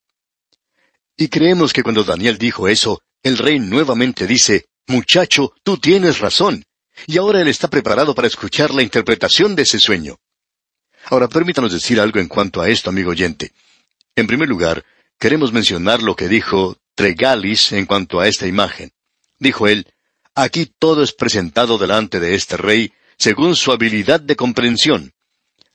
Y 1.18 1.28
creemos 1.28 1.74
que 1.74 1.84
cuando 1.84 2.06
Daniel 2.06 2.38
dijo 2.38 2.70
eso, 2.70 3.02
el 3.22 3.38
rey 3.38 3.60
nuevamente 3.60 4.26
dice, 4.26 4.68
Muchacho, 4.88 5.54
tú 5.64 5.78
tienes 5.80 6.20
razón. 6.20 6.64
Y 7.08 7.18
ahora 7.18 7.42
él 7.42 7.50
está 7.50 7.70
preparado 7.70 8.16
para 8.16 8.30
escuchar 8.30 8.74
la 8.74 8.84
interpretación 8.84 9.54
de 9.54 9.64
ese 9.64 9.80
sueño. 9.80 10.16
Ahora, 11.10 11.28
permítanos 11.28 11.74
decir 11.74 12.00
algo 12.00 12.22
en 12.22 12.30
cuanto 12.30 12.62
a 12.62 12.70
esto, 12.70 12.90
amigo 12.90 13.12
oyente. 13.12 13.52
En 14.16 14.28
primer 14.28 14.48
lugar, 14.48 14.86
queremos 15.20 15.52
mencionar 15.52 16.02
lo 16.02 16.16
que 16.16 16.30
dijo 16.30 16.78
Tregalis 16.98 17.74
en 17.74 17.86
cuanto 17.86 18.20
a 18.20 18.28
esta 18.28 18.48
imagen. 18.48 18.92
Dijo 19.38 19.68
él, 19.68 19.86
aquí 20.34 20.66
todo 20.80 21.04
es 21.04 21.14
presentado 21.14 21.78
delante 21.78 22.20
de 22.20 22.34
este 22.34 22.58
rey 22.58 22.92
según 23.20 23.56
su 23.56 23.72
habilidad 23.72 24.20
de 24.20 24.36
comprensión. 24.36 25.14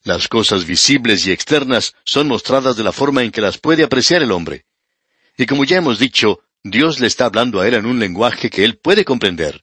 Las 0.02 0.26
cosas 0.26 0.66
visibles 0.66 1.24
y 1.24 1.30
externas 1.30 1.94
son 2.04 2.26
mostradas 2.26 2.76
de 2.76 2.82
la 2.82 2.90
forma 2.90 3.22
en 3.22 3.30
que 3.30 3.40
las 3.40 3.56
puede 3.58 3.84
apreciar 3.84 4.20
el 4.20 4.32
hombre. 4.32 4.64
Y 5.38 5.46
como 5.46 5.62
ya 5.62 5.76
hemos 5.76 6.00
dicho, 6.00 6.40
Dios 6.64 6.98
le 6.98 7.06
está 7.06 7.26
hablando 7.26 7.60
a 7.60 7.68
él 7.68 7.74
en 7.74 7.86
un 7.86 8.00
lenguaje 8.00 8.50
que 8.50 8.64
él 8.64 8.78
puede 8.78 9.04
comprender. 9.04 9.62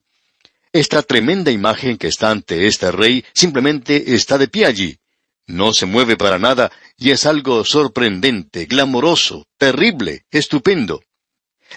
Esta 0.72 1.04
tremenda 1.04 1.52
imagen 1.52 1.98
que 1.98 2.08
está 2.08 2.32
ante 2.32 2.68
este 2.68 2.90
rey 2.90 3.26
simplemente 3.34 4.16
está 4.16 4.38
de 4.38 4.48
pie 4.48 4.66
allí. 4.66 4.98
No 5.46 5.74
se 5.74 5.86
mueve 5.86 6.16
para 6.16 6.40
nada 6.40 6.72
y 6.98 7.12
es 7.12 7.26
algo 7.26 7.66
sorprendente, 7.66 8.66
glamoroso, 8.66 9.46
terrible, 9.58 10.26
estupendo. 10.32 11.02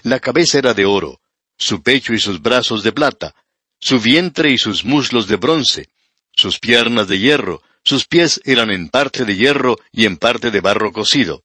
La 0.02 0.20
cabeza 0.20 0.58
era 0.58 0.74
de 0.74 0.84
oro, 0.84 1.20
su 1.56 1.82
pecho 1.82 2.12
y 2.12 2.18
sus 2.18 2.40
brazos 2.42 2.82
de 2.82 2.92
plata, 2.92 3.34
su 3.80 4.00
vientre 4.00 4.50
y 4.50 4.58
sus 4.58 4.84
muslos 4.84 5.28
de 5.28 5.36
bronce, 5.36 5.88
sus 6.34 6.58
piernas 6.58 7.08
de 7.08 7.18
hierro, 7.18 7.62
sus 7.84 8.06
pies 8.06 8.40
eran 8.44 8.70
en 8.70 8.88
parte 8.88 9.24
de 9.24 9.36
hierro 9.36 9.78
y 9.90 10.06
en 10.06 10.16
parte 10.16 10.50
de 10.50 10.60
barro 10.60 10.92
cocido. 10.92 11.42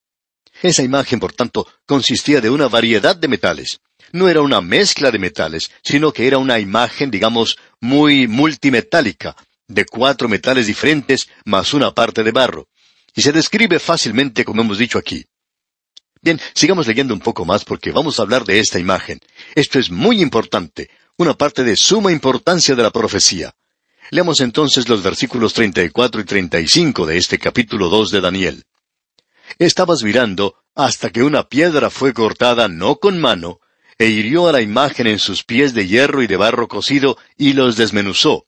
Esa 0.62 0.84
imagen, 0.84 1.20
por 1.20 1.34
tanto, 1.34 1.68
consistía 1.86 2.42
de 2.42 2.50
una 2.50 2.68
variedad 2.68 3.16
de 3.16 3.28
metales. 3.28 3.80
No 4.12 4.30
era 4.30 4.42
una 4.42 4.62
mezcla 4.62 5.12
de 5.12 5.20
metales, 5.20 5.72
sino 5.84 6.12
que 6.12 6.28
era 6.28 6.38
una 6.38 6.60
imagen, 6.60 7.12
digamos, 7.12 7.58
muy 7.80 8.28
multimetálica, 8.28 9.36
de 9.68 9.86
cuatro 9.86 10.30
metales 10.30 10.68
diferentes 10.68 11.28
más 11.46 11.74
una 11.74 11.94
parte 11.94 12.24
de 12.24 12.32
barro. 12.32 12.70
Y 13.16 13.22
se 13.22 13.32
describe 13.32 13.80
fácilmente 13.80 14.46
como 14.46 14.62
hemos 14.62 14.78
dicho 14.78 14.98
aquí. 14.98 15.26
Bien, 16.22 16.40
sigamos 16.54 16.88
leyendo 16.88 17.14
un 17.14 17.20
poco 17.20 17.46
más 17.46 17.64
porque 17.64 17.92
vamos 17.92 18.20
a 18.20 18.24
hablar 18.24 18.46
de 18.46 18.60
esta 18.60 18.80
imagen. 18.80 19.20
Esto 19.56 19.80
es 19.80 19.92
muy 19.92 20.22
importante, 20.22 20.90
una 21.18 21.34
parte 21.34 21.64
de 21.64 21.76
suma 21.76 22.12
importancia 22.12 22.76
de 22.76 22.84
la 22.84 22.92
profecía. 22.92 23.54
Leamos 24.10 24.40
entonces 24.40 24.88
los 24.88 25.04
versículos 25.04 25.54
34 25.54 26.22
y 26.22 26.24
35 26.24 27.06
de 27.06 27.18
este 27.18 27.38
capítulo 27.38 27.90
2 27.90 28.12
de 28.12 28.22
Daniel. 28.22 28.64
Estabas 29.60 30.04
mirando 30.04 30.56
hasta 30.76 31.10
que 31.10 31.24
una 31.24 31.44
piedra 31.48 31.90
fue 31.90 32.14
cortada 32.14 32.68
no 32.68 32.98
con 32.98 33.20
mano, 33.20 33.60
e 33.98 34.08
hirió 34.08 34.48
a 34.48 34.52
la 34.52 34.62
imagen 34.62 35.08
en 35.08 35.18
sus 35.18 35.44
pies 35.44 35.74
de 35.74 35.88
hierro 35.88 36.22
y 36.22 36.28
de 36.28 36.38
barro 36.38 36.68
cocido, 36.68 37.18
y 37.36 37.54
los 37.54 37.78
desmenuzó, 37.78 38.46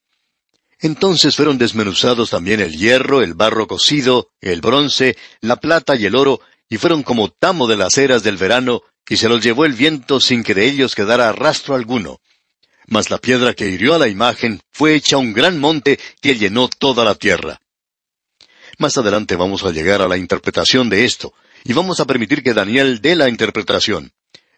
entonces 0.82 1.36
fueron 1.36 1.58
desmenuzados 1.58 2.30
también 2.30 2.62
el 2.62 2.78
hierro, 2.78 3.22
el 3.22 3.34
barro 3.34 3.68
cocido, 3.68 4.30
el 4.40 4.62
bronce, 4.62 5.18
la 5.42 5.58
plata 5.58 5.98
y 5.98 6.06
el 6.06 6.16
oro, 6.16 6.40
y 6.70 6.78
fueron 6.78 7.04
como 7.04 7.30
tamo 7.30 7.68
de 7.68 7.78
las 7.78 7.98
eras 7.98 8.24
del 8.24 8.38
verano, 8.38 8.84
y 9.08 9.18
se 9.18 9.28
los 9.28 9.44
llevó 9.44 9.66
el 9.66 9.74
viento 9.74 10.20
sin 10.20 10.44
que 10.44 10.54
de 10.54 10.68
ellos 10.68 10.94
quedara 10.94 11.32
rastro 11.32 11.74
alguno. 11.74 12.22
Mas 12.86 13.10
la 13.10 13.18
piedra 13.18 13.56
que 13.56 13.68
hirió 13.68 13.96
a 13.96 14.00
la 14.00 14.08
imagen 14.08 14.62
fue 14.72 14.94
hecha 14.94 15.18
un 15.18 15.34
gran 15.34 15.60
monte 15.60 16.00
que 16.22 16.36
llenó 16.36 16.70
toda 16.70 17.04
la 17.04 17.16
tierra. 17.16 17.60
Más 18.78 18.98
adelante 18.98 19.36
vamos 19.36 19.64
a 19.64 19.72
llegar 19.72 20.02
a 20.02 20.08
la 20.08 20.18
interpretación 20.18 20.90
de 20.90 21.06
esto, 21.06 21.34
y 21.64 21.74
vamos 21.74 22.00
a 22.00 22.06
permitir 22.06 22.44
que 22.44 22.54
Daniel 22.54 23.02
dé 23.02 23.16
la 23.16 23.30
interpretación. 23.30 24.14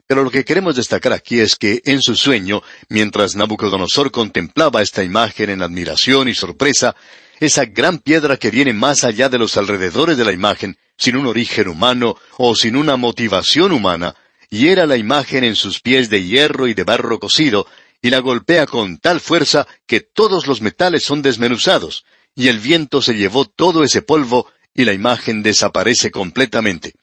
Pero 0.05 0.23
lo 0.23 0.31
que 0.31 0.43
queremos 0.43 0.75
destacar 0.75 1.13
aquí 1.13 1.39
es 1.39 1.55
que 1.55 1.81
en 1.85 2.01
su 2.01 2.15
sueño, 2.17 2.61
mientras 2.89 3.37
Nabucodonosor 3.37 4.11
contemplaba 4.11 4.81
esta 4.81 5.03
imagen 5.03 5.49
en 5.49 5.61
admiración 5.61 6.27
y 6.27 6.35
sorpresa, 6.35 6.95
esa 7.39 7.65
gran 7.65 7.99
piedra 7.99 8.37
que 8.37 8.51
viene 8.51 8.73
más 8.73 9.05
allá 9.05 9.29
de 9.29 9.39
los 9.39 9.55
alrededores 9.55 10.17
de 10.17 10.25
la 10.25 10.33
imagen, 10.33 10.77
sin 11.01 11.15
un 11.15 11.25
origen 11.25 11.67
humano 11.67 12.15
o 12.37 12.55
sin 12.55 12.75
una 12.75 12.95
motivación 12.95 13.71
humana, 13.71 14.15
hiera 14.49 14.85
la 14.85 14.97
imagen 14.97 15.43
en 15.43 15.55
sus 15.55 15.81
pies 15.81 16.11
de 16.11 16.23
hierro 16.23 16.67
y 16.67 16.75
de 16.75 16.83
barro 16.83 17.19
cocido, 17.19 17.65
y 18.01 18.11
la 18.11 18.19
golpea 18.19 18.67
con 18.67 18.99
tal 18.99 19.19
fuerza 19.19 19.67
que 19.87 20.01
todos 20.01 20.45
los 20.45 20.61
metales 20.61 21.03
son 21.03 21.23
desmenuzados, 21.23 22.05
y 22.35 22.49
el 22.49 22.59
viento 22.59 23.01
se 23.01 23.15
llevó 23.15 23.45
todo 23.45 23.83
ese 23.83 24.03
polvo, 24.03 24.47
y 24.75 24.85
la 24.85 24.93
imagen 24.93 25.41
desaparece 25.41 26.11
completamente 26.11 26.93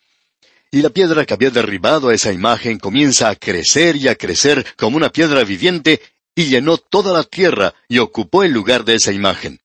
y 0.70 0.82
la 0.82 0.90
piedra 0.90 1.24
que 1.24 1.34
había 1.34 1.50
derribado 1.50 2.08
a 2.08 2.14
esa 2.14 2.32
imagen 2.32 2.78
comienza 2.78 3.28
a 3.28 3.36
crecer 3.36 3.96
y 3.96 4.08
a 4.08 4.16
crecer 4.16 4.66
como 4.76 4.96
una 4.96 5.10
piedra 5.10 5.44
viviente 5.44 6.00
y 6.34 6.46
llenó 6.46 6.76
toda 6.76 7.12
la 7.12 7.24
tierra 7.24 7.74
y 7.88 7.98
ocupó 7.98 8.44
el 8.44 8.52
lugar 8.52 8.84
de 8.84 8.96
esa 8.96 9.12
imagen. 9.12 9.60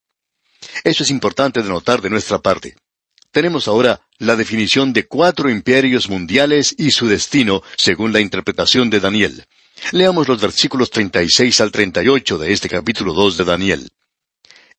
Eso 0.83 1.03
es 1.03 1.11
importante 1.11 1.61
de 1.61 1.69
notar 1.69 2.01
de 2.01 2.09
nuestra 2.09 2.39
parte. 2.39 2.75
Tenemos 3.31 3.67
ahora 3.67 4.01
la 4.23 4.35
definición 4.35 4.93
de 4.93 5.05
cuatro 5.05 5.49
imperios 5.49 6.09
mundiales 6.09 6.73
y 6.77 6.91
su 6.91 7.07
destino 7.07 7.61
según 7.77 8.13
la 8.13 8.19
interpretación 8.19 8.89
de 8.89 8.99
Daniel. 8.99 9.45
Leamos 9.91 10.27
los 10.27 10.41
versículos 10.41 10.89
36 10.89 11.61
al 11.61 11.71
38 11.71 12.37
de 12.37 12.53
este 12.53 12.69
capítulo 12.69 13.13
2 13.13 13.37
de 13.37 13.43
Daniel. 13.43 13.89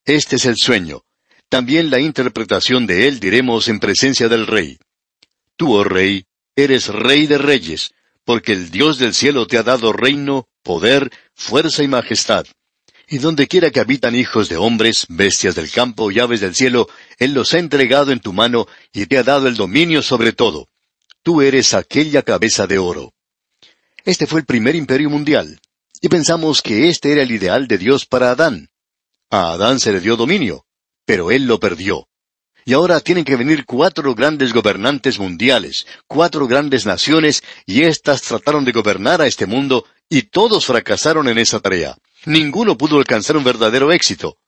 Este 0.04 0.36
es 0.36 0.46
el 0.46 0.56
sueño. 0.56 1.04
También 1.48 1.90
la 1.90 2.00
interpretación 2.00 2.86
de 2.86 3.06
él 3.06 3.20
diremos 3.20 3.68
en 3.68 3.80
presencia 3.80 4.28
del 4.28 4.46
rey. 4.46 4.78
Tú, 5.56 5.72
oh 5.72 5.84
rey, 5.84 6.24
eres 6.56 6.88
rey 6.88 7.26
de 7.26 7.38
reyes, 7.38 7.94
porque 8.24 8.52
el 8.52 8.70
Dios 8.70 8.98
del 8.98 9.14
cielo 9.14 9.46
te 9.46 9.58
ha 9.58 9.62
dado 9.62 9.92
reino, 9.92 10.48
poder, 10.62 11.12
fuerza 11.34 11.82
y 11.82 11.88
majestad. 11.88 12.46
Y 13.08 13.18
donde 13.18 13.46
quiera 13.46 13.70
que 13.70 13.80
habitan 13.80 14.14
hijos 14.14 14.48
de 14.48 14.56
hombres, 14.56 15.06
bestias 15.08 15.54
del 15.54 15.70
campo 15.70 16.10
y 16.10 16.20
aves 16.20 16.40
del 16.40 16.54
cielo, 16.54 16.88
Él 17.18 17.34
los 17.34 17.52
ha 17.54 17.58
entregado 17.58 18.12
en 18.12 18.20
tu 18.20 18.32
mano 18.32 18.66
y 18.92 19.06
te 19.06 19.18
ha 19.18 19.22
dado 19.22 19.46
el 19.46 19.56
dominio 19.56 20.02
sobre 20.02 20.32
todo. 20.32 20.68
Tú 21.22 21.42
eres 21.42 21.74
aquella 21.74 22.22
cabeza 22.22 22.66
de 22.66 22.78
oro. 22.78 23.14
Este 24.04 24.26
fue 24.26 24.40
el 24.40 24.46
primer 24.46 24.74
imperio 24.74 25.08
mundial, 25.08 25.58
y 26.00 26.08
pensamos 26.08 26.60
que 26.60 26.88
este 26.88 27.12
era 27.12 27.22
el 27.22 27.30
ideal 27.30 27.66
de 27.66 27.78
Dios 27.78 28.04
para 28.04 28.30
Adán. 28.30 28.68
A 29.30 29.52
Adán 29.52 29.80
se 29.80 29.92
le 29.92 30.00
dio 30.00 30.16
dominio, 30.16 30.66
pero 31.06 31.30
él 31.30 31.46
lo 31.46 31.58
perdió. 31.58 32.08
Y 32.66 32.72
ahora 32.72 33.00
tienen 33.00 33.24
que 33.24 33.36
venir 33.36 33.64
cuatro 33.64 34.14
grandes 34.14 34.52
gobernantes 34.52 35.18
mundiales, 35.18 35.86
cuatro 36.06 36.46
grandes 36.46 36.84
naciones, 36.86 37.42
y 37.66 37.82
éstas 37.82 38.22
trataron 38.22 38.64
de 38.64 38.72
gobernar 38.72 39.20
a 39.20 39.26
este 39.26 39.46
mundo, 39.46 39.86
y 40.08 40.22
todos 40.22 40.66
fracasaron 40.66 41.28
en 41.28 41.38
esa 41.38 41.60
tarea. 41.60 41.96
Ninguno 42.26 42.76
pudo 42.78 42.98
alcanzar 42.98 43.36
un 43.36 43.44
verdadero 43.44 43.92
éxito. 43.92 44.38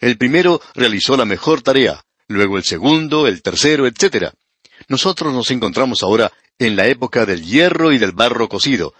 El 0.00 0.16
primero 0.16 0.60
realizó 0.74 1.16
la 1.16 1.24
mejor 1.24 1.62
tarea, 1.62 2.04
luego 2.28 2.56
el 2.56 2.64
segundo, 2.64 3.26
el 3.26 3.42
tercero, 3.42 3.86
etc. 3.86 4.32
Nosotros 4.88 5.32
nos 5.32 5.50
encontramos 5.50 6.02
ahora 6.02 6.32
en 6.58 6.76
la 6.76 6.86
época 6.86 7.26
del 7.26 7.44
hierro 7.44 7.92
y 7.92 7.98
del 7.98 8.12
barro 8.12 8.48
cocido, 8.48 8.94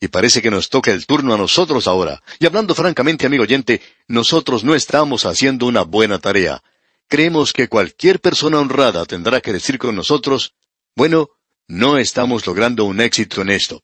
y 0.00 0.08
parece 0.08 0.42
que 0.42 0.50
nos 0.50 0.68
toca 0.68 0.90
el 0.90 1.06
turno 1.06 1.34
a 1.34 1.38
nosotros 1.38 1.86
ahora. 1.86 2.22
Y 2.38 2.46
hablando 2.46 2.74
francamente, 2.74 3.26
amigo 3.26 3.44
oyente, 3.44 3.80
nosotros 4.08 4.64
no 4.64 4.74
estamos 4.74 5.26
haciendo 5.26 5.66
una 5.66 5.82
buena 5.82 6.18
tarea. 6.18 6.62
Creemos 7.08 7.52
que 7.52 7.68
cualquier 7.68 8.20
persona 8.20 8.58
honrada 8.58 9.04
tendrá 9.04 9.40
que 9.40 9.52
decir 9.52 9.78
con 9.78 9.94
nosotros, 9.94 10.54
bueno, 10.96 11.30
no 11.68 11.98
estamos 11.98 12.46
logrando 12.46 12.84
un 12.84 13.00
éxito 13.00 13.42
en 13.42 13.50
esto. 13.50 13.82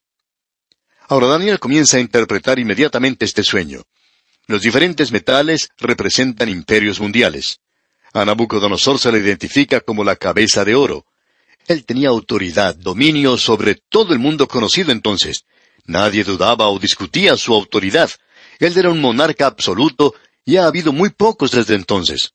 Ahora 1.08 1.26
Daniel 1.28 1.58
comienza 1.58 1.98
a 1.98 2.00
interpretar 2.00 2.58
inmediatamente 2.58 3.24
este 3.24 3.42
sueño. 3.42 3.84
Los 4.48 4.62
diferentes 4.62 5.12
metales 5.12 5.68
representan 5.76 6.48
imperios 6.48 7.00
mundiales. 7.00 7.60
A 8.14 8.24
Nabucodonosor 8.24 8.98
se 8.98 9.12
le 9.12 9.18
identifica 9.18 9.82
como 9.82 10.04
la 10.04 10.16
cabeza 10.16 10.64
de 10.64 10.74
oro. 10.74 11.04
Él 11.66 11.84
tenía 11.84 12.08
autoridad, 12.08 12.74
dominio 12.74 13.36
sobre 13.36 13.74
todo 13.74 14.14
el 14.14 14.18
mundo 14.18 14.48
conocido 14.48 14.90
entonces. 14.90 15.44
Nadie 15.84 16.24
dudaba 16.24 16.70
o 16.70 16.78
discutía 16.78 17.36
su 17.36 17.52
autoridad. 17.52 18.10
Él 18.58 18.72
era 18.78 18.88
un 18.88 19.02
monarca 19.02 19.44
absoluto 19.44 20.14
y 20.46 20.56
ha 20.56 20.64
habido 20.64 20.94
muy 20.94 21.10
pocos 21.10 21.50
desde 21.50 21.74
entonces. 21.74 22.32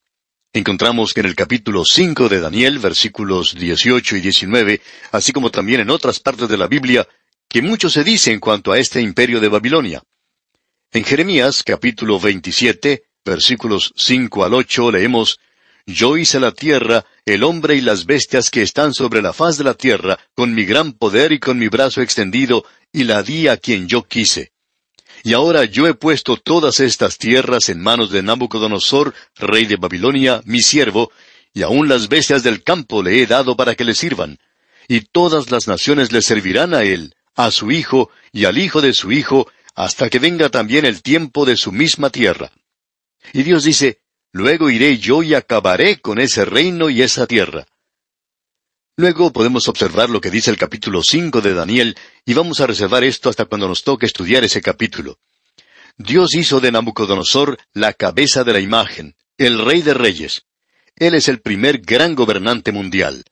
Encontramos 0.53 1.15
que 1.15 1.21
en 1.21 1.25
el 1.25 1.35
capítulo 1.35 1.83
5 1.83 2.29
de 2.29 2.39
Daniel, 2.41 2.77
versículos 2.77 3.55
18 3.55 4.17
y 4.17 4.21
19, 4.21 4.81
así 5.13 5.33
como 5.33 5.49
también 5.49 5.81
en 5.81 5.89
otras 5.89 6.19
partes 6.19 6.47
de 6.47 6.57
la 6.57 6.67
Biblia, 6.67 7.07
que 7.49 7.63
mucho 7.63 7.89
se 7.89 8.03
dice 8.03 8.31
en 8.31 8.39
cuanto 8.39 8.71
a 8.71 8.77
este 8.77 9.01
imperio 9.01 9.39
de 9.39 9.47
Babilonia. 9.47 10.03
En 10.95 11.03
Jeremías, 11.03 11.63
capítulo 11.63 12.19
27, 12.19 13.05
versículos 13.25 13.95
5 13.97 14.45
al 14.45 14.53
8, 14.53 14.91
leemos, 14.91 15.39
Yo 15.87 16.17
hice 16.17 16.39
la 16.39 16.51
tierra, 16.51 17.03
el 17.25 17.41
hombre 17.41 17.73
y 17.73 17.81
las 17.81 18.05
bestias 18.05 18.51
que 18.51 18.61
están 18.61 18.93
sobre 18.93 19.23
la 19.23 19.33
faz 19.33 19.57
de 19.57 19.63
la 19.63 19.73
tierra, 19.73 20.19
con 20.35 20.53
mi 20.53 20.65
gran 20.65 20.93
poder 20.93 21.31
y 21.31 21.39
con 21.39 21.57
mi 21.57 21.67
brazo 21.67 22.03
extendido, 22.03 22.63
y 22.91 23.05
la 23.05 23.23
di 23.23 23.47
a 23.47 23.57
quien 23.57 23.87
yo 23.87 24.03
quise. 24.03 24.51
Y 25.23 25.33
ahora 25.33 25.65
yo 25.65 25.87
he 25.87 25.95
puesto 25.95 26.37
todas 26.37 26.79
estas 26.79 27.17
tierras 27.17 27.69
en 27.69 27.81
manos 27.81 28.11
de 28.11 28.21
Nabucodonosor, 28.21 29.15
rey 29.37 29.65
de 29.65 29.77
Babilonia, 29.77 30.43
mi 30.45 30.61
siervo, 30.61 31.11
y 31.55 31.63
aun 31.63 31.89
las 31.89 32.07
bestias 32.07 32.43
del 32.43 32.61
campo 32.61 33.01
le 33.01 33.19
he 33.19 33.25
dado 33.25 33.57
para 33.57 33.73
que 33.73 33.83
le 33.83 33.95
sirvan. 33.95 34.37
Y 34.87 35.01
todas 35.01 35.49
las 35.49 35.67
naciones 35.67 36.11
le 36.11 36.21
servirán 36.21 36.75
a 36.75 36.83
él, 36.83 37.15
a 37.33 37.49
su 37.49 37.71
hijo 37.71 38.11
y 38.31 38.45
al 38.45 38.59
hijo 38.59 38.79
de 38.79 38.93
su 38.93 39.11
hijo, 39.11 39.47
hasta 39.75 40.09
que 40.09 40.19
venga 40.19 40.49
también 40.49 40.85
el 40.85 41.01
tiempo 41.01 41.45
de 41.45 41.57
su 41.57 41.71
misma 41.71 42.09
tierra. 42.09 42.51
Y 43.33 43.43
Dios 43.43 43.63
dice, 43.63 44.03
Luego 44.35 44.71
iré 44.71 44.97
yo 44.97 45.21
y 45.21 45.35
acabaré 45.35 46.01
con 46.01 46.19
ese 46.19 46.43
reino 46.43 46.89
y 46.89 47.03
esa 47.03 47.27
tierra. 47.27 47.67
Luego 48.95 49.31
podemos 49.31 49.67
observar 49.67 50.09
lo 50.09 50.21
que 50.21 50.31
dice 50.31 50.49
el 50.49 50.57
capítulo 50.57 51.03
5 51.03 51.39
de 51.41 51.53
Daniel, 51.53 51.95
y 52.25 52.33
vamos 52.33 52.59
a 52.59 52.65
reservar 52.65 53.03
esto 53.03 53.29
hasta 53.29 53.45
cuando 53.45 53.67
nos 53.67 53.83
toque 53.83 54.07
estudiar 54.07 54.43
ese 54.43 54.59
capítulo. 54.59 55.19
Dios 55.97 56.33
hizo 56.33 56.59
de 56.59 56.71
Nabucodonosor 56.71 57.59
la 57.73 57.93
cabeza 57.93 58.43
de 58.43 58.53
la 58.53 58.59
imagen, 58.59 59.15
el 59.37 59.63
rey 59.63 59.83
de 59.83 59.93
reyes. 59.93 60.45
Él 60.95 61.13
es 61.13 61.27
el 61.27 61.39
primer 61.39 61.79
gran 61.79 62.15
gobernante 62.15 62.71
mundial. 62.71 63.23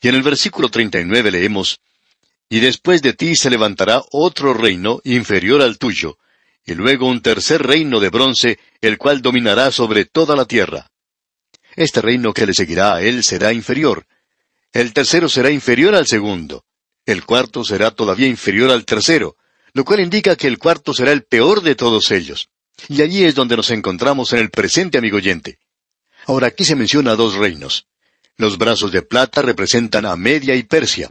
Y 0.00 0.08
en 0.08 0.16
el 0.16 0.22
versículo 0.22 0.70
39 0.70 1.30
leemos, 1.30 1.80
Y 2.52 2.60
después 2.60 3.00
de 3.00 3.14
ti 3.14 3.34
se 3.34 3.48
levantará 3.48 4.02
otro 4.10 4.52
reino 4.52 5.00
inferior 5.04 5.62
al 5.62 5.78
tuyo, 5.78 6.18
y 6.66 6.74
luego 6.74 7.08
un 7.08 7.22
tercer 7.22 7.62
reino 7.62 7.98
de 7.98 8.10
bronce, 8.10 8.58
el 8.82 8.98
cual 8.98 9.22
dominará 9.22 9.72
sobre 9.72 10.04
toda 10.04 10.36
la 10.36 10.44
tierra. 10.44 10.90
Este 11.76 12.02
reino 12.02 12.34
que 12.34 12.44
le 12.44 12.52
seguirá 12.52 12.96
a 12.96 13.00
él 13.00 13.24
será 13.24 13.54
inferior, 13.54 14.04
el 14.70 14.92
tercero 14.92 15.30
será 15.30 15.50
inferior 15.50 15.94
al 15.94 16.06
segundo. 16.06 16.66
El 17.06 17.24
cuarto 17.24 17.64
será 17.64 17.90
todavía 17.90 18.26
inferior 18.26 18.70
al 18.70 18.84
tercero, 18.84 19.36
lo 19.72 19.86
cual 19.86 20.00
indica 20.00 20.36
que 20.36 20.46
el 20.46 20.58
cuarto 20.58 20.92
será 20.92 21.12
el 21.12 21.24
peor 21.24 21.62
de 21.62 21.74
todos 21.74 22.10
ellos. 22.10 22.50
Y 22.86 23.00
allí 23.00 23.24
es 23.24 23.34
donde 23.34 23.56
nos 23.56 23.70
encontramos 23.70 24.34
en 24.34 24.40
el 24.40 24.50
presente, 24.50 24.98
amigo 24.98 25.16
oyente. 25.16 25.58
Ahora 26.26 26.48
aquí 26.48 26.64
se 26.64 26.76
menciona 26.76 27.16
dos 27.16 27.34
reinos. 27.34 27.86
Los 28.36 28.58
brazos 28.58 28.92
de 28.92 29.00
plata 29.00 29.40
representan 29.40 30.04
a 30.04 30.16
Media 30.16 30.54
y 30.54 30.64
Persia. 30.64 31.10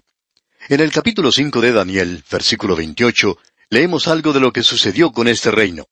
En 0.71 0.79
el 0.79 0.89
capítulo 0.89 1.33
5 1.33 1.59
de 1.59 1.73
Daniel, 1.73 2.23
versículo 2.31 2.77
28, 2.77 3.37
leemos 3.71 4.07
algo 4.07 4.31
de 4.31 4.39
lo 4.39 4.53
que 4.53 4.63
sucedió 4.63 5.11
con 5.11 5.27
este 5.27 5.51
reino. 5.51 5.87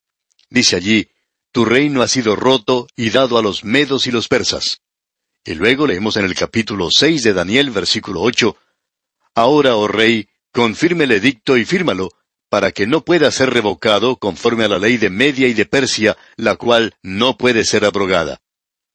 Dice 0.49 0.77
allí, 0.77 1.09
Tu 1.51 1.65
reino 1.65 2.01
ha 2.01 2.07
sido 2.07 2.37
roto 2.37 2.87
y 2.95 3.09
dado 3.09 3.37
a 3.37 3.41
los 3.41 3.65
medos 3.65 4.07
y 4.07 4.11
los 4.11 4.29
persas. 4.29 4.79
Y 5.43 5.55
luego 5.55 5.85
leemos 5.85 6.15
en 6.15 6.23
el 6.23 6.33
capítulo 6.33 6.91
seis 6.91 7.23
de 7.23 7.33
Daniel, 7.33 7.71
versículo 7.71 8.21
ocho, 8.21 8.55
Ahora, 9.35 9.75
oh 9.75 9.89
rey, 9.89 10.29
confirme 10.53 11.03
el 11.03 11.11
edicto 11.11 11.57
y 11.57 11.65
fírmalo, 11.65 12.11
para 12.47 12.71
que 12.71 12.87
no 12.87 13.03
pueda 13.03 13.29
ser 13.31 13.49
revocado 13.49 14.15
conforme 14.15 14.63
a 14.63 14.69
la 14.69 14.79
ley 14.79 14.95
de 14.95 15.09
Media 15.09 15.49
y 15.49 15.53
de 15.53 15.65
Persia, 15.65 16.15
la 16.37 16.55
cual 16.55 16.95
no 17.03 17.37
puede 17.37 17.65
ser 17.65 17.83
abrogada. 17.83 18.39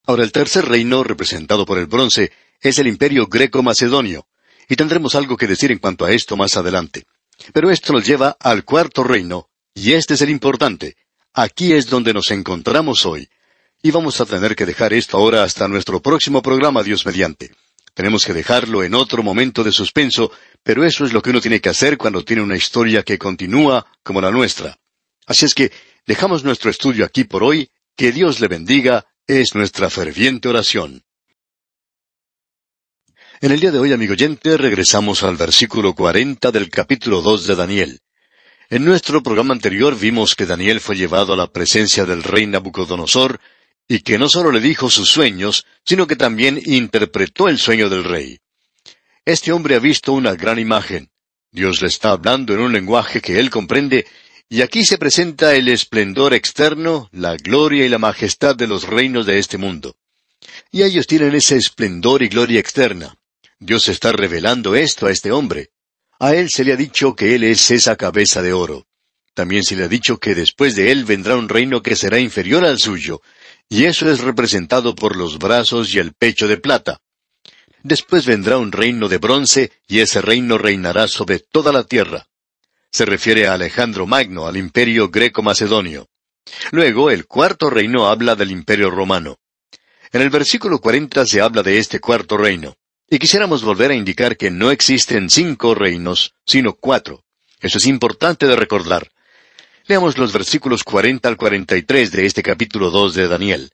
Ahora 0.06 0.22
el 0.22 0.32
tercer 0.32 0.64
reino, 0.64 1.04
representado 1.04 1.66
por 1.66 1.76
el 1.76 1.88
bronce, 1.88 2.32
es 2.62 2.78
el 2.78 2.86
imperio 2.86 3.26
greco-macedonio, 3.26 4.26
y 4.68 4.76
tendremos 4.76 5.14
algo 5.14 5.36
que 5.36 5.46
decir 5.46 5.70
en 5.72 5.78
cuanto 5.78 6.04
a 6.04 6.12
esto 6.12 6.36
más 6.36 6.56
adelante. 6.56 7.04
Pero 7.52 7.70
esto 7.70 7.92
nos 7.92 8.06
lleva 8.06 8.36
al 8.40 8.64
cuarto 8.64 9.04
reino, 9.04 9.48
y 9.74 9.92
este 9.92 10.14
es 10.14 10.22
el 10.22 10.30
importante. 10.30 10.96
Aquí 11.32 11.72
es 11.72 11.86
donde 11.86 12.14
nos 12.14 12.30
encontramos 12.30 13.06
hoy, 13.06 13.28
y 13.82 13.90
vamos 13.90 14.20
a 14.20 14.26
tener 14.26 14.56
que 14.56 14.66
dejar 14.66 14.92
esto 14.92 15.18
ahora 15.18 15.42
hasta 15.42 15.68
nuestro 15.68 16.00
próximo 16.00 16.42
programa, 16.42 16.82
Dios 16.82 17.04
mediante. 17.04 17.50
Tenemos 17.94 18.24
que 18.24 18.32
dejarlo 18.32 18.82
en 18.82 18.94
otro 18.94 19.22
momento 19.22 19.62
de 19.62 19.70
suspenso, 19.70 20.32
pero 20.62 20.84
eso 20.84 21.04
es 21.04 21.12
lo 21.12 21.22
que 21.22 21.30
uno 21.30 21.40
tiene 21.40 21.60
que 21.60 21.68
hacer 21.68 21.96
cuando 21.96 22.24
tiene 22.24 22.42
una 22.42 22.56
historia 22.56 23.04
que 23.04 23.18
continúa 23.18 23.86
como 24.02 24.20
la 24.20 24.32
nuestra. 24.32 24.76
Así 25.26 25.44
es 25.44 25.54
que 25.54 25.70
dejamos 26.06 26.44
nuestro 26.44 26.70
estudio 26.70 27.04
aquí 27.04 27.24
por 27.24 27.44
hoy. 27.44 27.70
Que 27.96 28.10
Dios 28.10 28.40
le 28.40 28.48
bendiga 28.48 29.06
es 29.26 29.54
nuestra 29.54 29.88
ferviente 29.88 30.48
oración. 30.48 31.04
En 33.44 33.52
el 33.52 33.60
día 33.60 33.70
de 33.70 33.78
hoy, 33.78 33.92
amigo 33.92 34.14
oyente, 34.14 34.56
regresamos 34.56 35.22
al 35.22 35.36
versículo 35.36 35.92
40 35.92 36.50
del 36.50 36.70
capítulo 36.70 37.20
2 37.20 37.46
de 37.46 37.54
Daniel. 37.54 38.00
En 38.70 38.86
nuestro 38.86 39.22
programa 39.22 39.52
anterior 39.52 39.98
vimos 39.98 40.34
que 40.34 40.46
Daniel 40.46 40.80
fue 40.80 40.96
llevado 40.96 41.34
a 41.34 41.36
la 41.36 41.52
presencia 41.52 42.06
del 42.06 42.22
rey 42.22 42.46
Nabucodonosor 42.46 43.38
y 43.86 43.98
que 43.98 44.16
no 44.16 44.30
solo 44.30 44.50
le 44.50 44.60
dijo 44.60 44.88
sus 44.88 45.10
sueños, 45.10 45.66
sino 45.84 46.06
que 46.06 46.16
también 46.16 46.58
interpretó 46.64 47.50
el 47.50 47.58
sueño 47.58 47.90
del 47.90 48.04
rey. 48.04 48.38
Este 49.26 49.52
hombre 49.52 49.74
ha 49.74 49.78
visto 49.78 50.14
una 50.14 50.34
gran 50.36 50.58
imagen. 50.58 51.10
Dios 51.50 51.82
le 51.82 51.88
está 51.88 52.12
hablando 52.12 52.54
en 52.54 52.60
un 52.60 52.72
lenguaje 52.72 53.20
que 53.20 53.38
él 53.38 53.50
comprende, 53.50 54.06
y 54.48 54.62
aquí 54.62 54.86
se 54.86 54.96
presenta 54.96 55.54
el 55.54 55.68
esplendor 55.68 56.32
externo, 56.32 57.10
la 57.12 57.36
gloria 57.36 57.84
y 57.84 57.90
la 57.90 57.98
majestad 57.98 58.56
de 58.56 58.68
los 58.68 58.84
reinos 58.84 59.26
de 59.26 59.38
este 59.38 59.58
mundo. 59.58 59.96
Y 60.72 60.82
ellos 60.82 61.06
tienen 61.06 61.34
ese 61.34 61.58
esplendor 61.58 62.22
y 62.22 62.28
gloria 62.28 62.58
externa. 62.58 63.18
Dios 63.64 63.88
está 63.88 64.12
revelando 64.12 64.74
esto 64.74 65.06
a 65.06 65.10
este 65.10 65.32
hombre. 65.32 65.70
A 66.20 66.34
él 66.34 66.50
se 66.50 66.64
le 66.64 66.74
ha 66.74 66.76
dicho 66.76 67.16
que 67.16 67.34
él 67.34 67.44
es 67.44 67.70
esa 67.70 67.96
cabeza 67.96 68.42
de 68.42 68.52
oro. 68.52 68.86
También 69.32 69.64
se 69.64 69.74
le 69.74 69.84
ha 69.84 69.88
dicho 69.88 70.18
que 70.18 70.34
después 70.34 70.76
de 70.76 70.92
él 70.92 71.06
vendrá 71.06 71.34
un 71.34 71.48
reino 71.48 71.82
que 71.82 71.96
será 71.96 72.18
inferior 72.18 72.62
al 72.66 72.78
suyo, 72.78 73.22
y 73.70 73.86
eso 73.86 74.10
es 74.10 74.20
representado 74.20 74.94
por 74.94 75.16
los 75.16 75.38
brazos 75.38 75.94
y 75.94 75.98
el 75.98 76.12
pecho 76.12 76.46
de 76.46 76.58
plata. 76.58 77.00
Después 77.82 78.26
vendrá 78.26 78.58
un 78.58 78.70
reino 78.70 79.08
de 79.08 79.16
bronce, 79.16 79.72
y 79.88 80.00
ese 80.00 80.20
reino 80.20 80.58
reinará 80.58 81.08
sobre 81.08 81.38
toda 81.38 81.72
la 81.72 81.84
tierra. 81.84 82.26
Se 82.92 83.06
refiere 83.06 83.46
a 83.46 83.54
Alejandro 83.54 84.06
Magno, 84.06 84.46
al 84.46 84.58
imperio 84.58 85.08
greco-macedonio. 85.08 86.06
Luego, 86.70 87.10
el 87.10 87.26
cuarto 87.26 87.70
reino 87.70 88.08
habla 88.08 88.36
del 88.36 88.50
imperio 88.50 88.90
romano. 88.90 89.38
En 90.12 90.20
el 90.20 90.28
versículo 90.28 90.80
40 90.80 91.24
se 91.24 91.40
habla 91.40 91.62
de 91.62 91.78
este 91.78 91.98
cuarto 91.98 92.36
reino. 92.36 92.76
Y 93.08 93.18
quisiéramos 93.18 93.62
volver 93.62 93.90
a 93.90 93.94
indicar 93.94 94.36
que 94.36 94.50
no 94.50 94.70
existen 94.70 95.28
cinco 95.28 95.74
reinos, 95.74 96.34
sino 96.46 96.74
cuatro. 96.74 97.24
Eso 97.60 97.78
es 97.78 97.86
importante 97.86 98.46
de 98.46 98.56
recordar. 98.56 99.10
Leamos 99.86 100.16
los 100.16 100.32
versículos 100.32 100.82
40 100.84 101.28
al 101.28 101.36
43 101.36 102.10
de 102.10 102.26
este 102.26 102.42
capítulo 102.42 102.90
2 102.90 103.14
de 103.14 103.28
Daniel. 103.28 103.70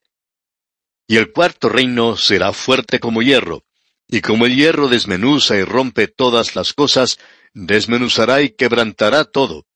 Y 1.06 1.16
el 1.16 1.32
cuarto 1.32 1.68
reino 1.68 2.16
será 2.16 2.52
fuerte 2.52 2.98
como 2.98 3.22
hierro, 3.22 3.64
y 4.08 4.20
como 4.20 4.46
el 4.46 4.56
hierro 4.56 4.88
desmenuza 4.88 5.56
y 5.56 5.62
rompe 5.62 6.08
todas 6.08 6.56
las 6.56 6.72
cosas, 6.72 7.18
desmenuzará 7.52 8.42
y 8.42 8.50
quebrantará 8.50 9.24
todo. 9.24 9.66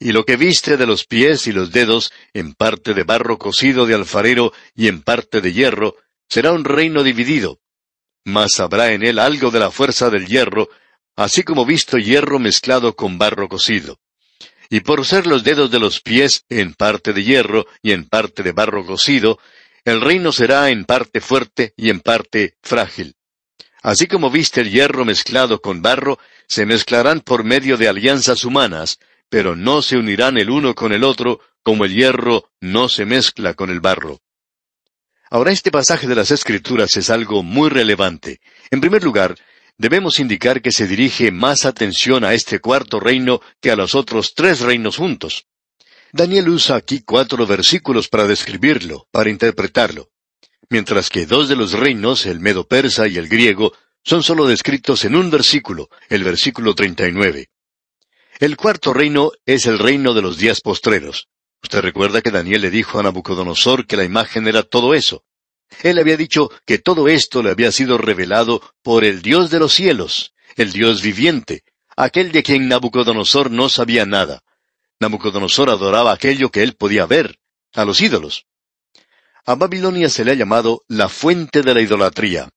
Y 0.00 0.12
lo 0.12 0.24
que 0.24 0.36
viste 0.36 0.76
de 0.76 0.86
los 0.86 1.04
pies 1.04 1.46
y 1.46 1.52
los 1.52 1.70
dedos, 1.70 2.12
en 2.34 2.54
parte 2.54 2.94
de 2.94 3.04
barro 3.04 3.38
cocido 3.38 3.86
de 3.86 3.94
alfarero 3.94 4.52
y 4.74 4.88
en 4.88 5.02
parte 5.02 5.40
de 5.40 5.52
hierro, 5.52 5.94
será 6.28 6.52
un 6.52 6.64
reino 6.64 7.04
dividido. 7.04 7.60
Mas 8.28 8.60
habrá 8.60 8.92
en 8.92 9.02
él 9.02 9.18
algo 9.18 9.50
de 9.50 9.58
la 9.58 9.70
fuerza 9.70 10.10
del 10.10 10.26
hierro, 10.26 10.68
así 11.16 11.42
como 11.42 11.64
visto 11.64 11.98
hierro 11.98 12.38
mezclado 12.38 12.94
con 12.94 13.18
barro 13.18 13.48
cocido 13.48 13.98
y 14.70 14.80
por 14.80 15.04
ser 15.06 15.26
los 15.26 15.44
dedos 15.44 15.70
de 15.70 15.78
los 15.78 16.00
pies 16.00 16.44
en 16.48 16.74
parte 16.74 17.12
de 17.12 17.24
hierro 17.24 17.66
y 17.82 17.92
en 17.92 18.04
parte 18.04 18.42
de 18.42 18.52
barro 18.52 18.84
cocido, 18.84 19.38
el 19.84 20.00
reino 20.00 20.32
será 20.32 20.70
en 20.70 20.84
parte 20.84 21.20
fuerte 21.20 21.72
y 21.76 21.90
en 21.90 22.00
parte 22.00 22.56
frágil. 22.62 23.14
Así 23.82 24.06
como 24.06 24.30
viste 24.30 24.60
el 24.60 24.70
hierro 24.70 25.04
mezclado 25.04 25.60
con 25.60 25.80
barro, 25.80 26.18
se 26.46 26.66
mezclarán 26.66 27.20
por 27.20 27.44
medio 27.44 27.76
de 27.76 27.88
alianzas 27.88 28.44
humanas, 28.44 28.98
pero 29.30 29.56
no 29.56 29.82
se 29.82 29.96
unirán 29.96 30.36
el 30.36 30.50
uno 30.50 30.74
con 30.74 30.92
el 30.92 31.04
otro, 31.04 31.40
como 31.62 31.84
el 31.84 31.94
hierro 31.94 32.50
no 32.60 32.88
se 32.88 33.06
mezcla 33.06 33.54
con 33.54 33.70
el 33.70 33.80
barro. 33.80 34.20
Ahora 35.30 35.52
este 35.52 35.70
pasaje 35.70 36.06
de 36.06 36.14
las 36.14 36.30
Escrituras 36.30 36.96
es 36.96 37.10
algo 37.10 37.42
muy 37.42 37.68
relevante. 37.68 38.40
En 38.70 38.80
primer 38.80 39.04
lugar, 39.04 39.36
debemos 39.76 40.20
indicar 40.20 40.62
que 40.62 40.72
se 40.72 40.86
dirige 40.86 41.30
más 41.30 41.66
atención 41.66 42.24
a 42.24 42.32
este 42.32 42.60
cuarto 42.60 42.98
reino 42.98 43.40
que 43.60 43.70
a 43.70 43.76
los 43.76 43.94
otros 43.94 44.34
tres 44.34 44.60
reinos 44.60 44.96
juntos. 44.96 45.46
Daniel 46.12 46.48
usa 46.48 46.76
aquí 46.76 47.02
cuatro 47.02 47.46
versículos 47.46 48.08
para 48.08 48.26
describirlo, 48.26 49.06
para 49.10 49.28
interpretarlo, 49.28 50.08
mientras 50.70 51.10
que 51.10 51.26
dos 51.26 51.48
de 51.48 51.56
los 51.56 51.72
reinos, 51.72 52.24
el 52.24 52.40
medo 52.40 52.66
persa 52.66 53.06
y 53.06 53.18
el 53.18 53.28
griego, 53.28 53.74
son 54.02 54.22
sólo 54.22 54.46
descritos 54.46 55.04
en 55.04 55.14
un 55.14 55.30
versículo, 55.30 55.90
el 56.08 56.24
versículo 56.24 56.74
39. 56.74 57.50
El 58.38 58.56
cuarto 58.56 58.94
reino 58.94 59.32
es 59.44 59.66
el 59.66 59.78
reino 59.78 60.14
de 60.14 60.22
los 60.22 60.38
días 60.38 60.62
postreros. 60.62 61.28
Usted 61.62 61.80
recuerda 61.80 62.22
que 62.22 62.30
Daniel 62.30 62.62
le 62.62 62.70
dijo 62.70 62.98
a 62.98 63.02
Nabucodonosor 63.02 63.86
que 63.86 63.96
la 63.96 64.04
imagen 64.04 64.46
era 64.46 64.62
todo 64.62 64.94
eso. 64.94 65.24
Él 65.82 65.98
había 65.98 66.16
dicho 66.16 66.50
que 66.64 66.78
todo 66.78 67.08
esto 67.08 67.42
le 67.42 67.50
había 67.50 67.72
sido 67.72 67.98
revelado 67.98 68.62
por 68.82 69.04
el 69.04 69.22
Dios 69.22 69.50
de 69.50 69.58
los 69.58 69.74
cielos, 69.74 70.32
el 70.56 70.72
Dios 70.72 71.02
viviente, 71.02 71.64
aquel 71.96 72.32
de 72.32 72.42
quien 72.42 72.68
Nabucodonosor 72.68 73.50
no 73.50 73.68
sabía 73.68 74.06
nada. 74.06 74.42
Nabucodonosor 75.00 75.70
adoraba 75.70 76.12
aquello 76.12 76.50
que 76.50 76.62
él 76.62 76.74
podía 76.74 77.06
ver, 77.06 77.38
a 77.74 77.84
los 77.84 78.00
ídolos. 78.00 78.46
A 79.44 79.54
Babilonia 79.54 80.08
se 80.08 80.24
le 80.24 80.32
ha 80.32 80.34
llamado 80.34 80.84
la 80.88 81.08
fuente 81.08 81.62
de 81.62 81.74
la 81.74 81.80
idolatría. 81.80 82.50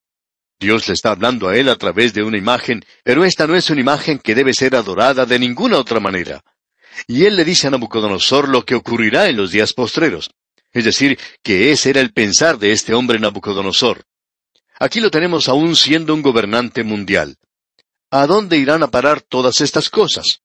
Dios 0.59 0.87
le 0.87 0.93
está 0.93 1.11
hablando 1.11 1.47
a 1.47 1.57
él 1.57 1.69
a 1.69 1.75
través 1.75 2.13
de 2.13 2.23
una 2.23 2.37
imagen, 2.37 2.85
pero 3.03 3.25
esta 3.25 3.47
no 3.47 3.55
es 3.55 3.69
una 3.69 3.81
imagen 3.81 4.19
que 4.19 4.35
debe 4.35 4.53
ser 4.53 4.75
adorada 4.75 5.25
de 5.25 5.39
ninguna 5.39 5.77
otra 5.77 5.99
manera. 5.99 6.43
Y 7.07 7.25
él 7.25 7.35
le 7.35 7.45
dice 7.45 7.67
a 7.67 7.69
Nabucodonosor 7.71 8.49
lo 8.49 8.65
que 8.65 8.75
ocurrirá 8.75 9.29
en 9.29 9.37
los 9.37 9.51
días 9.51 9.73
postreros. 9.73 10.31
Es 10.71 10.85
decir, 10.85 11.19
que 11.43 11.71
ese 11.71 11.89
era 11.89 12.01
el 12.01 12.13
pensar 12.13 12.57
de 12.57 12.71
este 12.71 12.93
hombre 12.93 13.19
Nabucodonosor. 13.19 14.05
Aquí 14.79 14.99
lo 14.99 15.11
tenemos 15.11 15.47
aún 15.49 15.75
siendo 15.75 16.13
un 16.13 16.21
gobernante 16.21 16.83
mundial. 16.83 17.37
¿A 18.09 18.25
dónde 18.27 18.57
irán 18.57 18.83
a 18.83 18.91
parar 18.91 19.21
todas 19.21 19.61
estas 19.61 19.89
cosas? 19.89 20.41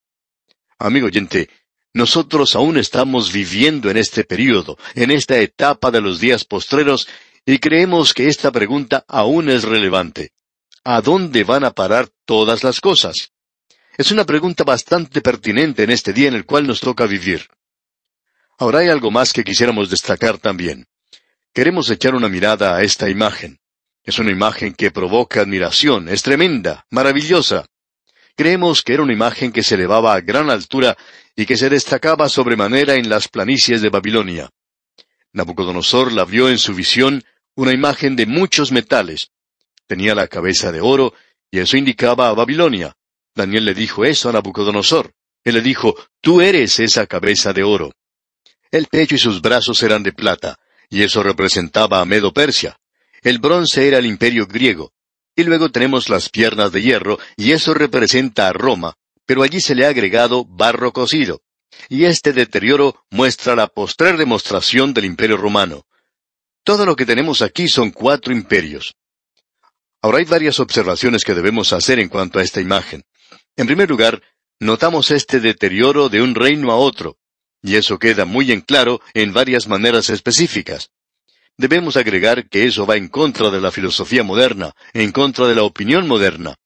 Amigo 0.78 1.06
oyente, 1.06 1.48
nosotros 1.94 2.54
aún 2.54 2.76
estamos 2.76 3.32
viviendo 3.32 3.90
en 3.90 3.96
este 3.96 4.24
período, 4.24 4.76
en 4.94 5.10
esta 5.10 5.38
etapa 5.38 5.90
de 5.90 6.02
los 6.02 6.20
días 6.20 6.44
postreros, 6.44 7.08
y 7.46 7.58
creemos 7.58 8.12
que 8.12 8.28
esta 8.28 8.52
pregunta 8.52 9.04
aún 9.08 9.48
es 9.48 9.64
relevante. 9.64 10.32
¿A 10.84 11.00
dónde 11.00 11.42
van 11.42 11.64
a 11.64 11.70
parar 11.70 12.10
todas 12.26 12.62
las 12.62 12.80
cosas? 12.80 13.32
Es 13.98 14.10
una 14.10 14.26
pregunta 14.26 14.62
bastante 14.62 15.22
pertinente 15.22 15.82
en 15.82 15.90
este 15.90 16.12
día 16.12 16.28
en 16.28 16.34
el 16.34 16.44
cual 16.44 16.66
nos 16.66 16.80
toca 16.80 17.06
vivir. 17.06 17.48
Ahora 18.58 18.80
hay 18.80 18.88
algo 18.88 19.10
más 19.10 19.32
que 19.32 19.42
quisiéramos 19.42 19.88
destacar 19.88 20.36
también. 20.36 20.86
Queremos 21.54 21.88
echar 21.88 22.14
una 22.14 22.28
mirada 22.28 22.76
a 22.76 22.82
esta 22.82 23.08
imagen. 23.08 23.58
Es 24.04 24.18
una 24.18 24.30
imagen 24.30 24.74
que 24.74 24.90
provoca 24.90 25.40
admiración, 25.40 26.10
es 26.10 26.22
tremenda, 26.22 26.84
maravillosa. 26.90 27.64
Creemos 28.36 28.82
que 28.82 28.92
era 28.92 29.02
una 29.02 29.14
imagen 29.14 29.50
que 29.50 29.62
se 29.62 29.76
elevaba 29.76 30.12
a 30.12 30.20
gran 30.20 30.50
altura 30.50 30.94
y 31.34 31.46
que 31.46 31.56
se 31.56 31.70
destacaba 31.70 32.28
sobremanera 32.28 32.96
en 32.96 33.08
las 33.08 33.28
planicies 33.28 33.80
de 33.80 33.88
Babilonia. 33.88 34.50
Nabucodonosor 35.32 36.12
la 36.12 36.26
vio 36.26 36.50
en 36.50 36.58
su 36.58 36.74
visión 36.74 37.24
una 37.54 37.72
imagen 37.72 38.14
de 38.14 38.26
muchos 38.26 38.72
metales. 38.72 39.30
Tenía 39.86 40.14
la 40.14 40.28
cabeza 40.28 40.70
de 40.70 40.82
oro, 40.82 41.14
y 41.50 41.60
eso 41.60 41.78
indicaba 41.78 42.28
a 42.28 42.34
Babilonia. 42.34 42.94
Daniel 43.36 43.66
le 43.66 43.74
dijo 43.74 44.04
eso 44.04 44.30
a 44.30 44.32
Nabucodonosor. 44.32 45.12
Él 45.44 45.54
le 45.54 45.60
dijo, 45.60 45.94
Tú 46.22 46.40
eres 46.40 46.80
esa 46.80 47.06
cabeza 47.06 47.52
de 47.52 47.62
oro. 47.62 47.92
El 48.70 48.86
pecho 48.86 49.14
y 49.14 49.18
sus 49.18 49.42
brazos 49.42 49.82
eran 49.82 50.02
de 50.02 50.12
plata, 50.12 50.58
y 50.88 51.02
eso 51.02 51.22
representaba 51.22 52.00
a 52.00 52.06
Medo 52.06 52.32
Persia. 52.32 52.78
El 53.22 53.38
bronce 53.38 53.86
era 53.86 53.98
el 53.98 54.06
imperio 54.06 54.46
griego. 54.46 54.92
Y 55.36 55.44
luego 55.44 55.70
tenemos 55.70 56.08
las 56.08 56.30
piernas 56.30 56.72
de 56.72 56.80
hierro, 56.80 57.18
y 57.36 57.52
eso 57.52 57.74
representa 57.74 58.48
a 58.48 58.54
Roma, 58.54 58.94
pero 59.26 59.42
allí 59.42 59.60
se 59.60 59.74
le 59.74 59.84
ha 59.84 59.90
agregado 59.90 60.46
barro 60.46 60.92
cocido. 60.92 61.42
Y 61.90 62.04
este 62.04 62.32
deterioro 62.32 63.04
muestra 63.10 63.54
la 63.54 63.66
postrer 63.66 64.16
demostración 64.16 64.94
del 64.94 65.04
imperio 65.04 65.36
romano. 65.36 65.86
Todo 66.64 66.86
lo 66.86 66.96
que 66.96 67.04
tenemos 67.04 67.42
aquí 67.42 67.68
son 67.68 67.90
cuatro 67.90 68.32
imperios. 68.32 68.94
Ahora 70.00 70.18
hay 70.18 70.24
varias 70.24 70.58
observaciones 70.58 71.22
que 71.22 71.34
debemos 71.34 71.74
hacer 71.74 71.98
en 71.98 72.08
cuanto 72.08 72.38
a 72.38 72.42
esta 72.42 72.62
imagen. 72.62 73.04
En 73.56 73.66
primer 73.66 73.88
lugar, 73.88 74.22
notamos 74.60 75.10
este 75.10 75.40
deterioro 75.40 76.08
de 76.08 76.20
un 76.20 76.34
reino 76.34 76.70
a 76.72 76.76
otro, 76.76 77.18
y 77.62 77.76
eso 77.76 77.98
queda 77.98 78.24
muy 78.24 78.52
en 78.52 78.60
claro 78.60 79.00
en 79.14 79.32
varias 79.32 79.66
maneras 79.66 80.10
específicas. 80.10 80.90
Debemos 81.56 81.96
agregar 81.96 82.48
que 82.50 82.66
eso 82.66 82.84
va 82.84 82.96
en 82.96 83.08
contra 83.08 83.50
de 83.50 83.60
la 83.60 83.72
filosofía 83.72 84.22
moderna, 84.22 84.74
en 84.92 85.10
contra 85.10 85.46
de 85.46 85.54
la 85.54 85.62
opinión 85.62 86.06
moderna. 86.06 86.56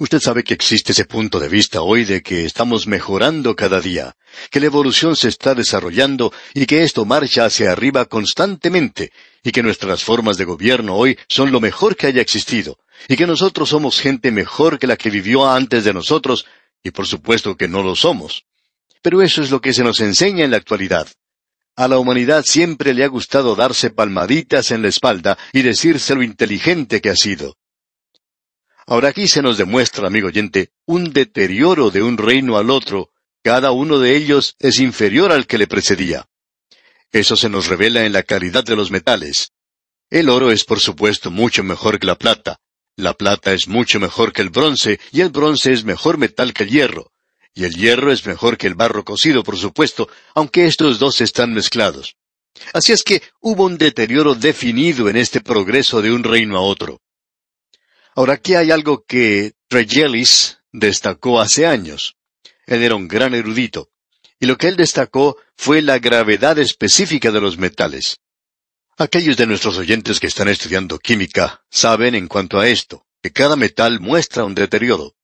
Usted 0.00 0.20
sabe 0.20 0.44
que 0.44 0.54
existe 0.54 0.92
ese 0.92 1.06
punto 1.06 1.40
de 1.40 1.48
vista 1.48 1.82
hoy 1.82 2.04
de 2.04 2.22
que 2.22 2.44
estamos 2.44 2.86
mejorando 2.86 3.56
cada 3.56 3.80
día, 3.80 4.14
que 4.48 4.60
la 4.60 4.66
evolución 4.66 5.16
se 5.16 5.26
está 5.26 5.56
desarrollando 5.56 6.32
y 6.54 6.66
que 6.66 6.84
esto 6.84 7.04
marcha 7.04 7.46
hacia 7.46 7.72
arriba 7.72 8.04
constantemente, 8.04 9.10
y 9.42 9.50
que 9.50 9.60
nuestras 9.60 10.04
formas 10.04 10.36
de 10.36 10.44
gobierno 10.44 10.94
hoy 10.94 11.18
son 11.28 11.50
lo 11.50 11.60
mejor 11.60 11.96
que 11.96 12.06
haya 12.06 12.22
existido, 12.22 12.78
y 13.08 13.16
que 13.16 13.26
nosotros 13.26 13.70
somos 13.70 13.98
gente 13.98 14.30
mejor 14.30 14.78
que 14.78 14.86
la 14.86 14.96
que 14.96 15.10
vivió 15.10 15.50
antes 15.50 15.82
de 15.82 15.92
nosotros, 15.92 16.46
y 16.84 16.92
por 16.92 17.08
supuesto 17.08 17.56
que 17.56 17.66
no 17.66 17.82
lo 17.82 17.96
somos. 17.96 18.44
Pero 19.02 19.20
eso 19.20 19.42
es 19.42 19.50
lo 19.50 19.60
que 19.60 19.74
se 19.74 19.82
nos 19.82 19.98
enseña 19.98 20.44
en 20.44 20.52
la 20.52 20.58
actualidad. 20.58 21.08
A 21.74 21.88
la 21.88 21.98
humanidad 21.98 22.44
siempre 22.46 22.94
le 22.94 23.02
ha 23.02 23.08
gustado 23.08 23.56
darse 23.56 23.90
palmaditas 23.90 24.70
en 24.70 24.82
la 24.82 24.88
espalda 24.88 25.36
y 25.52 25.62
decirse 25.62 26.14
lo 26.14 26.22
inteligente 26.22 27.00
que 27.00 27.10
ha 27.10 27.16
sido. 27.16 27.57
Ahora 28.90 29.10
aquí 29.10 29.28
se 29.28 29.42
nos 29.42 29.58
demuestra, 29.58 30.06
amigo 30.06 30.28
oyente, 30.28 30.70
un 30.86 31.12
deterioro 31.12 31.90
de 31.90 32.02
un 32.02 32.16
reino 32.16 32.56
al 32.56 32.70
otro. 32.70 33.10
Cada 33.42 33.70
uno 33.70 33.98
de 33.98 34.16
ellos 34.16 34.56
es 34.60 34.80
inferior 34.80 35.30
al 35.30 35.46
que 35.46 35.58
le 35.58 35.66
precedía. 35.66 36.26
Eso 37.12 37.36
se 37.36 37.50
nos 37.50 37.66
revela 37.66 38.06
en 38.06 38.14
la 38.14 38.22
calidad 38.22 38.64
de 38.64 38.76
los 38.76 38.90
metales. 38.90 39.52
El 40.08 40.30
oro 40.30 40.50
es 40.50 40.64
por 40.64 40.80
supuesto 40.80 41.30
mucho 41.30 41.62
mejor 41.62 41.98
que 41.98 42.06
la 42.06 42.14
plata. 42.14 42.60
La 42.96 43.12
plata 43.12 43.52
es 43.52 43.68
mucho 43.68 44.00
mejor 44.00 44.32
que 44.32 44.40
el 44.40 44.48
bronce 44.48 44.98
y 45.12 45.20
el 45.20 45.28
bronce 45.28 45.74
es 45.74 45.84
mejor 45.84 46.16
metal 46.16 46.54
que 46.54 46.62
el 46.62 46.70
hierro. 46.70 47.12
Y 47.52 47.64
el 47.64 47.74
hierro 47.74 48.10
es 48.10 48.24
mejor 48.24 48.56
que 48.56 48.68
el 48.68 48.74
barro 48.74 49.04
cocido, 49.04 49.44
por 49.44 49.58
supuesto, 49.58 50.08
aunque 50.34 50.64
estos 50.64 50.98
dos 50.98 51.20
están 51.20 51.52
mezclados. 51.52 52.16
Así 52.72 52.92
es 52.92 53.02
que 53.02 53.22
hubo 53.42 53.66
un 53.66 53.76
deterioro 53.76 54.34
definido 54.34 55.10
en 55.10 55.18
este 55.18 55.42
progreso 55.42 56.00
de 56.00 56.10
un 56.10 56.24
reino 56.24 56.56
a 56.56 56.62
otro. 56.62 57.02
Ahora 58.18 58.32
aquí 58.32 58.56
hay 58.56 58.72
algo 58.72 59.04
que 59.06 59.52
Tregellis 59.68 60.58
destacó 60.72 61.40
hace 61.40 61.66
años. 61.66 62.16
Él 62.66 62.82
era 62.82 62.96
un 62.96 63.06
gran 63.06 63.32
erudito, 63.32 63.90
y 64.40 64.46
lo 64.46 64.58
que 64.58 64.66
él 64.66 64.76
destacó 64.76 65.36
fue 65.56 65.82
la 65.82 66.00
gravedad 66.00 66.58
específica 66.58 67.30
de 67.30 67.40
los 67.40 67.58
metales. 67.58 68.18
Aquellos 68.96 69.36
de 69.36 69.46
nuestros 69.46 69.78
oyentes 69.78 70.18
que 70.18 70.26
están 70.26 70.48
estudiando 70.48 70.98
química 70.98 71.62
saben 71.70 72.16
en 72.16 72.26
cuanto 72.26 72.58
a 72.58 72.66
esto, 72.66 73.06
que 73.22 73.30
cada 73.30 73.54
metal 73.54 74.00
muestra 74.00 74.44
un 74.44 74.56
deterioro. 74.56 75.14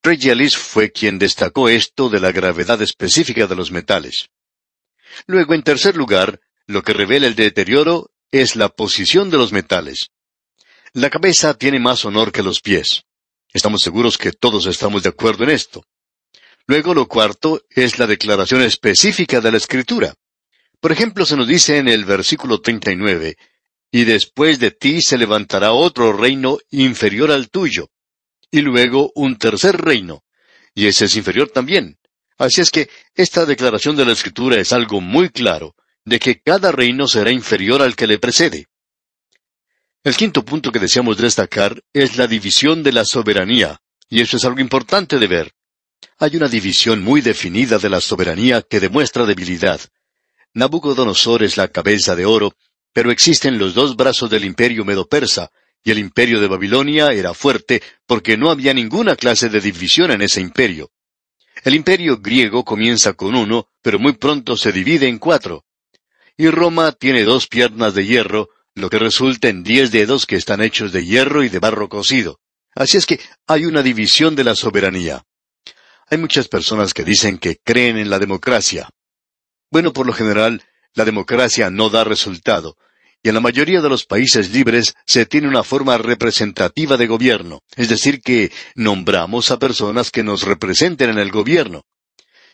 Tregellis 0.00 0.56
fue 0.56 0.92
quien 0.92 1.18
destacó 1.18 1.68
esto 1.68 2.10
de 2.10 2.20
la 2.20 2.30
gravedad 2.30 2.80
específica 2.80 3.48
de 3.48 3.56
los 3.56 3.72
metales. 3.72 4.30
Luego, 5.26 5.52
en 5.52 5.64
tercer 5.64 5.96
lugar, 5.96 6.40
lo 6.68 6.84
que 6.84 6.92
revela 6.92 7.26
el 7.26 7.34
deterioro 7.34 8.12
es 8.30 8.54
la 8.54 8.68
posición 8.68 9.30
de 9.30 9.38
los 9.38 9.50
metales. 9.50 10.12
La 10.96 11.10
cabeza 11.10 11.54
tiene 11.54 11.80
más 11.80 12.04
honor 12.04 12.30
que 12.30 12.44
los 12.44 12.60
pies. 12.60 13.02
Estamos 13.52 13.82
seguros 13.82 14.16
que 14.16 14.30
todos 14.30 14.66
estamos 14.66 15.02
de 15.02 15.08
acuerdo 15.08 15.42
en 15.42 15.50
esto. 15.50 15.84
Luego 16.68 16.94
lo 16.94 17.08
cuarto 17.08 17.62
es 17.68 17.98
la 17.98 18.06
declaración 18.06 18.62
específica 18.62 19.40
de 19.40 19.50
la 19.50 19.56
Escritura. 19.56 20.14
Por 20.78 20.92
ejemplo, 20.92 21.26
se 21.26 21.36
nos 21.36 21.48
dice 21.48 21.78
en 21.78 21.88
el 21.88 22.04
versículo 22.04 22.60
39, 22.60 23.36
y 23.90 24.04
después 24.04 24.60
de 24.60 24.70
ti 24.70 25.02
se 25.02 25.18
levantará 25.18 25.72
otro 25.72 26.12
reino 26.12 26.58
inferior 26.70 27.32
al 27.32 27.50
tuyo, 27.50 27.90
y 28.52 28.60
luego 28.60 29.10
un 29.16 29.36
tercer 29.36 29.76
reino, 29.76 30.22
y 30.76 30.86
ese 30.86 31.06
es 31.06 31.16
inferior 31.16 31.50
también. 31.50 31.98
Así 32.38 32.60
es 32.60 32.70
que 32.70 32.88
esta 33.16 33.46
declaración 33.46 33.96
de 33.96 34.04
la 34.04 34.12
Escritura 34.12 34.60
es 34.60 34.72
algo 34.72 35.00
muy 35.00 35.30
claro, 35.30 35.74
de 36.04 36.20
que 36.20 36.40
cada 36.40 36.70
reino 36.70 37.08
será 37.08 37.32
inferior 37.32 37.82
al 37.82 37.96
que 37.96 38.06
le 38.06 38.20
precede. 38.20 38.68
El 40.04 40.16
quinto 40.16 40.44
punto 40.44 40.70
que 40.70 40.78
deseamos 40.78 41.16
destacar 41.16 41.82
es 41.94 42.18
la 42.18 42.26
división 42.26 42.82
de 42.82 42.92
la 42.92 43.06
soberanía, 43.06 43.80
y 44.10 44.20
eso 44.20 44.36
es 44.36 44.44
algo 44.44 44.60
importante 44.60 45.18
de 45.18 45.26
ver. 45.26 45.52
Hay 46.18 46.36
una 46.36 46.46
división 46.46 47.02
muy 47.02 47.22
definida 47.22 47.78
de 47.78 47.88
la 47.88 48.02
soberanía 48.02 48.60
que 48.60 48.80
demuestra 48.80 49.24
debilidad. 49.24 49.80
Nabucodonosor 50.52 51.42
es 51.42 51.56
la 51.56 51.68
cabeza 51.68 52.14
de 52.14 52.26
oro, 52.26 52.54
pero 52.92 53.10
existen 53.10 53.58
los 53.58 53.72
dos 53.72 53.96
brazos 53.96 54.28
del 54.28 54.44
imperio 54.44 54.84
medo-persa, 54.84 55.50
y 55.82 55.90
el 55.90 55.98
imperio 55.98 56.38
de 56.38 56.48
Babilonia 56.48 57.12
era 57.12 57.32
fuerte 57.32 57.82
porque 58.04 58.36
no 58.36 58.50
había 58.50 58.74
ninguna 58.74 59.16
clase 59.16 59.48
de 59.48 59.62
división 59.62 60.10
en 60.10 60.20
ese 60.20 60.42
imperio. 60.42 60.90
El 61.62 61.74
imperio 61.74 62.18
griego 62.18 62.62
comienza 62.62 63.14
con 63.14 63.34
uno, 63.34 63.68
pero 63.80 63.98
muy 63.98 64.12
pronto 64.12 64.54
se 64.58 64.70
divide 64.70 65.08
en 65.08 65.18
cuatro. 65.18 65.64
Y 66.36 66.48
Roma 66.48 66.92
tiene 66.92 67.24
dos 67.24 67.48
piernas 67.48 67.94
de 67.94 68.04
hierro, 68.04 68.50
lo 68.74 68.90
que 68.90 68.98
resulta 68.98 69.48
en 69.48 69.62
diez 69.62 69.90
dedos 69.90 70.26
que 70.26 70.36
están 70.36 70.62
hechos 70.62 70.92
de 70.92 71.04
hierro 71.04 71.44
y 71.44 71.48
de 71.48 71.58
barro 71.58 71.88
cocido. 71.88 72.40
Así 72.74 72.96
es 72.96 73.06
que 73.06 73.20
hay 73.46 73.66
una 73.66 73.82
división 73.82 74.34
de 74.34 74.44
la 74.44 74.54
soberanía. 74.54 75.24
Hay 76.10 76.18
muchas 76.18 76.48
personas 76.48 76.92
que 76.92 77.04
dicen 77.04 77.38
que 77.38 77.56
creen 77.62 77.96
en 77.96 78.10
la 78.10 78.18
democracia. 78.18 78.90
Bueno, 79.70 79.92
por 79.92 80.06
lo 80.06 80.12
general, 80.12 80.62
la 80.94 81.04
democracia 81.04 81.70
no 81.70 81.88
da 81.88 82.04
resultado, 82.04 82.76
y 83.22 83.28
en 83.28 83.34
la 83.34 83.40
mayoría 83.40 83.80
de 83.80 83.88
los 83.88 84.04
países 84.04 84.50
libres 84.52 84.94
se 85.06 85.24
tiene 85.24 85.48
una 85.48 85.64
forma 85.64 85.96
representativa 85.96 86.96
de 86.96 87.06
gobierno, 87.06 87.62
es 87.74 87.88
decir, 87.88 88.20
que 88.20 88.52
nombramos 88.74 89.50
a 89.50 89.58
personas 89.58 90.10
que 90.10 90.22
nos 90.22 90.42
representen 90.42 91.10
en 91.10 91.18
el 91.18 91.30
gobierno. 91.30 91.86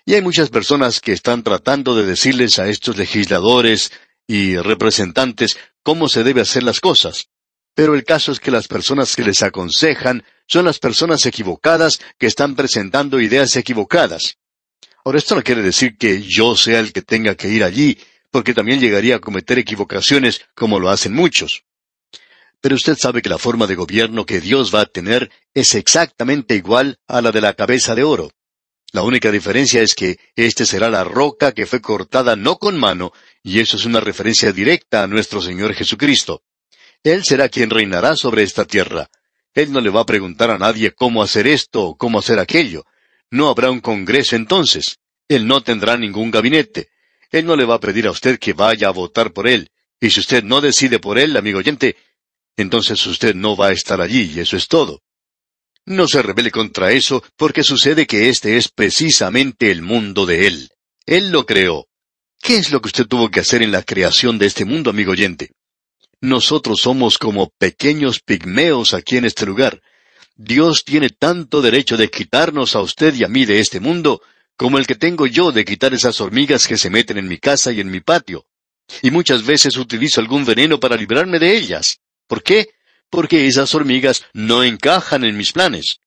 Y 0.07 0.15
hay 0.15 0.23
muchas 0.23 0.49
personas 0.49 1.01
que 1.01 1.13
están 1.13 1.43
tratando 1.43 1.97
de 1.97 2.07
decirles 2.07 2.59
a 2.59 2.69
estos 2.69 2.97
legisladores 2.97 3.91
y 4.27 4.57
representantes 4.59 5.59
cómo 5.83 6.09
se 6.09 6.25
debe 6.25 6.41
hacer 6.41 6.63
las 6.63 6.81
cosas. 6.81 7.29
Pero 7.75 7.95
el 7.95 8.05
caso 8.05 8.33
es 8.33 8.41
que 8.41 8.51
las 8.51 8.69
personas 8.69 9.15
que 9.15 9.23
les 9.23 9.43
aconsejan 9.43 10.25
son 10.47 10.65
las 10.65 10.79
personas 10.79 11.25
equivocadas 11.27 12.01
que 12.19 12.27
están 12.27 12.57
presentando 12.57 13.21
ideas 13.21 13.55
equivocadas. 13.57 14.37
Ahora, 15.05 15.19
esto 15.19 15.35
no 15.35 15.43
quiere 15.43 15.63
decir 15.63 15.97
que 15.97 16.23
yo 16.23 16.57
sea 16.57 16.81
el 16.81 16.93
que 16.93 17.03
tenga 17.03 17.35
que 17.35 17.49
ir 17.49 17.65
allí, 17.65 17.99
porque 18.31 18.55
también 18.55 18.81
llegaría 18.81 19.17
a 19.17 19.21
cometer 19.21 19.59
equivocaciones 19.59 20.43
como 20.55 20.79
lo 20.79 20.91
hacen 20.91 21.15
muchos. 21.15 21.65
Pero 22.61 22.75
usted 22.75 22.97
sabe 22.99 23.23
que 23.23 23.31
la 23.31 23.39
forma 23.39 23.67
de 23.67 23.77
gobierno 23.77 24.27
que 24.27 24.41
Dios 24.41 24.75
va 24.75 24.83
a 24.83 24.87
tener 24.87 25.31
es 25.55 25.75
exactamente 25.75 26.55
igual 26.55 26.99
a 27.09 27.23
la 27.23 27.33
de 27.33 27.41
la 27.41 27.55
cabeza 27.55 27.95
de 27.95 28.05
oro. 28.05 28.31
La 28.93 29.03
única 29.03 29.31
diferencia 29.31 29.81
es 29.83 29.95
que 29.95 30.19
éste 30.35 30.67
será 30.67 30.91
la 30.91 31.05
roca 31.05 31.53
que 31.53 31.67
fue 31.67 31.81
cortada 31.81 32.37
no 32.37 32.59
con 32.59 32.77
mano, 32.77 33.13
y 33.43 33.61
eso 33.61 33.77
es 33.77 33.85
una 33.85 34.01
referencia 34.01 34.53
directa 34.53 35.03
a 35.03 35.07
nuestro 35.07 35.41
Señor 35.41 35.75
Jesucristo. 35.75 36.43
Él 37.03 37.25
será 37.25 37.49
quien 37.49 37.71
reinará 37.71 38.17
sobre 38.17 38.43
esta 38.43 38.65
tierra. 38.65 39.09
Él 39.55 39.73
no 39.73 39.81
le 39.81 39.91
va 39.91 40.03
a 40.03 40.07
preguntar 40.07 40.51
a 40.51 40.59
nadie 40.59 40.93
cómo 40.93 41.23
hacer 41.23 41.47
esto 41.47 41.83
o 41.83 41.97
cómo 41.97 42.19
hacer 42.19 42.39
aquello. 42.39 42.85
No 43.31 43.49
habrá 43.49 43.71
un 43.71 43.81
Congreso 43.81 44.37
entonces. 44.37 44.99
Él 45.29 45.47
no 45.47 45.63
tendrá 45.63 45.97
ningún 45.97 46.31
gabinete. 46.31 46.89
Él 47.31 47.47
no 47.47 47.57
le 47.57 47.65
va 47.65 47.77
a 47.77 47.81
pedir 47.81 48.07
a 48.07 48.11
usted 48.11 48.39
que 48.39 48.53
vaya 48.53 48.89
a 48.89 48.93
votar 48.93 49.33
por 49.33 49.49
él. 49.49 49.71
Y 50.01 50.11
si 50.11 50.21
usted 50.21 50.43
no 50.43 50.61
decide 50.61 50.99
por 50.99 51.19
él, 51.19 51.37
amigo 51.37 51.59
oyente, 51.59 51.97
entonces 52.57 53.05
usted 53.07 53.35
no 53.35 53.57
va 53.57 53.69
a 53.69 53.73
estar 53.73 54.01
allí, 54.01 54.33
y 54.35 54.41
eso 54.41 54.57
es 54.57 54.67
todo. 54.67 55.03
No 55.87 56.07
se 56.09 56.23
rebele 56.23 56.51
contra 56.51 56.93
eso, 56.93 57.23
porque 57.37 57.65
sucede 57.65 58.07
que 58.07 58.29
este 58.29 58.57
es 58.57 58.69
precisamente 58.69 59.71
el 59.71 59.83
mundo 59.83 60.27
de 60.27 60.47
Él. 60.47 60.71
Él 61.07 61.31
lo 61.31 61.47
creó. 61.47 61.89
¿Qué 62.43 62.57
es 62.57 62.73
lo 62.73 62.81
que 62.81 62.89
usted 62.89 63.07
tuvo 63.07 63.31
que 63.31 63.41
hacer 63.41 63.63
en 63.63 63.71
la 63.71 63.83
creación 63.83 64.39
de 64.39 64.47
este 64.47 64.65
mundo, 64.65 64.89
amigo 64.89 65.13
oyente? 65.13 65.53
Nosotros 66.23 66.81
somos 66.81 67.19
como 67.19 67.51
pequeños 67.51 68.21
pigmeos 68.21 68.95
aquí 68.95 69.19
en 69.19 69.27
este 69.27 69.45
lugar. 69.45 69.83
Dios 70.37 70.85
tiene 70.85 71.11
tanto 71.11 71.61
derecho 71.61 71.99
de 71.99 72.11
quitarnos 72.11 72.75
a 72.75 72.81
usted 72.81 73.15
y 73.15 73.25
a 73.25 73.29
mí 73.29 73.45
de 73.45 73.61
este 73.61 73.79
mundo, 73.79 74.23
como 74.57 74.79
el 74.79 74.87
que 74.87 74.95
tengo 74.95 75.27
yo 75.27 75.53
de 75.53 75.67
quitar 75.67 75.93
esas 75.93 76.19
hormigas 76.23 76.67
que 76.67 76.79
se 76.79 76.89
meten 76.89 77.19
en 77.19 77.29
mi 77.29 77.37
casa 77.37 77.73
y 77.73 77.81
en 77.81 77.91
mi 77.91 78.01
patio. 78.01 78.47
Y 79.03 79.11
muchas 79.11 79.45
veces 79.45 79.77
utilizo 79.77 80.23
algún 80.23 80.47
veneno 80.47 80.81
para 80.81 80.97
librarme 80.97 81.39
de 81.39 81.55
ellas. 81.57 82.01
¿Por 82.27 82.43
qué? 82.43 82.71
Porque 83.11 83.47
esas 83.47 83.75
hormigas 83.75 84.25
no 84.33 84.65
encajan 84.65 85.25
en 85.25 85.37
mis 85.37 85.53
planes. 85.53 86.01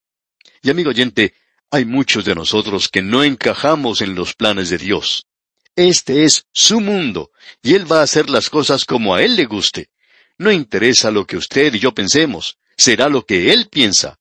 Y 0.63 0.71
amigo 0.71 0.89
oyente, 0.89 1.35
hay 1.69 1.85
muchos 1.85 2.25
de 2.25 2.33
nosotros 2.33 2.89
que 2.89 3.03
no 3.03 3.23
encajamos 3.23 4.01
en 4.01 4.15
los 4.15 4.33
planes 4.33 4.69
de 4.71 4.79
Dios. 4.79 5.27
Este 5.75 6.23
es 6.23 6.45
su 6.53 6.81
mundo, 6.81 7.31
y 7.63 7.73
Él 7.73 7.91
va 7.91 7.99
a 7.99 8.03
hacer 8.03 8.29
las 8.29 8.49
cosas 8.49 8.85
como 8.85 9.15
a 9.15 9.23
Él 9.23 9.35
le 9.35 9.45
guste. 9.45 9.89
No 10.37 10.51
interesa 10.51 11.09
lo 11.09 11.25
que 11.25 11.37
usted 11.37 11.73
y 11.73 11.79
yo 11.79 11.93
pensemos, 11.93 12.57
será 12.77 13.09
lo 13.09 13.25
que 13.25 13.51
Él 13.51 13.69
piensa. 13.69 14.19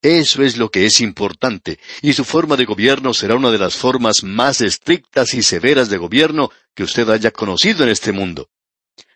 Eso 0.00 0.44
es 0.44 0.56
lo 0.56 0.70
que 0.70 0.86
es 0.86 1.00
importante, 1.00 1.80
y 2.02 2.12
su 2.12 2.24
forma 2.24 2.56
de 2.56 2.64
gobierno 2.64 3.14
será 3.14 3.34
una 3.34 3.50
de 3.50 3.58
las 3.58 3.74
formas 3.74 4.22
más 4.22 4.60
estrictas 4.60 5.34
y 5.34 5.42
severas 5.42 5.88
de 5.88 5.96
gobierno 5.96 6.52
que 6.74 6.84
usted 6.84 7.08
haya 7.10 7.32
conocido 7.32 7.82
en 7.82 7.88
este 7.88 8.12
mundo. 8.12 8.50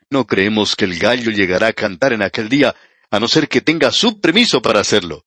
No 0.08 0.26
creemos 0.26 0.74
que 0.74 0.86
el 0.86 0.98
gallo 0.98 1.30
llegará 1.30 1.68
a 1.68 1.72
cantar 1.72 2.12
en 2.12 2.22
aquel 2.22 2.48
día, 2.48 2.74
a 3.10 3.20
no 3.20 3.28
ser 3.28 3.48
que 3.48 3.60
tenga 3.60 3.92
su 3.92 4.20
permiso 4.20 4.60
para 4.60 4.80
hacerlo. 4.80 5.24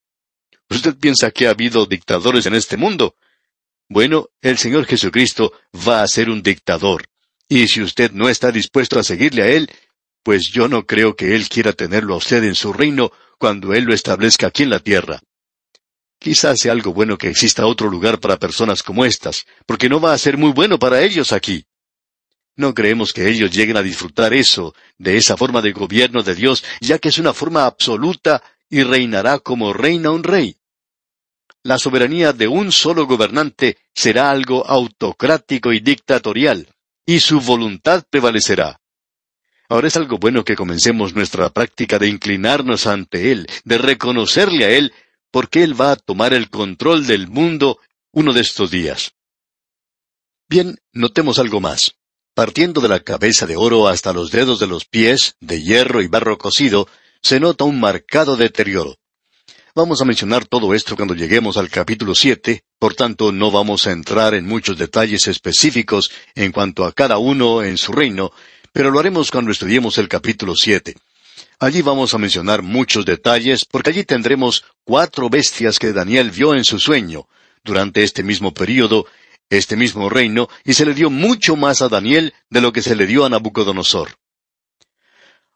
¿Usted 0.69 0.95
piensa 0.97 1.31
que 1.31 1.47
ha 1.47 1.51
habido 1.51 1.85
dictadores 1.85 2.45
en 2.47 2.55
este 2.55 2.75
mundo? 2.75 3.15
Bueno, 3.89 4.29
el 4.41 4.57
Señor 4.57 4.86
Jesucristo 4.86 5.53
va 5.88 6.01
a 6.01 6.07
ser 6.07 6.29
un 6.29 6.41
dictador. 6.41 7.05
Y 7.47 7.67
si 7.67 7.81
usted 7.81 8.11
no 8.11 8.29
está 8.29 8.51
dispuesto 8.51 8.99
a 8.99 9.03
seguirle 9.03 9.43
a 9.43 9.47
Él, 9.47 9.69
pues 10.23 10.47
yo 10.47 10.67
no 10.67 10.86
creo 10.86 11.15
que 11.15 11.36
Él 11.36 11.49
quiera 11.49 11.73
tenerlo 11.73 12.13
a 12.13 12.17
usted 12.17 12.43
en 12.43 12.55
su 12.55 12.73
reino 12.73 13.11
cuando 13.38 13.73
Él 13.73 13.84
lo 13.84 13.93
establezca 13.93 14.47
aquí 14.47 14.63
en 14.63 14.69
la 14.69 14.79
tierra. 14.79 15.21
Quizás 16.17 16.61
sea 16.61 16.71
algo 16.71 16.93
bueno 16.93 17.17
que 17.17 17.27
exista 17.27 17.65
otro 17.65 17.89
lugar 17.89 18.19
para 18.21 18.39
personas 18.39 18.81
como 18.81 19.03
estas, 19.03 19.45
porque 19.65 19.89
no 19.89 19.99
va 19.99 20.13
a 20.13 20.17
ser 20.17 20.38
muy 20.38 20.53
bueno 20.53 20.79
para 20.79 21.01
ellos 21.01 21.34
aquí. 21.34 21.65
No 22.55 22.73
creemos 22.73 23.11
que 23.11 23.27
ellos 23.29 23.51
lleguen 23.51 23.77
a 23.77 23.81
disfrutar 23.81 24.34
eso, 24.34 24.73
de 24.97 25.17
esa 25.17 25.36
forma 25.36 25.61
de 25.61 25.73
gobierno 25.73 26.23
de 26.23 26.36
Dios, 26.36 26.63
ya 26.79 26.99
que 26.99 27.09
es 27.09 27.17
una 27.17 27.34
forma 27.34 27.65
absoluta 27.65 28.41
y 28.69 28.84
reinará 28.84 29.39
como 29.39 29.73
reina 29.73 30.11
un 30.11 30.23
rey. 30.23 30.55
La 31.64 31.80
soberanía 31.80 32.34
de 32.34 32.47
un 32.49 32.74
solo 32.74 33.07
gobernante 33.07 33.78
será 33.95 34.30
algo 34.30 34.68
autocrático 34.68 35.72
y 35.72 35.80
dictatorial, 35.80 36.68
y 37.05 37.22
su 37.22 37.39
voluntad 37.39 38.03
prevalecerá. 38.09 38.82
Ahora 39.70 39.88
es 39.88 39.95
algo 39.95 40.18
bueno 40.18 40.43
que 40.43 40.57
comencemos 40.57 41.16
nuestra 41.16 41.49
práctica 41.49 41.99
de 41.99 42.09
inclinarnos 42.09 42.86
ante 42.86 43.32
Él, 43.32 43.47
de 43.64 43.78
reconocerle 43.78 44.66
a 44.66 44.72
Él, 44.72 44.93
porque 45.32 45.64
Él 45.64 45.80
va 45.80 45.91
a 45.91 45.95
tomar 45.95 46.34
el 46.34 46.49
control 46.49 47.07
del 47.07 47.28
mundo 47.28 47.80
uno 48.11 48.34
de 48.34 48.41
estos 48.41 48.70
días. 48.70 49.14
Bien, 50.49 50.78
notemos 50.91 51.39
algo 51.39 51.61
más. 51.61 51.95
Partiendo 52.36 52.82
de 52.82 52.89
la 52.89 52.99
cabeza 52.99 53.45
de 53.45 53.55
oro 53.55 53.88
hasta 53.88 54.11
los 54.11 54.32
dedos 54.32 54.59
de 54.59 54.68
los 54.68 54.86
pies, 54.86 55.38
de 55.39 55.61
hierro 55.61 56.01
y 56.01 56.07
barro 56.07 56.38
cocido, 56.38 56.89
se 57.22 57.39
nota 57.39 57.64
un 57.64 57.80
marcado 57.80 58.36
deterioro. 58.36 58.97
Vamos 59.76 60.03
a 60.03 60.05
mencionar 60.05 60.45
todo 60.45 60.76
esto 60.76 60.95
cuando 60.95 61.15
lleguemos 61.15 61.57
al 61.57 61.67
capítulo 61.67 62.13
siete, 62.13 62.63
por 62.78 62.93
tanto 62.93 63.32
no 63.32 63.49
vamos 63.49 63.88
a 63.88 63.91
entrar 63.91 64.36
en 64.36 64.45
muchos 64.45 64.78
detalles 64.78 65.26
específicos 65.26 66.11
en 66.36 66.51
cuanto 66.51 66.86
a 66.86 66.91
cada 66.91 67.17
uno 67.17 67.63
en 67.63 67.80
su 67.80 67.91
reino, 67.91 68.32
pero 68.71 68.91
lo 68.91 68.99
haremos 68.99 69.32
cuando 69.32 69.49
estudiemos 69.49 69.97
el 69.97 70.07
capítulo 70.07 70.55
siete. 70.55 70.95
Allí 71.57 71.82
vamos 71.82 72.13
a 72.13 72.19
mencionar 72.19 72.61
muchos 72.61 73.03
detalles, 73.03 73.65
porque 73.65 73.89
allí 73.89 74.03
tendremos 74.03 74.63
cuatro 74.84 75.28
bestias 75.28 75.80
que 75.80 75.91
Daniel 75.91 76.30
vio 76.30 76.53
en 76.53 76.65
su 76.65 76.78
sueño, 76.78 77.28
durante 77.63 78.03
este 78.03 78.21
mismo 78.21 78.53
período, 78.53 79.07
este 79.49 79.76
mismo 79.76 80.07
reino, 80.07 80.49
y 80.63 80.74
se 80.74 80.86
le 80.86 80.93
dio 80.93 81.09
mucho 81.09 81.55
más 81.55 81.82
a 81.82 81.89
Daniel 81.89 82.36
de 82.51 82.61
lo 82.61 82.71
que 82.74 82.84
se 82.84 82.95
le 82.95 83.07
dio 83.07 83.26
a 83.26 83.30
Nabucodonosor. 83.30 84.19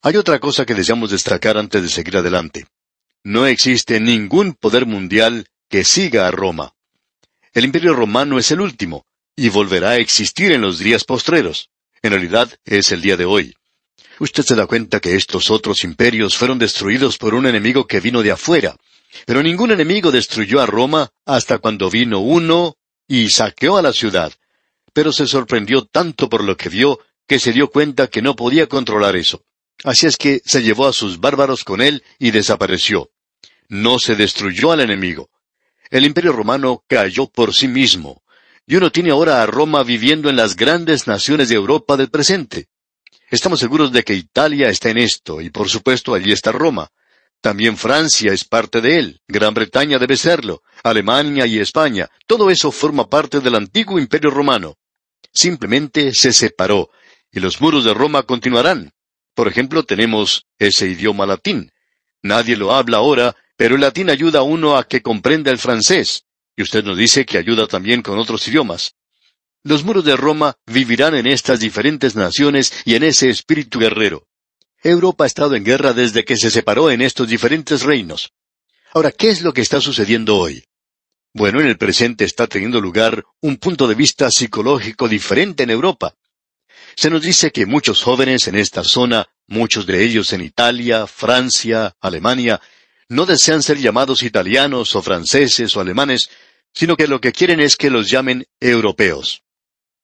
Hay 0.02 0.16
otra 0.16 0.40
cosa 0.40 0.66
que 0.66 0.74
deseamos 0.74 1.12
destacar 1.12 1.56
antes 1.56 1.84
de 1.84 1.90
seguir 1.90 2.18
adelante. 2.18 2.66
No 3.28 3.46
existe 3.46 4.00
ningún 4.00 4.54
poder 4.54 4.86
mundial 4.86 5.50
que 5.68 5.84
siga 5.84 6.30
a 6.30 6.32
Roma. 6.32 6.76
El 7.52 7.66
imperio 7.66 7.94
romano 7.94 8.40
es 8.40 8.52
el 8.52 8.62
último, 8.62 9.06
y 9.36 9.50
volverá 9.50 9.90
a 9.90 9.98
existir 9.98 10.54
en 10.54 10.62
los 10.62 10.80
días 10.80 11.04
postreros. 11.04 11.70
En 12.02 12.12
realidad 12.12 12.58
es 12.64 12.94
el 12.94 13.02
día 13.02 13.18
de 13.18 13.26
hoy. 13.26 13.54
Usted 14.20 14.44
se 14.44 14.56
da 14.56 14.66
cuenta 14.66 15.02
que 15.02 15.18
estos 15.18 15.52
otros 15.52 15.84
imperios 15.84 16.38
fueron 16.38 16.58
destruidos 16.58 17.18
por 17.18 17.36
un 17.36 17.46
enemigo 17.46 17.86
que 17.86 18.00
vino 18.00 18.24
de 18.24 18.32
afuera. 18.32 18.78
Pero 19.26 19.44
ningún 19.44 19.72
enemigo 19.72 20.10
destruyó 20.10 20.62
a 20.62 20.66
Roma 20.66 21.12
hasta 21.26 21.58
cuando 21.58 21.90
vino 21.90 22.20
uno 22.20 22.78
y 23.10 23.28
saqueó 23.28 23.76
a 23.76 23.82
la 23.82 23.92
ciudad. 23.92 24.32
Pero 24.94 25.12
se 25.12 25.28
sorprendió 25.28 25.84
tanto 25.84 26.30
por 26.30 26.46
lo 26.46 26.56
que 26.56 26.70
vio 26.70 27.02
que 27.28 27.40
se 27.40 27.52
dio 27.52 27.72
cuenta 27.72 28.08
que 28.08 28.22
no 28.22 28.38
podía 28.38 28.68
controlar 28.68 29.18
eso. 29.18 29.44
Así 29.84 30.08
es 30.08 30.16
que 30.16 30.42
se 30.46 30.64
llevó 30.64 30.88
a 30.88 30.94
sus 30.94 31.20
bárbaros 31.20 31.66
con 31.66 31.82
él 31.82 32.06
y 32.20 32.32
desapareció. 32.32 33.12
No 33.70 34.00
se 34.00 34.16
destruyó 34.16 34.72
al 34.72 34.82
enemigo. 34.82 35.30
El 35.90 36.06
imperio 36.06 36.32
romano 36.32 36.84
cayó 36.88 37.28
por 37.28 37.54
sí 37.54 37.68
mismo. 37.68 38.24
Y 38.66 38.76
uno 38.76 38.92
tiene 38.92 39.12
ahora 39.12 39.42
a 39.42 39.46
Roma 39.46 39.84
viviendo 39.84 40.30
en 40.30 40.36
las 40.36 40.56
grandes 40.56 41.08
naciones 41.08 41.50
de 41.50 41.56
Europa 41.56 41.96
del 41.96 42.10
presente. 42.10 42.68
Estamos 43.30 43.60
seguros 43.60 43.92
de 43.92 44.04
que 44.04 44.14
Italia 44.14 44.70
está 44.70 44.90
en 44.90 44.98
esto, 44.98 45.42
y 45.42 45.50
por 45.50 45.70
supuesto 45.70 46.14
allí 46.14 46.32
está 46.32 46.52
Roma. 46.52 46.90
También 47.42 47.78
Francia 47.78 48.32
es 48.34 48.46
parte 48.46 48.82
de 48.82 48.98
él, 48.98 49.22
Gran 49.28 49.54
Bretaña 49.54 50.00
debe 50.00 50.18
serlo, 50.18 50.64
Alemania 50.84 51.46
y 51.46 51.60
España, 51.60 52.10
todo 52.26 52.50
eso 52.50 52.72
forma 52.72 53.10
parte 53.10 53.40
del 53.40 53.56
antiguo 53.56 54.00
imperio 54.00 54.32
romano. 54.32 54.78
Simplemente 55.32 56.14
se 56.14 56.34
separó, 56.34 56.90
y 57.32 57.40
los 57.40 57.62
muros 57.62 57.84
de 57.84 57.94
Roma 57.94 58.24
continuarán. 58.24 58.92
Por 59.34 59.48
ejemplo, 59.48 59.84
tenemos 59.84 60.48
ese 60.58 60.88
idioma 60.88 61.26
latín. 61.26 61.72
Nadie 62.24 62.56
lo 62.56 62.74
habla 62.74 62.98
ahora, 62.98 63.36
pero 63.58 63.76
el 63.76 63.82
latín 63.82 64.10
ayuda 64.10 64.40
a 64.40 64.44
uno 64.44 64.78
a 64.78 64.88
que 64.88 65.02
comprenda 65.02 65.52
el 65.52 65.58
francés. 65.58 66.24
Y 66.56 66.62
usted 66.62 66.84
nos 66.84 66.98
dice 66.98 67.26
que 67.26 67.38
ayuda 67.38 67.68
también 67.68 68.02
con 68.02 68.18
otros 68.18 68.48
idiomas. 68.48 68.96
Los 69.64 69.84
muros 69.84 70.06
de 70.06 70.16
Roma 70.16 70.56
vivirán 70.66 71.16
en 71.16 71.28
estas 71.28 71.60
diferentes 71.60 72.16
naciones 72.16 72.72
y 72.86 72.96
en 72.96 73.04
ese 73.04 73.30
espíritu 73.30 73.80
guerrero. 73.80 74.28
Europa 74.82 75.24
ha 75.24 75.28
estado 75.28 75.56
en 75.56 75.66
guerra 75.66 75.94
desde 75.94 76.24
que 76.24 76.38
se 76.38 76.52
separó 76.52 76.90
en 76.90 77.02
estos 77.02 77.28
diferentes 77.28 77.82
reinos. 77.82 78.32
Ahora, 78.94 79.12
¿qué 79.12 79.30
es 79.30 79.42
lo 79.42 79.54
que 79.54 79.62
está 79.62 79.82
sucediendo 79.82 80.38
hoy? 80.38 80.64
Bueno, 81.34 81.60
en 81.60 81.68
el 81.68 81.78
presente 81.78 82.26
está 82.26 82.48
teniendo 82.48 82.80
lugar 82.80 83.24
un 83.42 83.58
punto 83.58 83.88
de 83.88 83.96
vista 83.96 84.32
psicológico 84.32 85.08
diferente 85.08 85.64
en 85.64 85.72
Europa. 85.72 86.14
Se 86.96 87.10
nos 87.10 87.22
dice 87.22 87.52
que 87.52 87.66
muchos 87.66 88.02
jóvenes 88.02 88.48
en 88.48 88.56
esta 88.56 88.84
zona, 88.84 89.28
muchos 89.48 89.86
de 89.86 90.04
ellos 90.04 90.32
en 90.34 90.42
Italia, 90.42 91.06
Francia, 91.06 91.96
Alemania, 92.00 92.62
no 93.10 93.26
desean 93.26 93.64
ser 93.64 93.78
llamados 93.78 94.24
italianos 94.24 94.96
o 94.96 95.02
franceses 95.02 95.76
o 95.76 95.82
alemanes, 95.82 96.30
sino 96.74 96.96
que 96.96 97.08
lo 97.08 97.22
que 97.22 97.32
quieren 97.32 97.60
es 97.60 97.76
que 97.76 97.90
los 97.90 98.10
llamen 98.10 98.46
europeos. 98.60 99.44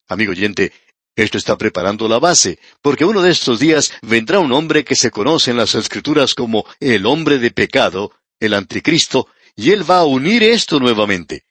Amigo 0.08 0.32
oyente, 0.32 0.72
esto 1.16 1.38
está 1.38 1.58
preparando 1.58 2.08
la 2.08 2.20
base, 2.20 2.60
porque 2.82 3.06
uno 3.06 3.22
de 3.22 3.32
estos 3.32 3.60
días 3.60 3.94
vendrá 4.02 4.40
un 4.40 4.52
hombre 4.52 4.84
que 4.84 4.96
se 4.96 5.12
conoce 5.12 5.52
en 5.52 5.58
las 5.58 5.76
Escrituras 5.76 6.34
como 6.34 6.66
el 6.80 7.06
hombre 7.06 7.38
de 7.38 7.52
pecado, 7.52 8.12
el 8.40 8.54
anticristo, 8.54 9.28
y 9.56 9.72
él 9.72 9.90
va 9.90 10.00
a 10.00 10.06
unir 10.06 10.42
esto 10.42 10.80
nuevamente. 10.80 11.44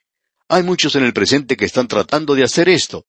Hay 0.49 0.65
muchos 0.65 0.97
en 0.97 1.05
el 1.05 1.13
presente 1.13 1.57
que 1.57 1.65
están 1.65 1.87
tratando 1.87 2.35
de 2.35 2.43
hacer 2.43 2.69
esto. 2.69 3.07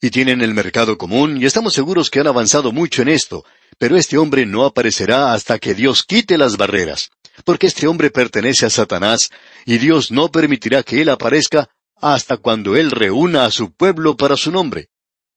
Y 0.00 0.08
tienen 0.08 0.40
el 0.40 0.54
mercado 0.54 0.96
común, 0.96 1.40
y 1.40 1.44
estamos 1.44 1.74
seguros 1.74 2.08
que 2.08 2.20
han 2.20 2.26
avanzado 2.26 2.72
mucho 2.72 3.02
en 3.02 3.08
esto, 3.08 3.44
pero 3.76 3.96
este 3.96 4.16
hombre 4.16 4.46
no 4.46 4.64
aparecerá 4.64 5.34
hasta 5.34 5.58
que 5.58 5.74
Dios 5.74 6.02
quite 6.04 6.38
las 6.38 6.56
barreras, 6.56 7.10
porque 7.44 7.66
este 7.66 7.86
hombre 7.86 8.10
pertenece 8.10 8.66
a 8.66 8.70
Satanás, 8.70 9.30
y 9.64 9.78
Dios 9.78 10.10
no 10.10 10.30
permitirá 10.30 10.82
que 10.82 11.02
él 11.02 11.08
aparezca 11.08 11.68
hasta 11.96 12.36
cuando 12.36 12.76
él 12.76 12.90
reúna 12.90 13.44
a 13.44 13.50
su 13.50 13.72
pueblo 13.72 14.16
para 14.16 14.36
su 14.36 14.50
nombre. 14.50 14.88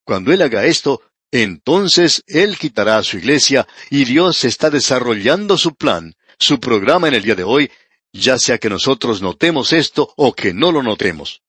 Cuando 0.06 0.32
él 0.32 0.42
haga 0.42 0.66
esto, 0.66 1.02
entonces 1.32 2.24
él 2.28 2.58
quitará 2.58 2.98
a 2.98 3.04
su 3.04 3.18
iglesia, 3.18 3.68
y 3.90 4.06
Dios 4.06 4.44
está 4.46 4.70
desarrollando 4.70 5.58
su 5.58 5.76
plan, 5.76 6.14
su 6.38 6.60
programa 6.60 7.08
en 7.08 7.16
el 7.16 7.24
día 7.24 7.36
de 7.36 7.44
hoy, 7.44 7.72
ya 8.12 8.38
sea 8.38 8.58
que 8.60 8.70
nosotros 8.70 9.22
notemos 9.22 9.74
esto 9.74 10.14
o 10.16 10.34
que 10.34 10.54
no 10.54 10.72
lo 10.72 10.84
notemos. 10.84 11.42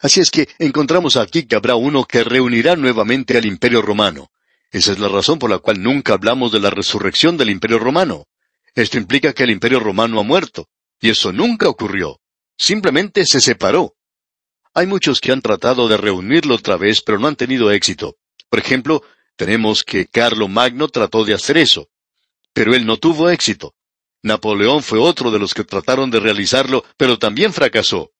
Así 0.00 0.20
es 0.20 0.30
que 0.32 0.48
encontramos 0.58 1.16
aquí 1.16 1.44
que 1.44 1.54
habrá 1.54 1.76
uno 1.76 2.04
que 2.04 2.24
reunirá 2.24 2.74
nuevamente 2.74 3.38
al 3.38 3.46
imperio 3.46 3.82
romano. 3.82 4.32
Esa 4.72 4.92
es 4.92 4.98
la 4.98 5.08
razón 5.08 5.38
por 5.38 5.50
la 5.50 5.58
cual 5.58 5.80
nunca 5.80 6.14
hablamos 6.14 6.50
de 6.50 6.58
la 6.58 6.70
resurrección 6.70 7.36
del 7.36 7.50
imperio 7.50 7.78
romano. 7.78 8.26
Esto 8.74 8.98
implica 8.98 9.32
que 9.32 9.44
el 9.44 9.50
imperio 9.50 9.80
romano 9.80 10.20
ha 10.20 10.22
muerto, 10.22 10.68
y 11.00 11.10
eso 11.10 11.32
nunca 11.32 11.68
ocurrió. 11.68 12.20
Simplemente 12.56 13.26
se 13.26 13.40
separó. 13.40 13.94
Hay 14.74 14.86
muchos 14.86 15.20
que 15.20 15.32
han 15.32 15.42
tratado 15.42 15.88
de 15.88 15.96
reunirlo 15.96 16.54
otra 16.54 16.76
vez, 16.76 17.02
pero 17.02 17.18
no 17.18 17.28
han 17.28 17.36
tenido 17.36 17.70
éxito. 17.70 18.16
Por 18.48 18.58
ejemplo, 18.58 19.02
tenemos 19.36 19.82
que 19.82 20.06
Carlo 20.06 20.48
Magno 20.48 20.88
trató 20.88 21.24
de 21.24 21.34
hacer 21.34 21.58
eso, 21.58 21.88
pero 22.52 22.74
él 22.74 22.86
no 22.86 22.96
tuvo 22.96 23.28
éxito. 23.30 23.74
Napoleón 24.22 24.82
fue 24.82 24.98
otro 24.98 25.30
de 25.30 25.38
los 25.38 25.52
que 25.52 25.64
trataron 25.64 26.10
de 26.10 26.20
realizarlo, 26.20 26.84
pero 26.96 27.18
también 27.18 27.52
fracasó. 27.52 28.12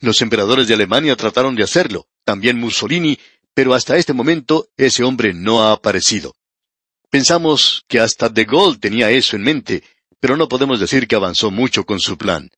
Los 0.00 0.20
emperadores 0.20 0.68
de 0.68 0.74
Alemania 0.74 1.16
trataron 1.16 1.54
de 1.54 1.62
hacerlo, 1.62 2.08
también 2.24 2.58
Mussolini, 2.58 3.18
pero 3.54 3.72
hasta 3.72 3.96
este 3.96 4.12
momento 4.12 4.68
ese 4.76 5.04
hombre 5.04 5.32
no 5.32 5.62
ha 5.62 5.72
aparecido. 5.72 6.34
Pensamos 7.10 7.84
que 7.88 8.00
hasta 8.00 8.28
De 8.28 8.44
Gaulle 8.44 8.78
tenía 8.78 9.10
eso 9.10 9.36
en 9.36 9.42
mente, 9.42 9.84
pero 10.20 10.36
no 10.36 10.48
podemos 10.48 10.80
decir 10.80 11.06
que 11.06 11.16
avanzó 11.16 11.50
mucho 11.50 11.84
con 11.84 12.00
su 12.00 12.18
plan. 12.18 12.50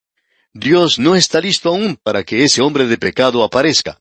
Dios 0.53 0.99
no 0.99 1.14
está 1.14 1.40
listo 1.40 1.68
aún 1.68 1.99
para 2.03 2.24
que 2.24 2.42
ese 2.44 2.62
hombre 2.62 2.86
de 2.86 2.96
pecado 2.96 3.44
aparezca. 3.44 4.01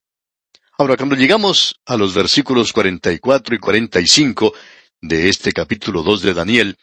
Ahora, 0.78 0.96
cuando 0.96 1.16
llegamos 1.16 1.80
a 1.86 1.98
los 1.98 2.14
versículos 2.14 2.72
44 2.72 3.56
y 3.56 3.60
45 3.60 4.54
de 5.02 5.30
este 5.30 5.52
capítulo 5.52 6.04
2 6.04 6.22
de 6.22 6.34
Daniel, 6.34 6.78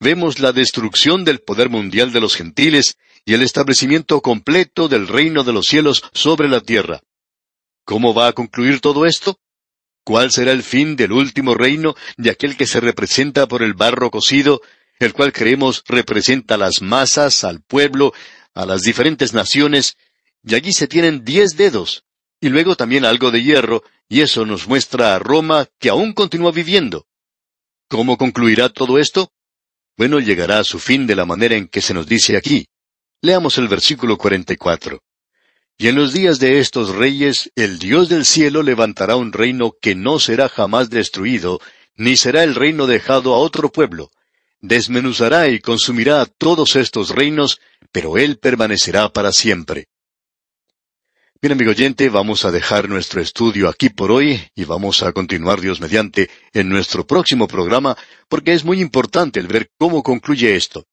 vemos 0.00 0.38
la 0.38 0.52
destrucción 0.52 1.24
del 1.24 1.40
poder 1.40 1.68
mundial 1.70 2.12
de 2.12 2.20
los 2.20 2.36
gentiles 2.36 2.96
y 3.24 3.34
el 3.34 3.42
establecimiento 3.42 4.20
completo 4.20 4.88
del 4.88 5.08
reino 5.08 5.44
de 5.44 5.52
los 5.52 5.66
cielos 5.66 6.02
sobre 6.12 6.48
la 6.48 6.60
tierra. 6.60 7.00
¿Cómo 7.84 8.14
va 8.14 8.28
a 8.28 8.32
concluir 8.32 8.80
todo 8.80 9.06
esto? 9.06 9.38
¿Cuál 10.08 10.32
será 10.32 10.52
el 10.52 10.62
fin 10.62 10.96
del 10.96 11.12
último 11.12 11.52
reino 11.52 11.94
de 12.16 12.30
aquel 12.30 12.56
que 12.56 12.66
se 12.66 12.80
representa 12.80 13.46
por 13.46 13.62
el 13.62 13.74
barro 13.74 14.10
cocido, 14.10 14.62
el 14.98 15.12
cual 15.12 15.34
creemos 15.34 15.84
representa 15.86 16.54
a 16.54 16.56
las 16.56 16.80
masas, 16.80 17.44
al 17.44 17.60
pueblo, 17.60 18.14
a 18.54 18.64
las 18.64 18.80
diferentes 18.80 19.34
naciones, 19.34 19.98
y 20.42 20.54
allí 20.54 20.72
se 20.72 20.88
tienen 20.88 21.26
diez 21.26 21.58
dedos, 21.58 22.04
y 22.40 22.48
luego 22.48 22.74
también 22.74 23.04
algo 23.04 23.30
de 23.30 23.42
hierro, 23.42 23.82
y 24.08 24.22
eso 24.22 24.46
nos 24.46 24.66
muestra 24.66 25.14
a 25.14 25.18
Roma 25.18 25.66
que 25.78 25.90
aún 25.90 26.14
continúa 26.14 26.52
viviendo. 26.52 27.06
¿Cómo 27.90 28.16
concluirá 28.16 28.70
todo 28.70 28.98
esto? 28.98 29.30
Bueno, 29.98 30.20
llegará 30.20 30.60
a 30.60 30.64
su 30.64 30.78
fin 30.78 31.06
de 31.06 31.16
la 31.16 31.26
manera 31.26 31.54
en 31.54 31.68
que 31.68 31.82
se 31.82 31.92
nos 31.92 32.06
dice 32.06 32.38
aquí. 32.38 32.64
Leamos 33.20 33.58
el 33.58 33.68
versículo 33.68 34.16
44. 34.16 35.02
Y 35.80 35.86
en 35.86 35.94
los 35.94 36.12
días 36.12 36.40
de 36.40 36.58
estos 36.58 36.92
reyes, 36.96 37.52
el 37.54 37.78
Dios 37.78 38.08
del 38.08 38.24
cielo 38.24 38.64
levantará 38.64 39.14
un 39.14 39.32
reino 39.32 39.76
que 39.80 39.94
no 39.94 40.18
será 40.18 40.48
jamás 40.48 40.90
destruido, 40.90 41.60
ni 41.94 42.16
será 42.16 42.42
el 42.42 42.56
reino 42.56 42.88
dejado 42.88 43.32
a 43.32 43.38
otro 43.38 43.70
pueblo. 43.70 44.10
Desmenuzará 44.60 45.46
y 45.46 45.60
consumirá 45.60 46.26
todos 46.26 46.74
estos 46.74 47.10
reinos, 47.10 47.60
pero 47.92 48.18
él 48.18 48.38
permanecerá 48.38 49.08
para 49.12 49.30
siempre. 49.30 49.86
Bien, 51.40 51.52
amigo 51.52 51.70
oyente, 51.70 52.08
vamos 52.08 52.44
a 52.44 52.50
dejar 52.50 52.88
nuestro 52.88 53.20
estudio 53.20 53.68
aquí 53.68 53.88
por 53.88 54.10
hoy 54.10 54.50
y 54.56 54.64
vamos 54.64 55.04
a 55.04 55.12
continuar 55.12 55.60
Dios 55.60 55.80
mediante 55.80 56.28
en 56.52 56.68
nuestro 56.68 57.06
próximo 57.06 57.46
programa 57.46 57.96
porque 58.28 58.52
es 58.52 58.64
muy 58.64 58.80
importante 58.80 59.38
el 59.38 59.46
ver 59.46 59.70
cómo 59.78 60.02
concluye 60.02 60.56
esto. 60.56 60.88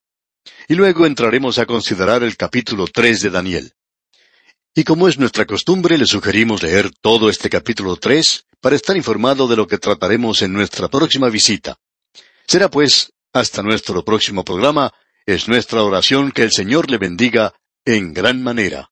Y 0.68 0.76
luego 0.76 1.08
entraremos 1.08 1.58
a 1.58 1.66
considerar 1.66 2.22
el 2.22 2.38
capítulo 2.38 2.86
tres 2.86 3.22
de 3.22 3.32
Daniel. 3.32 3.74
Y 4.78 4.84
como 4.84 5.08
es 5.08 5.18
nuestra 5.18 5.46
costumbre, 5.46 5.98
le 5.98 6.06
sugerimos 6.06 6.62
leer 6.62 6.92
todo 7.00 7.30
este 7.30 7.50
capítulo 7.50 7.96
tres 7.96 8.46
para 8.60 8.76
estar 8.76 8.98
informado 8.98 9.48
de 9.48 9.56
lo 9.56 9.68
que 9.68 9.78
trataremos 9.78 10.42
en 10.42 10.52
nuestra 10.52 10.90
próxima 10.90 11.30
visita. 11.30 11.78
Será 12.46 12.70
pues, 12.70 13.14
hasta 13.32 13.64
nuestro 13.64 14.04
próximo 14.04 14.44
programa, 14.44 14.92
es 15.26 15.48
nuestra 15.48 15.82
oración 15.82 16.30
que 16.34 16.44
el 16.44 16.52
Señor 16.52 16.92
le 16.92 16.98
bendiga 16.98 17.54
en 17.86 18.14
gran 18.14 18.44
manera. 18.44 18.92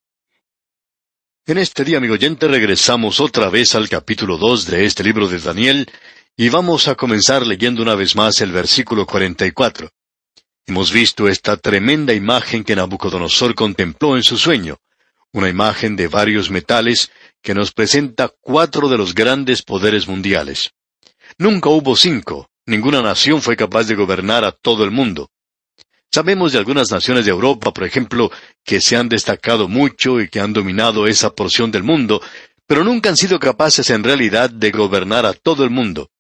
En 1.45 1.57
este 1.57 1.83
día, 1.83 1.97
amigo 1.97 2.13
oyente, 2.13 2.47
regresamos 2.47 3.19
otra 3.19 3.49
vez 3.49 3.75
al 3.75 3.89
capítulo 3.89 4.37
dos 4.37 4.65
de 4.65 4.85
este 4.85 5.03
libro 5.03 5.27
de 5.27 5.39
Daniel, 5.39 5.91
y 6.37 6.47
vamos 6.47 6.87
a 6.87 6.95
comenzar 6.95 7.45
leyendo 7.45 7.81
una 7.81 7.95
vez 7.95 8.15
más 8.15 8.39
el 8.39 8.53
versículo 8.53 9.05
44. 9.05 9.89
Hemos 10.65 10.93
visto 10.93 11.27
esta 11.27 11.57
tremenda 11.57 12.13
imagen 12.13 12.63
que 12.63 12.73
Nabucodonosor 12.73 13.53
contempló 13.53 14.15
en 14.15 14.23
su 14.23 14.37
sueño, 14.37 14.77
una 15.33 15.49
imagen 15.49 15.95
de 15.95 16.07
varios 16.07 16.49
metales 16.49 17.11
que 17.41 17.53
nos 17.53 17.73
presenta 17.73 18.31
cuatro 18.39 18.87
de 18.87 18.97
los 18.97 19.13
grandes 19.13 19.63
poderes 19.63 20.07
mundiales. 20.07 20.71
Nunca 21.37 21.69
hubo 21.69 21.95
cinco, 21.95 22.49
ninguna 22.65 23.01
nación 23.01 23.41
fue 23.41 23.57
capaz 23.57 23.85
de 23.85 23.95
gobernar 23.95 24.45
a 24.45 24.51
todo 24.51 24.83
el 24.83 24.91
mundo. 24.91 25.31
Sabemos 26.11 26.51
de 26.51 26.59
algunas 26.59 26.91
naciones 26.91 27.25
de 27.25 27.31
Europa, 27.31 27.73
por 27.73 27.83
ejemplo, 27.83 28.31
que 28.63 28.79
se 28.79 28.95
han 28.95 29.09
destacado 29.09 29.67
mucho 29.67 30.21
y 30.21 30.29
que 30.29 30.39
han 30.39 30.53
dominado 30.53 31.07
esa 31.07 31.33
porción 31.33 31.71
del 31.71 31.81
mundo, 31.81 32.21
pero 32.67 32.83
nunca 32.83 33.09
han 33.09 33.17
sido 33.17 33.39
capaces 33.39 33.89
en 33.89 34.03
realidad 34.03 34.51
de 34.51 34.69
gobernar 34.69 35.25
a 35.25 35.33
todo 35.33 35.63
el 35.63 35.71
mundo. 35.71 36.11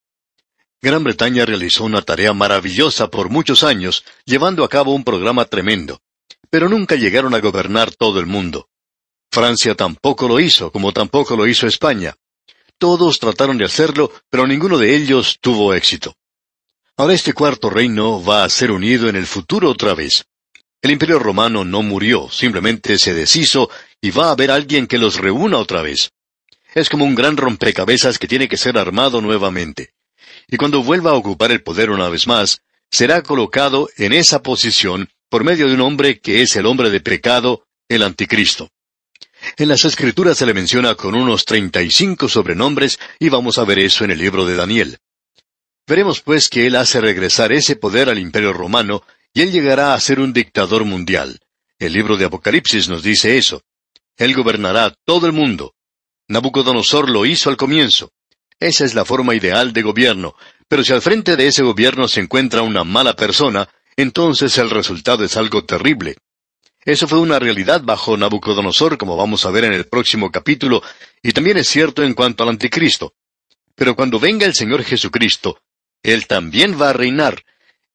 Gran 0.81 1.03
Bretaña 1.03 1.45
realizó 1.45 1.85
una 1.85 2.01
tarea 2.01 2.33
maravillosa 2.33 3.09
por 3.09 3.29
muchos 3.29 3.63
años, 3.63 4.03
llevando 4.25 4.63
a 4.63 4.69
cabo 4.69 4.95
un 4.95 5.03
programa 5.03 5.45
tremendo, 5.45 6.01
pero 6.49 6.67
nunca 6.67 6.95
llegaron 6.95 7.35
a 7.35 7.39
gobernar 7.39 7.91
todo 7.91 8.19
el 8.19 8.25
mundo. 8.25 8.69
Francia 9.33 9.73
tampoco 9.73 10.27
lo 10.27 10.39
hizo, 10.39 10.71
como 10.71 10.91
tampoco 10.91 11.35
lo 11.35 11.47
hizo 11.47 11.65
España. 11.65 12.13
Todos 12.77 13.17
trataron 13.17 13.57
de 13.57 13.65
hacerlo, 13.65 14.11
pero 14.29 14.45
ninguno 14.45 14.77
de 14.77 14.95
ellos 14.95 15.39
tuvo 15.41 15.73
éxito. 15.73 16.15
Ahora 16.97 17.15
este 17.15 17.33
cuarto 17.33 17.71
reino 17.71 18.23
va 18.23 18.43
a 18.43 18.49
ser 18.49 18.69
unido 18.69 19.09
en 19.09 19.15
el 19.15 19.25
futuro 19.25 19.71
otra 19.71 19.95
vez. 19.95 20.25
El 20.83 20.91
imperio 20.91 21.17
romano 21.17 21.65
no 21.65 21.81
murió, 21.81 22.29
simplemente 22.29 22.99
se 22.99 23.15
deshizo 23.15 23.71
y 23.99 24.11
va 24.11 24.27
a 24.27 24.31
haber 24.33 24.51
alguien 24.51 24.85
que 24.85 24.99
los 24.99 25.15
reúna 25.15 25.57
otra 25.57 25.81
vez. 25.81 26.11
Es 26.75 26.87
como 26.87 27.03
un 27.03 27.15
gran 27.15 27.35
rompecabezas 27.35 28.19
que 28.19 28.27
tiene 28.27 28.47
que 28.47 28.57
ser 28.57 28.77
armado 28.77 29.19
nuevamente. 29.19 29.95
Y 30.47 30.57
cuando 30.57 30.83
vuelva 30.83 31.09
a 31.09 31.15
ocupar 31.15 31.51
el 31.51 31.63
poder 31.63 31.89
una 31.89 32.07
vez 32.07 32.27
más, 32.27 32.61
será 32.91 33.23
colocado 33.23 33.89
en 33.97 34.13
esa 34.13 34.43
posición 34.43 35.09
por 35.27 35.43
medio 35.43 35.67
de 35.67 35.73
un 35.73 35.81
hombre 35.81 36.19
que 36.19 36.43
es 36.43 36.55
el 36.55 36.67
hombre 36.67 36.91
de 36.91 37.01
pecado, 37.01 37.65
el 37.89 38.03
anticristo. 38.03 38.69
En 39.57 39.67
las 39.67 39.85
escrituras 39.85 40.37
se 40.37 40.45
le 40.45 40.53
menciona 40.53 40.95
con 40.95 41.15
unos 41.15 41.45
treinta 41.45 41.81
y 41.81 41.91
cinco 41.91 42.29
sobrenombres 42.29 42.99
y 43.19 43.29
vamos 43.29 43.57
a 43.57 43.65
ver 43.65 43.79
eso 43.79 44.03
en 44.03 44.11
el 44.11 44.19
libro 44.19 44.45
de 44.45 44.55
Daniel. 44.55 44.97
Veremos 45.87 46.21
pues 46.21 46.49
que 46.49 46.65
él 46.65 46.75
hace 46.75 47.01
regresar 47.01 47.51
ese 47.51 47.75
poder 47.75 48.09
al 48.09 48.19
imperio 48.19 48.53
romano 48.53 49.03
y 49.33 49.41
él 49.41 49.51
llegará 49.51 49.93
a 49.93 49.99
ser 49.99 50.19
un 50.19 50.31
dictador 50.31 50.85
mundial. 50.85 51.39
El 51.77 51.93
libro 51.93 52.15
de 52.15 52.25
Apocalipsis 52.25 52.87
nos 52.87 53.03
dice 53.03 53.37
eso. 53.37 53.61
Él 54.15 54.33
gobernará 54.33 54.93
todo 55.05 55.27
el 55.27 55.33
mundo. 55.33 55.75
Nabucodonosor 56.27 57.09
lo 57.09 57.25
hizo 57.25 57.49
al 57.49 57.57
comienzo. 57.57 58.11
Esa 58.59 58.85
es 58.85 58.93
la 58.93 59.03
forma 59.03 59.35
ideal 59.35 59.73
de 59.73 59.81
gobierno, 59.81 60.35
pero 60.69 60.83
si 60.83 60.93
al 60.93 61.01
frente 61.01 61.35
de 61.35 61.47
ese 61.47 61.63
gobierno 61.63 62.07
se 62.07 62.21
encuentra 62.21 62.61
una 62.61 62.83
mala 62.83 63.15
persona, 63.15 63.67
entonces 63.97 64.57
el 64.57 64.69
resultado 64.69 65.25
es 65.25 65.35
algo 65.35 65.65
terrible. 65.65 66.15
Eso 66.85 67.07
fue 67.07 67.19
una 67.19 67.39
realidad 67.39 67.81
bajo 67.81 68.17
Nabucodonosor, 68.17 68.97
como 68.97 69.15
vamos 69.15 69.45
a 69.45 69.51
ver 69.51 69.63
en 69.63 69.73
el 69.73 69.85
próximo 69.85 70.31
capítulo, 70.31 70.83
y 71.21 71.31
también 71.31 71.57
es 71.57 71.67
cierto 71.67 72.03
en 72.03 72.13
cuanto 72.13 72.43
al 72.43 72.49
anticristo. 72.49 73.13
Pero 73.75 73.95
cuando 73.95 74.19
venga 74.19 74.45
el 74.45 74.53
Señor 74.53 74.83
Jesucristo, 74.83 75.59
Él 76.01 76.27
también 76.27 76.79
va 76.79 76.89
a 76.89 76.93
reinar. 76.93 77.43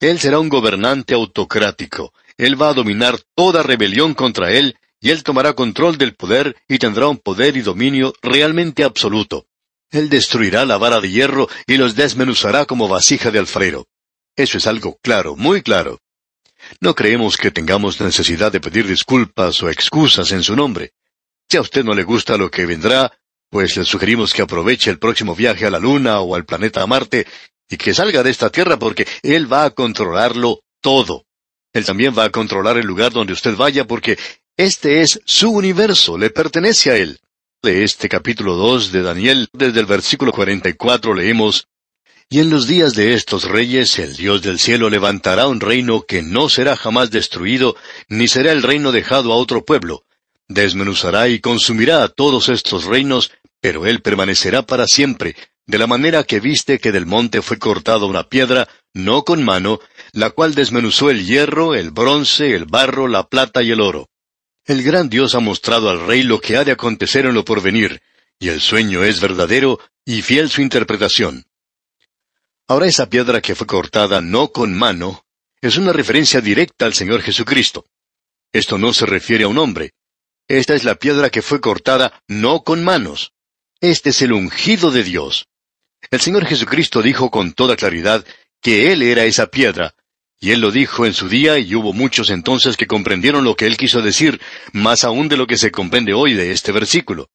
Él 0.00 0.18
será 0.18 0.38
un 0.38 0.48
gobernante 0.48 1.12
autocrático. 1.12 2.14
Él 2.38 2.60
va 2.60 2.70
a 2.70 2.74
dominar 2.74 3.18
toda 3.34 3.62
rebelión 3.62 4.14
contra 4.14 4.52
Él, 4.52 4.76
y 5.00 5.10
Él 5.10 5.22
tomará 5.22 5.52
control 5.52 5.98
del 5.98 6.14
poder 6.14 6.56
y 6.66 6.78
tendrá 6.78 7.08
un 7.08 7.18
poder 7.18 7.56
y 7.56 7.60
dominio 7.60 8.14
realmente 8.22 8.84
absoluto. 8.84 9.46
Él 9.90 10.08
destruirá 10.08 10.64
la 10.64 10.78
vara 10.78 11.00
de 11.00 11.10
hierro 11.10 11.48
y 11.66 11.76
los 11.76 11.94
desmenuzará 11.94 12.64
como 12.64 12.88
vasija 12.88 13.30
de 13.30 13.38
alfarero. 13.38 13.86
Eso 14.36 14.58
es 14.58 14.66
algo 14.66 14.98
claro, 15.02 15.36
muy 15.36 15.62
claro. 15.62 16.00
No 16.80 16.94
creemos 16.94 17.36
que 17.36 17.50
tengamos 17.50 18.00
necesidad 18.00 18.52
de 18.52 18.60
pedir 18.60 18.86
disculpas 18.86 19.62
o 19.62 19.70
excusas 19.70 20.32
en 20.32 20.42
su 20.42 20.54
nombre. 20.54 20.92
Si 21.48 21.56
a 21.56 21.60
usted 21.60 21.84
no 21.84 21.94
le 21.94 22.04
gusta 22.04 22.36
lo 22.36 22.50
que 22.50 22.66
vendrá, 22.66 23.12
pues 23.50 23.76
le 23.76 23.84
sugerimos 23.84 24.34
que 24.34 24.42
aproveche 24.42 24.90
el 24.90 24.98
próximo 24.98 25.34
viaje 25.34 25.66
a 25.66 25.70
la 25.70 25.78
Luna 25.78 26.20
o 26.20 26.34
al 26.34 26.44
planeta 26.44 26.86
Marte 26.86 27.26
y 27.68 27.76
que 27.76 27.94
salga 27.94 28.22
de 28.22 28.30
esta 28.30 28.50
Tierra 28.50 28.78
porque 28.78 29.06
Él 29.22 29.50
va 29.50 29.64
a 29.64 29.70
controlarlo 29.70 30.60
todo. 30.80 31.24
Él 31.72 31.84
también 31.84 32.14
va 32.16 32.24
a 32.24 32.30
controlar 32.30 32.76
el 32.76 32.86
lugar 32.86 33.12
donde 33.12 33.32
usted 33.32 33.56
vaya 33.56 33.86
porque 33.86 34.18
este 34.56 35.02
es 35.02 35.20
su 35.24 35.50
universo, 35.50 36.18
le 36.18 36.30
pertenece 36.30 36.90
a 36.90 36.96
Él. 36.96 37.20
De 37.62 37.82
este 37.84 38.08
capítulo 38.08 38.54
2 38.54 38.92
de 38.92 39.02
Daniel, 39.02 39.48
desde 39.52 39.80
el 39.80 39.86
versículo 39.86 40.32
44 40.32 41.14
leemos, 41.14 41.66
y 42.30 42.40
en 42.40 42.50
los 42.50 42.66
días 42.66 42.92
de 42.92 43.14
estos 43.14 43.44
reyes 43.44 43.98
el 43.98 44.14
Dios 44.14 44.42
del 44.42 44.58
cielo 44.58 44.90
levantará 44.90 45.48
un 45.48 45.60
reino 45.60 46.02
que 46.02 46.20
no 46.20 46.50
será 46.50 46.76
jamás 46.76 47.10
destruido, 47.10 47.74
ni 48.08 48.28
será 48.28 48.52
el 48.52 48.62
reino 48.62 48.92
dejado 48.92 49.32
a 49.32 49.36
otro 49.36 49.64
pueblo. 49.64 50.04
Desmenuzará 50.46 51.28
y 51.28 51.40
consumirá 51.40 52.02
a 52.02 52.08
todos 52.08 52.50
estos 52.50 52.84
reinos, 52.84 53.32
pero 53.60 53.86
él 53.86 54.02
permanecerá 54.02 54.62
para 54.62 54.86
siempre, 54.86 55.36
de 55.66 55.78
la 55.78 55.86
manera 55.86 56.24
que 56.24 56.40
viste 56.40 56.78
que 56.78 56.92
del 56.92 57.06
monte 57.06 57.40
fue 57.40 57.58
cortada 57.58 58.04
una 58.04 58.28
piedra, 58.28 58.68
no 58.92 59.24
con 59.24 59.42
mano, 59.42 59.80
la 60.12 60.30
cual 60.30 60.54
desmenuzó 60.54 61.10
el 61.10 61.26
hierro, 61.26 61.74
el 61.74 61.90
bronce, 61.92 62.54
el 62.54 62.66
barro, 62.66 63.08
la 63.08 63.26
plata 63.26 63.62
y 63.62 63.70
el 63.70 63.80
oro. 63.80 64.10
El 64.66 64.82
gran 64.82 65.08
Dios 65.08 65.34
ha 65.34 65.40
mostrado 65.40 65.88
al 65.88 66.06
rey 66.06 66.22
lo 66.22 66.40
que 66.40 66.58
ha 66.58 66.64
de 66.64 66.72
acontecer 66.72 67.24
en 67.24 67.34
lo 67.34 67.44
porvenir, 67.44 68.02
y 68.38 68.48
el 68.48 68.60
sueño 68.60 69.02
es 69.02 69.20
verdadero 69.20 69.80
y 70.04 70.20
fiel 70.20 70.50
su 70.50 70.60
interpretación. 70.60 71.47
Ahora 72.70 72.86
esa 72.86 73.08
piedra 73.08 73.40
que 73.40 73.54
fue 73.54 73.66
cortada 73.66 74.20
no 74.20 74.52
con 74.52 74.76
mano 74.76 75.24
es 75.62 75.78
una 75.78 75.90
referencia 75.90 76.42
directa 76.42 76.84
al 76.84 76.92
Señor 76.92 77.22
Jesucristo. 77.22 77.86
Esto 78.52 78.76
no 78.76 78.92
se 78.92 79.06
refiere 79.06 79.44
a 79.44 79.48
un 79.48 79.56
hombre. 79.56 79.92
Esta 80.46 80.74
es 80.74 80.84
la 80.84 80.94
piedra 80.96 81.30
que 81.30 81.40
fue 81.40 81.62
cortada 81.62 82.22
no 82.28 82.64
con 82.64 82.84
manos. 82.84 83.32
Este 83.80 84.10
es 84.10 84.20
el 84.20 84.34
ungido 84.34 84.90
de 84.90 85.02
Dios. 85.02 85.46
El 86.10 86.20
Señor 86.20 86.44
Jesucristo 86.44 87.00
dijo 87.00 87.30
con 87.30 87.54
toda 87.54 87.74
claridad 87.74 88.24
que 88.60 88.92
Él 88.92 89.02
era 89.02 89.24
esa 89.24 89.46
piedra, 89.46 89.94
y 90.38 90.50
Él 90.50 90.60
lo 90.60 90.70
dijo 90.70 91.06
en 91.06 91.14
su 91.14 91.28
día 91.28 91.58
y 91.58 91.74
hubo 91.74 91.94
muchos 91.94 92.28
entonces 92.28 92.76
que 92.76 92.86
comprendieron 92.86 93.44
lo 93.44 93.56
que 93.56 93.66
Él 93.66 93.78
quiso 93.78 94.02
decir, 94.02 94.40
más 94.72 95.04
aún 95.04 95.28
de 95.28 95.38
lo 95.38 95.46
que 95.46 95.56
se 95.56 95.70
comprende 95.70 96.12
hoy 96.12 96.34
de 96.34 96.52
este 96.52 96.72
versículo. 96.72 97.30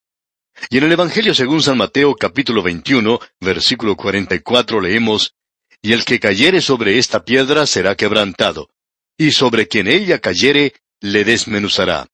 Y 0.70 0.78
en 0.78 0.86
el 0.86 0.92
Evangelio 0.92 1.34
según 1.34 1.62
San 1.62 1.78
Mateo 1.78 2.16
capítulo 2.16 2.64
21, 2.64 3.20
versículo 3.40 3.96
44 3.96 4.82
leemos, 4.82 5.36
Y 5.82 5.94
el 5.94 6.06
que 6.06 6.20
cayere 6.20 6.62
sobre 6.62 6.98
esta 6.98 7.26
piedra 7.26 7.66
será 7.66 7.96
quebrantado, 7.96 8.70
y 9.18 9.32
sobre 9.32 9.68
quien 9.68 9.88
ella 9.88 10.20
cayere 10.20 10.74
le 11.02 11.24
desmenuzará. 11.24 12.08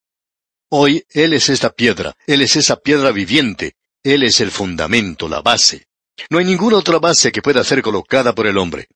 Hoy 0.69 1.05
Él 1.09 1.33
es 1.33 1.49
esta 1.49 1.71
piedra, 1.71 2.15
Él 2.27 2.41
es 2.41 2.55
esa 2.55 2.77
piedra 2.77 3.11
viviente, 3.11 3.75
Él 4.03 4.23
es 4.23 4.39
el 4.39 4.51
fundamento, 4.51 5.29
la 5.29 5.41
base. 5.41 5.87
No 6.29 6.39
hay 6.39 6.45
ninguna 6.45 6.77
otra 6.77 6.99
base 6.99 7.31
que 7.31 7.41
pueda 7.41 7.63
ser 7.63 7.81
colocada 7.81 8.33
por 8.33 8.47
el 8.47 8.57
hombre. 8.57 8.87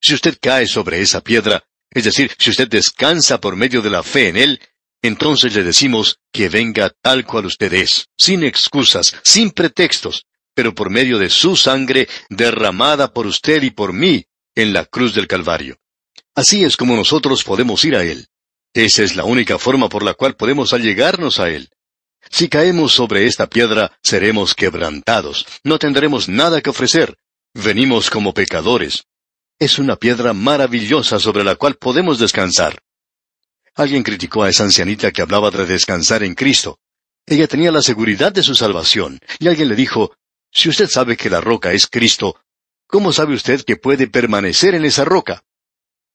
Si 0.00 0.14
usted 0.14 0.36
cae 0.40 0.66
sobre 0.66 1.00
esa 1.00 1.20
piedra, 1.22 1.64
es 1.90 2.04
decir, 2.04 2.30
si 2.38 2.50
usted 2.50 2.68
descansa 2.68 3.40
por 3.40 3.56
medio 3.56 3.80
de 3.80 3.90
la 3.90 4.02
fe 4.02 4.28
en 4.28 4.36
Él, 4.36 4.60
entonces 5.02 5.54
le 5.54 5.62
decimos 5.62 6.18
que 6.32 6.48
venga 6.48 6.92
tal 7.02 7.24
cual 7.24 7.46
usted 7.46 7.72
es, 7.72 8.08
sin 8.16 8.44
excusas, 8.44 9.16
sin 9.22 9.50
pretextos, 9.50 10.26
pero 10.54 10.74
por 10.74 10.90
medio 10.90 11.18
de 11.18 11.30
su 11.30 11.56
sangre 11.56 12.08
derramada 12.28 13.12
por 13.12 13.26
usted 13.26 13.62
y 13.62 13.70
por 13.70 13.92
mí 13.92 14.26
en 14.54 14.72
la 14.72 14.84
cruz 14.84 15.14
del 15.14 15.28
Calvario. 15.28 15.78
Así 16.34 16.64
es 16.64 16.76
como 16.76 16.96
nosotros 16.96 17.44
podemos 17.44 17.84
ir 17.84 17.94
a 17.96 18.04
Él. 18.04 18.26
Esa 18.74 19.02
es 19.02 19.16
la 19.16 19.24
única 19.24 19.58
forma 19.58 19.88
por 19.88 20.02
la 20.02 20.14
cual 20.14 20.36
podemos 20.36 20.72
allegarnos 20.72 21.38
a 21.40 21.48
Él. 21.48 21.70
Si 22.30 22.48
caemos 22.48 22.92
sobre 22.92 23.26
esta 23.26 23.48
piedra, 23.48 23.98
seremos 24.02 24.54
quebrantados, 24.54 25.46
no 25.62 25.78
tendremos 25.78 26.28
nada 26.28 26.60
que 26.60 26.70
ofrecer. 26.70 27.16
Venimos 27.54 28.10
como 28.10 28.34
pecadores. 28.34 29.04
Es 29.58 29.78
una 29.78 29.96
piedra 29.96 30.32
maravillosa 30.32 31.18
sobre 31.18 31.44
la 31.44 31.56
cual 31.56 31.76
podemos 31.76 32.18
descansar. 32.18 32.82
Alguien 33.74 34.02
criticó 34.02 34.42
a 34.42 34.48
esa 34.48 34.64
ancianita 34.64 35.12
que 35.12 35.22
hablaba 35.22 35.50
de 35.50 35.66
descansar 35.66 36.22
en 36.22 36.34
Cristo. 36.34 36.80
Ella 37.26 37.46
tenía 37.46 37.70
la 37.70 37.82
seguridad 37.82 38.32
de 38.32 38.42
su 38.42 38.54
salvación, 38.54 39.20
y 39.38 39.48
alguien 39.48 39.68
le 39.68 39.76
dijo, 39.76 40.14
si 40.50 40.68
usted 40.68 40.88
sabe 40.88 41.16
que 41.16 41.30
la 41.30 41.40
roca 41.40 41.72
es 41.72 41.86
Cristo, 41.86 42.40
¿cómo 42.86 43.12
sabe 43.12 43.34
usted 43.34 43.62
que 43.64 43.76
puede 43.76 44.08
permanecer 44.08 44.74
en 44.74 44.84
esa 44.84 45.04
roca? 45.04 45.44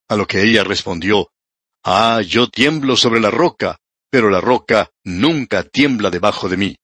A 0.08 0.16
lo 0.16 0.28
que 0.28 0.42
ella 0.42 0.64
respondió, 0.64 1.30
Ah, 1.84 2.22
yo 2.26 2.50
tiemblo 2.50 2.96
sobre 2.96 3.20
la 3.20 3.30
roca, 3.30 3.78
pero 4.10 4.30
la 4.30 4.40
roca 4.40 4.90
nunca 5.04 5.64
tiembla 5.64 6.10
debajo 6.10 6.48
de 6.48 6.58
mí. 6.58 6.76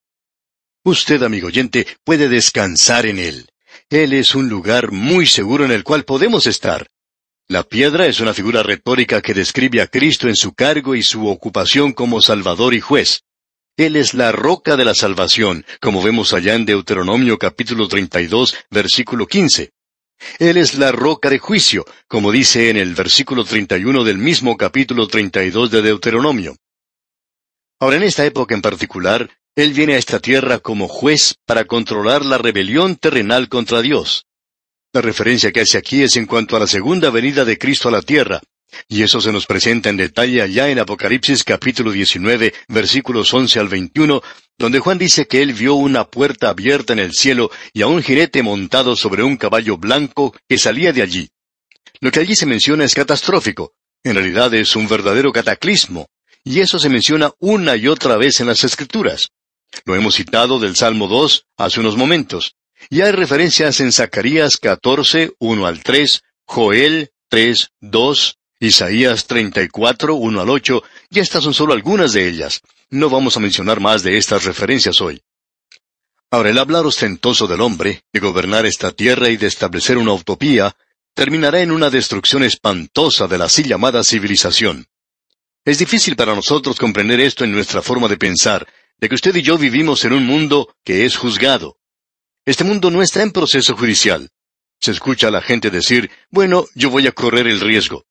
Usted, 0.84 1.22
amigo 1.22 1.48
oyente, 1.48 1.86
puede 2.04 2.28
descansar 2.28 3.06
en 3.06 3.18
él. 3.18 3.50
Él 3.88 4.12
es 4.12 4.34
un 4.34 4.48
lugar 4.48 4.92
muy 4.92 5.26
seguro 5.26 5.64
en 5.64 5.72
el 5.72 5.84
cual 5.84 6.04
podemos 6.04 6.46
estar. 6.46 6.86
La 7.50 7.64
piedra 7.64 8.06
es 8.06 8.20
una 8.20 8.32
figura 8.32 8.62
retórica 8.62 9.20
que 9.20 9.34
describe 9.34 9.82
a 9.82 9.88
Cristo 9.88 10.28
en 10.28 10.36
su 10.36 10.54
cargo 10.54 10.94
y 10.94 11.02
su 11.02 11.26
ocupación 11.26 11.92
como 11.92 12.20
Salvador 12.20 12.74
y 12.74 12.80
juez. 12.80 13.24
Él 13.76 13.96
es 13.96 14.14
la 14.14 14.30
roca 14.30 14.76
de 14.76 14.84
la 14.84 14.94
salvación, 14.94 15.66
como 15.80 16.00
vemos 16.00 16.32
allá 16.32 16.54
en 16.54 16.64
Deuteronomio 16.64 17.40
capítulo 17.40 17.88
32, 17.88 18.54
versículo 18.70 19.26
15. 19.26 19.72
Él 20.38 20.58
es 20.58 20.76
la 20.76 20.92
roca 20.92 21.28
de 21.28 21.40
juicio, 21.40 21.84
como 22.06 22.30
dice 22.30 22.70
en 22.70 22.76
el 22.76 22.94
versículo 22.94 23.44
31 23.44 24.04
del 24.04 24.18
mismo 24.18 24.56
capítulo 24.56 25.08
32 25.08 25.72
de 25.72 25.82
Deuteronomio. 25.82 26.54
Ahora, 27.80 27.96
en 27.96 28.04
esta 28.04 28.24
época 28.24 28.54
en 28.54 28.62
particular, 28.62 29.28
Él 29.56 29.72
viene 29.72 29.94
a 29.94 29.98
esta 29.98 30.20
tierra 30.20 30.60
como 30.60 30.86
juez 30.86 31.34
para 31.46 31.64
controlar 31.64 32.24
la 32.24 32.38
rebelión 32.38 32.94
terrenal 32.94 33.48
contra 33.48 33.82
Dios. 33.82 34.24
La 34.92 35.00
referencia 35.00 35.52
que 35.52 35.60
hace 35.60 35.78
aquí 35.78 36.02
es 36.02 36.16
en 36.16 36.26
cuanto 36.26 36.56
a 36.56 36.58
la 36.58 36.66
segunda 36.66 37.10
venida 37.10 37.44
de 37.44 37.56
Cristo 37.56 37.88
a 37.88 37.92
la 37.92 38.02
tierra, 38.02 38.40
y 38.88 39.04
eso 39.04 39.20
se 39.20 39.30
nos 39.30 39.46
presenta 39.46 39.88
en 39.88 39.96
detalle 39.96 40.42
allá 40.42 40.68
en 40.68 40.80
Apocalipsis 40.80 41.44
capítulo 41.44 41.92
19, 41.92 42.52
versículos 42.66 43.32
11 43.32 43.60
al 43.60 43.68
21, 43.68 44.20
donde 44.58 44.80
Juan 44.80 44.98
dice 44.98 45.28
que 45.28 45.42
él 45.42 45.54
vio 45.54 45.74
una 45.74 46.06
puerta 46.06 46.48
abierta 46.48 46.92
en 46.92 46.98
el 46.98 47.14
cielo 47.14 47.52
y 47.72 47.82
a 47.82 47.86
un 47.86 48.02
jinete 48.02 48.42
montado 48.42 48.96
sobre 48.96 49.22
un 49.22 49.36
caballo 49.36 49.78
blanco 49.78 50.34
que 50.48 50.58
salía 50.58 50.92
de 50.92 51.02
allí. 51.02 51.30
Lo 52.00 52.10
que 52.10 52.18
allí 52.18 52.34
se 52.34 52.46
menciona 52.46 52.84
es 52.84 52.94
catastrófico. 52.94 53.74
En 54.02 54.14
realidad 54.14 54.52
es 54.54 54.74
un 54.74 54.88
verdadero 54.88 55.30
cataclismo, 55.30 56.08
y 56.42 56.58
eso 56.58 56.80
se 56.80 56.88
menciona 56.88 57.30
una 57.38 57.76
y 57.76 57.86
otra 57.86 58.16
vez 58.16 58.40
en 58.40 58.48
las 58.48 58.64
Escrituras. 58.64 59.28
Lo 59.84 59.94
hemos 59.94 60.16
citado 60.16 60.58
del 60.58 60.74
Salmo 60.74 61.06
2 61.06 61.46
hace 61.58 61.78
unos 61.78 61.96
momentos. 61.96 62.56
Y 62.88 63.02
hay 63.02 63.12
referencias 63.12 63.80
en 63.80 63.92
Zacarías 63.92 64.56
14, 64.56 65.32
1 65.38 65.66
al 65.66 65.82
3, 65.82 66.22
Joel 66.44 67.10
3, 67.28 67.70
2, 67.80 68.38
Isaías 68.60 69.26
34, 69.26 70.14
1 70.14 70.40
al 70.40 70.50
8, 70.50 70.82
y 71.10 71.20
estas 71.20 71.44
son 71.44 71.54
solo 71.54 71.72
algunas 71.72 72.12
de 72.12 72.28
ellas. 72.28 72.60
No 72.90 73.08
vamos 73.10 73.36
a 73.36 73.40
mencionar 73.40 73.80
más 73.80 74.02
de 74.02 74.16
estas 74.16 74.44
referencias 74.44 75.00
hoy. 75.00 75.22
Ahora, 76.30 76.50
el 76.50 76.58
hablar 76.58 76.86
ostentoso 76.86 77.48
del 77.48 77.60
hombre, 77.60 78.04
de 78.12 78.20
gobernar 78.20 78.64
esta 78.64 78.92
tierra 78.92 79.30
y 79.30 79.36
de 79.36 79.48
establecer 79.48 79.98
una 79.98 80.12
utopía, 80.12 80.76
terminará 81.14 81.60
en 81.60 81.72
una 81.72 81.90
destrucción 81.90 82.44
espantosa 82.44 83.26
de 83.26 83.38
la 83.38 83.46
así 83.46 83.64
llamada 83.64 84.04
civilización. 84.04 84.86
Es 85.64 85.78
difícil 85.78 86.14
para 86.14 86.34
nosotros 86.34 86.78
comprender 86.78 87.20
esto 87.20 87.44
en 87.44 87.52
nuestra 87.52 87.82
forma 87.82 88.08
de 88.08 88.16
pensar, 88.16 88.66
de 88.98 89.08
que 89.08 89.14
usted 89.14 89.34
y 89.34 89.42
yo 89.42 89.58
vivimos 89.58 90.04
en 90.04 90.12
un 90.12 90.24
mundo 90.24 90.74
que 90.84 91.04
es 91.04 91.16
juzgado. 91.16 91.79
Este 92.50 92.64
mundo 92.64 92.90
no 92.90 93.00
está 93.00 93.22
en 93.22 93.30
proceso 93.30 93.76
judicial. 93.76 94.28
Se 94.80 94.90
escucha 94.90 95.28
a 95.28 95.30
la 95.30 95.40
gente 95.40 95.70
decir, 95.70 96.10
bueno, 96.30 96.66
yo 96.74 96.90
voy 96.90 97.06
a 97.06 97.12
correr 97.12 97.46
el 97.46 97.60
riesgo. 97.60 98.06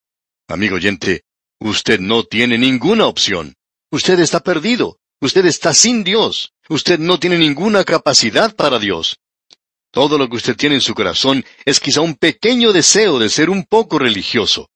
Amigo 0.48 0.78
oyente, 0.78 1.26
usted 1.60 2.00
no 2.00 2.24
tiene 2.24 2.58
ninguna 2.58 3.06
opción. 3.06 3.56
Usted 3.92 4.18
está 4.22 4.40
perdido. 4.40 5.02
Usted 5.20 5.46
está 5.46 5.74
sin 5.74 6.06
Dios. 6.06 6.54
Usted 6.70 7.00
no 7.00 7.20
tiene 7.20 7.38
ninguna 7.38 7.84
capacidad 7.84 8.56
para 8.56 8.80
Dios. 8.80 9.20
Todo 9.92 10.18
lo 10.18 10.30
que 10.30 10.38
usted 10.38 10.56
tiene 10.56 10.76
en 10.76 10.82
su 10.82 10.96
corazón 10.96 11.44
es 11.66 11.82
quizá 11.82 12.00
un 12.00 12.16
pequeño 12.16 12.72
deseo 12.72 13.20
de 13.20 13.28
ser 13.28 13.50
un 13.50 13.66
poco 13.66 14.00
religioso. 14.00 14.70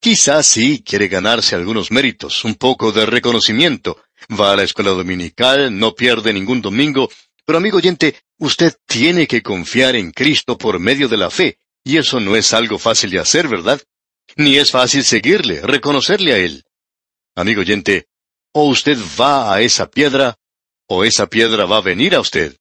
Quizá 0.00 0.42
sí 0.42 0.82
quiere 0.84 1.06
ganarse 1.06 1.54
algunos 1.54 1.92
méritos, 1.92 2.44
un 2.44 2.56
poco 2.56 2.90
de 2.90 3.06
reconocimiento. 3.06 4.02
Va 4.28 4.54
a 4.54 4.56
la 4.56 4.64
escuela 4.64 4.90
dominical, 4.90 5.78
no 5.78 5.94
pierde 5.94 6.32
ningún 6.32 6.60
domingo, 6.60 7.08
pero 7.48 7.58
amigo 7.58 7.78
oyente, 7.78 8.16
usted 8.38 8.74
tiene 8.86 9.26
que 9.26 9.42
confiar 9.42 9.96
en 9.96 10.12
Cristo 10.12 10.56
por 10.56 10.78
medio 10.78 11.08
de 11.08 11.16
la 11.16 11.30
fe, 11.30 11.58
y 11.84 11.96
eso 11.96 12.20
no 12.20 12.36
es 12.36 12.52
algo 12.52 12.78
fácil 12.78 13.10
de 13.10 13.18
hacer, 13.18 13.48
¿verdad? 13.48 13.80
Ni 14.36 14.56
es 14.56 14.70
fácil 14.70 15.04
seguirle, 15.04 15.60
reconocerle 15.62 16.32
a 16.32 16.38
Él. 16.38 16.64
Amigo 17.34 17.60
oyente, 17.60 18.08
o 18.52 18.64
usted 18.64 18.98
va 19.20 19.52
a 19.52 19.60
esa 19.60 19.90
piedra, 19.90 20.36
o 20.88 21.04
esa 21.04 21.26
piedra 21.26 21.66
va 21.66 21.78
a 21.78 21.82
venir 21.82 22.14
a 22.14 22.20
usted. 22.20 22.56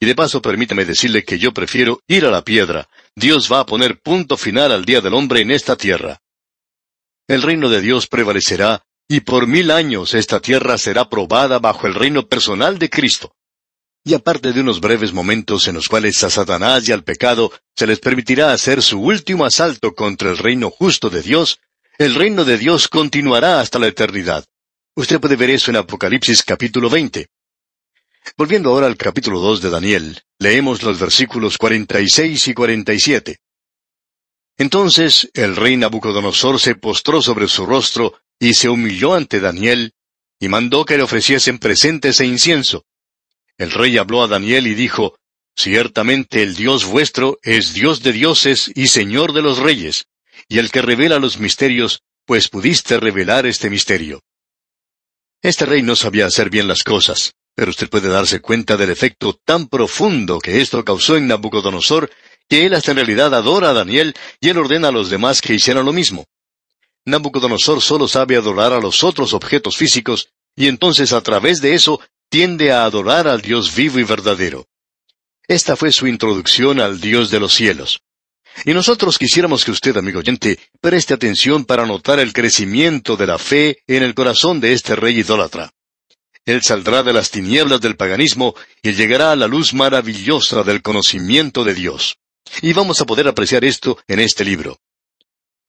Y 0.00 0.06
de 0.06 0.14
paso 0.14 0.42
permítame 0.42 0.84
decirle 0.84 1.24
que 1.24 1.38
yo 1.38 1.52
prefiero 1.52 2.00
ir 2.08 2.24
a 2.24 2.30
la 2.30 2.42
piedra. 2.42 2.88
Dios 3.14 3.50
va 3.50 3.60
a 3.60 3.66
poner 3.66 4.00
punto 4.00 4.36
final 4.36 4.72
al 4.72 4.84
día 4.84 5.00
del 5.00 5.14
hombre 5.14 5.40
en 5.40 5.50
esta 5.52 5.76
tierra. 5.76 6.20
El 7.28 7.42
reino 7.42 7.68
de 7.68 7.80
Dios 7.80 8.08
prevalecerá, 8.08 8.82
y 9.08 9.20
por 9.20 9.46
mil 9.46 9.70
años 9.70 10.14
esta 10.14 10.40
tierra 10.40 10.76
será 10.76 11.08
probada 11.08 11.58
bajo 11.58 11.86
el 11.86 11.94
reino 11.94 12.26
personal 12.26 12.78
de 12.78 12.90
Cristo. 12.90 13.34
Y 14.04 14.14
aparte 14.14 14.52
de 14.52 14.60
unos 14.60 14.80
breves 14.80 15.12
momentos 15.12 15.68
en 15.68 15.76
los 15.76 15.88
cuales 15.88 16.22
a 16.24 16.30
Satanás 16.30 16.88
y 16.88 16.92
al 16.92 17.04
pecado 17.04 17.52
se 17.76 17.86
les 17.86 18.00
permitirá 18.00 18.52
hacer 18.52 18.82
su 18.82 19.00
último 19.00 19.44
asalto 19.44 19.94
contra 19.94 20.30
el 20.30 20.38
reino 20.38 20.70
justo 20.70 21.08
de 21.08 21.22
Dios, 21.22 21.60
el 21.98 22.14
reino 22.14 22.44
de 22.44 22.58
Dios 22.58 22.88
continuará 22.88 23.60
hasta 23.60 23.78
la 23.78 23.86
eternidad. 23.86 24.44
Usted 24.96 25.20
puede 25.20 25.36
ver 25.36 25.50
eso 25.50 25.70
en 25.70 25.76
Apocalipsis 25.76 26.42
capítulo 26.42 26.90
20. 26.90 27.28
Volviendo 28.36 28.70
ahora 28.70 28.86
al 28.86 28.96
capítulo 28.96 29.40
2 29.40 29.62
de 29.62 29.70
Daniel, 29.70 30.20
leemos 30.38 30.82
los 30.82 30.98
versículos 30.98 31.56
46 31.56 32.48
y 32.48 32.54
47. 32.54 33.38
Entonces 34.58 35.30
el 35.34 35.56
rey 35.56 35.76
Nabucodonosor 35.76 36.60
se 36.60 36.74
postró 36.74 37.22
sobre 37.22 37.46
su 37.48 37.66
rostro 37.66 38.14
y 38.38 38.54
se 38.54 38.68
humilló 38.68 39.14
ante 39.14 39.38
Daniel, 39.38 39.94
y 40.40 40.48
mandó 40.48 40.84
que 40.84 40.96
le 40.96 41.04
ofreciesen 41.04 41.58
presentes 41.58 42.18
e 42.20 42.26
incienso. 42.26 42.84
El 43.58 43.70
rey 43.70 43.98
habló 43.98 44.22
a 44.22 44.28
Daniel 44.28 44.66
y 44.66 44.74
dijo, 44.74 45.16
Ciertamente 45.54 46.42
el 46.42 46.54
Dios 46.54 46.86
vuestro 46.86 47.38
es 47.42 47.74
Dios 47.74 48.02
de 48.02 48.12
dioses 48.12 48.70
y 48.74 48.88
Señor 48.88 49.32
de 49.32 49.42
los 49.42 49.58
reyes, 49.58 50.06
y 50.48 50.58
el 50.58 50.70
que 50.70 50.82
revela 50.82 51.18
los 51.18 51.38
misterios, 51.38 52.02
pues 52.24 52.48
pudiste 52.48 52.98
revelar 52.98 53.46
este 53.46 53.68
misterio. 53.68 54.22
Este 55.42 55.66
rey 55.66 55.82
no 55.82 55.96
sabía 55.96 56.26
hacer 56.26 56.50
bien 56.50 56.68
las 56.68 56.84
cosas, 56.84 57.34
pero 57.54 57.70
usted 57.70 57.90
puede 57.90 58.08
darse 58.08 58.40
cuenta 58.40 58.76
del 58.76 58.90
efecto 58.90 59.38
tan 59.44 59.68
profundo 59.68 60.38
que 60.38 60.60
esto 60.60 60.84
causó 60.84 61.16
en 61.16 61.28
Nabucodonosor 61.28 62.10
que 62.48 62.66
él 62.66 62.74
hasta 62.74 62.90
en 62.92 62.98
realidad 62.98 63.34
adora 63.34 63.70
a 63.70 63.72
Daniel 63.72 64.14
y 64.40 64.48
él 64.48 64.58
ordena 64.58 64.88
a 64.88 64.92
los 64.92 65.10
demás 65.10 65.40
que 65.40 65.54
hicieran 65.54 65.84
lo 65.84 65.92
mismo. 65.92 66.26
Nabucodonosor 67.04 67.80
solo 67.82 68.06
sabe 68.06 68.36
adorar 68.36 68.72
a 68.72 68.80
los 68.80 69.02
otros 69.02 69.34
objetos 69.34 69.76
físicos, 69.76 70.28
y 70.54 70.68
entonces 70.68 71.12
a 71.12 71.20
través 71.22 71.60
de 71.60 71.74
eso 71.74 72.00
tiende 72.32 72.72
a 72.72 72.84
adorar 72.84 73.28
al 73.28 73.42
Dios 73.42 73.74
vivo 73.74 73.98
y 73.98 74.04
verdadero. 74.04 74.66
Esta 75.46 75.76
fue 75.76 75.92
su 75.92 76.06
introducción 76.06 76.80
al 76.80 76.98
Dios 76.98 77.30
de 77.30 77.38
los 77.38 77.52
cielos. 77.52 78.00
Y 78.64 78.72
nosotros 78.72 79.18
quisiéramos 79.18 79.66
que 79.66 79.70
usted, 79.70 79.94
amigo 79.98 80.20
oyente, 80.20 80.58
preste 80.80 81.12
atención 81.12 81.66
para 81.66 81.84
notar 81.84 82.20
el 82.20 82.32
crecimiento 82.32 83.18
de 83.18 83.26
la 83.26 83.36
fe 83.36 83.82
en 83.86 84.02
el 84.02 84.14
corazón 84.14 84.60
de 84.60 84.72
este 84.72 84.96
rey 84.96 85.18
idólatra. 85.18 85.74
Él 86.46 86.62
saldrá 86.62 87.02
de 87.02 87.12
las 87.12 87.30
tinieblas 87.30 87.82
del 87.82 87.96
paganismo 87.96 88.54
y 88.82 88.94
llegará 88.94 89.32
a 89.32 89.36
la 89.36 89.46
luz 89.46 89.74
maravillosa 89.74 90.62
del 90.62 90.80
conocimiento 90.80 91.64
de 91.64 91.74
Dios. 91.74 92.16
Y 92.62 92.72
vamos 92.72 92.98
a 93.02 93.04
poder 93.04 93.28
apreciar 93.28 93.62
esto 93.62 93.98
en 94.08 94.20
este 94.20 94.42
libro. 94.42 94.78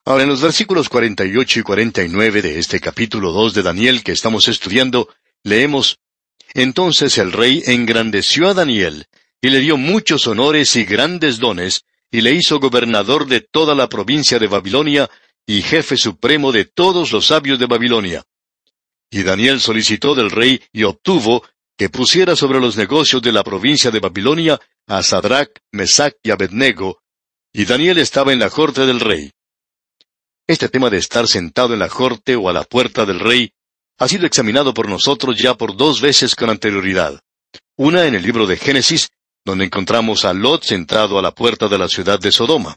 Ahora, 0.05 0.23
en 0.23 0.29
los 0.29 0.39
versículos 0.39 0.87
48 0.87 1.59
y 1.59 1.63
49 1.63 2.41
de 2.41 2.59
este 2.59 2.79
capítulo 2.79 3.33
2 3.33 3.53
de 3.53 3.63
Daniel 3.63 4.01
que 4.01 4.13
estamos 4.13 4.47
estudiando, 4.47 5.13
leemos, 5.43 5.99
Entonces 6.53 7.17
el 7.17 7.31
rey 7.31 7.63
engrandeció 7.65 8.49
a 8.49 8.53
Daniel, 8.53 9.07
y 9.41 9.49
le 9.49 9.59
dio 9.59 9.77
muchos 9.77 10.27
honores 10.27 10.75
y 10.75 10.85
grandes 10.85 11.39
dones, 11.39 11.85
y 12.11 12.21
le 12.21 12.31
hizo 12.31 12.59
gobernador 12.59 13.27
de 13.27 13.41
toda 13.41 13.75
la 13.75 13.89
provincia 13.89 14.39
de 14.39 14.47
Babilonia, 14.47 15.09
y 15.45 15.61
jefe 15.61 15.97
supremo 15.97 16.51
de 16.51 16.65
todos 16.65 17.11
los 17.11 17.27
sabios 17.27 17.59
de 17.59 17.65
Babilonia. 17.65 18.23
Y 19.11 19.23
Daniel 19.23 19.59
solicitó 19.59 20.15
del 20.15 20.31
rey 20.31 20.61
y 20.71 20.83
obtuvo 20.83 21.43
que 21.77 21.89
pusiera 21.89 22.35
sobre 22.35 22.59
los 22.59 22.77
negocios 22.77 23.21
de 23.21 23.31
la 23.31 23.43
provincia 23.43 23.91
de 23.91 23.99
Babilonia 23.99 24.59
a 24.87 25.03
Sadrach, 25.03 25.51
Mesach 25.71 26.15
y 26.23 26.31
Abednego, 26.31 27.01
y 27.51 27.65
Daniel 27.65 27.97
estaba 27.97 28.31
en 28.31 28.39
la 28.39 28.49
corte 28.49 28.85
del 28.85 28.99
rey. 28.99 29.31
Este 30.47 30.69
tema 30.69 30.89
de 30.89 30.97
estar 30.97 31.27
sentado 31.27 31.73
en 31.73 31.79
la 31.79 31.89
corte 31.89 32.35
o 32.35 32.49
a 32.49 32.53
la 32.53 32.63
puerta 32.63 33.05
del 33.05 33.19
rey 33.19 33.53
ha 33.97 34.07
sido 34.07 34.25
examinado 34.25 34.73
por 34.73 34.89
nosotros 34.89 35.37
ya 35.37 35.55
por 35.55 35.75
dos 35.75 36.01
veces 36.01 36.35
con 36.35 36.49
anterioridad. 36.49 37.19
Una 37.75 38.05
en 38.05 38.15
el 38.15 38.23
libro 38.23 38.45
de 38.45 38.57
Génesis, 38.57 39.09
donde 39.45 39.65
encontramos 39.65 40.25
a 40.25 40.33
Lot 40.33 40.63
sentado 40.63 41.19
a 41.19 41.21
la 41.21 41.31
puerta 41.31 41.67
de 41.67 41.77
la 41.77 41.87
ciudad 41.87 42.19
de 42.19 42.31
Sodoma. 42.31 42.75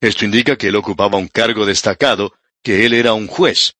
Esto 0.00 0.24
indica 0.24 0.56
que 0.56 0.68
él 0.68 0.76
ocupaba 0.76 1.18
un 1.18 1.28
cargo 1.28 1.66
destacado, 1.66 2.32
que 2.62 2.86
él 2.86 2.94
era 2.94 3.14
un 3.14 3.26
juez. 3.26 3.74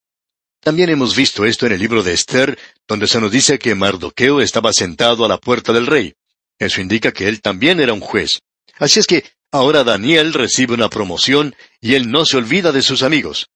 También 0.60 0.90
hemos 0.90 1.14
visto 1.14 1.44
esto 1.44 1.66
en 1.66 1.72
el 1.72 1.80
libro 1.80 2.02
de 2.02 2.12
Esther, 2.12 2.58
donde 2.86 3.06
se 3.06 3.20
nos 3.20 3.30
dice 3.30 3.58
que 3.58 3.74
Mardoqueo 3.74 4.40
estaba 4.40 4.72
sentado 4.72 5.24
a 5.24 5.28
la 5.28 5.38
puerta 5.38 5.72
del 5.72 5.86
rey. 5.86 6.14
Eso 6.58 6.80
indica 6.80 7.12
que 7.12 7.28
él 7.28 7.40
también 7.40 7.78
era 7.78 7.92
un 7.92 8.00
juez. 8.00 8.40
Así 8.78 8.98
es 8.98 9.06
que 9.06 9.24
ahora 9.52 9.84
Daniel 9.84 10.34
recibe 10.34 10.74
una 10.74 10.88
promoción 10.88 11.54
y 11.80 11.94
él 11.94 12.10
no 12.10 12.24
se 12.24 12.36
olvida 12.36 12.72
de 12.72 12.82
sus 12.82 13.02
amigos. 13.02 13.48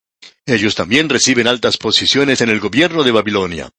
Ellos 0.47 0.75
también 0.75 1.09
reciben 1.09 1.47
altas 1.47 1.77
posiciones 1.77 2.41
en 2.41 2.49
el 2.49 2.61
gobierno 2.61 3.03
de 3.03 3.13
Babilonia. 3.13 3.71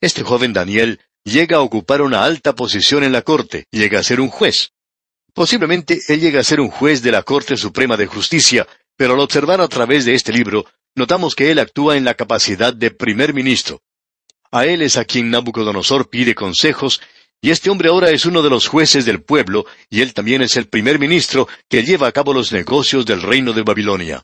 Este 0.00 0.22
joven 0.22 0.52
Daniel 0.52 1.00
llega 1.24 1.58
a 1.58 1.60
ocupar 1.60 2.02
una 2.02 2.24
alta 2.24 2.54
posición 2.54 3.04
en 3.04 3.12
la 3.12 3.22
corte, 3.22 3.66
llega 3.70 4.00
a 4.00 4.02
ser 4.02 4.20
un 4.20 4.28
juez. 4.28 4.72
Posiblemente 5.32 6.00
él 6.08 6.20
llega 6.20 6.40
a 6.40 6.44
ser 6.44 6.60
un 6.60 6.70
juez 6.70 7.02
de 7.02 7.12
la 7.12 7.22
Corte 7.22 7.56
Suprema 7.56 7.96
de 7.96 8.06
Justicia, 8.06 8.66
pero 8.96 9.14
al 9.14 9.20
observar 9.20 9.60
a 9.60 9.68
través 9.68 10.04
de 10.04 10.14
este 10.14 10.32
libro, 10.32 10.66
notamos 10.94 11.34
que 11.34 11.50
él 11.50 11.58
actúa 11.58 11.96
en 11.96 12.04
la 12.04 12.14
capacidad 12.14 12.72
de 12.72 12.90
primer 12.90 13.34
ministro. 13.34 13.82
A 14.50 14.64
él 14.66 14.82
es 14.82 14.96
a 14.96 15.04
quien 15.04 15.30
Nabucodonosor 15.30 16.08
pide 16.08 16.34
consejos 16.34 17.00
y 17.40 17.50
este 17.50 17.70
hombre 17.70 17.88
ahora 17.88 18.10
es 18.10 18.26
uno 18.26 18.42
de 18.42 18.50
los 18.50 18.66
jueces 18.66 19.04
del 19.04 19.22
pueblo, 19.22 19.66
y 19.90 20.00
él 20.00 20.14
también 20.14 20.42
es 20.42 20.56
el 20.56 20.68
primer 20.68 20.98
ministro 20.98 21.46
que 21.68 21.84
lleva 21.84 22.08
a 22.08 22.12
cabo 22.12 22.32
los 22.32 22.52
negocios 22.52 23.06
del 23.06 23.22
reino 23.22 23.52
de 23.52 23.62
Babilonia. 23.62 24.22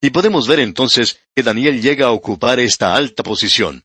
Y 0.00 0.10
podemos 0.10 0.48
ver 0.48 0.60
entonces 0.60 1.20
que 1.34 1.42
Daniel 1.42 1.82
llega 1.82 2.06
a 2.06 2.12
ocupar 2.12 2.58
esta 2.58 2.94
alta 2.94 3.22
posición. 3.22 3.84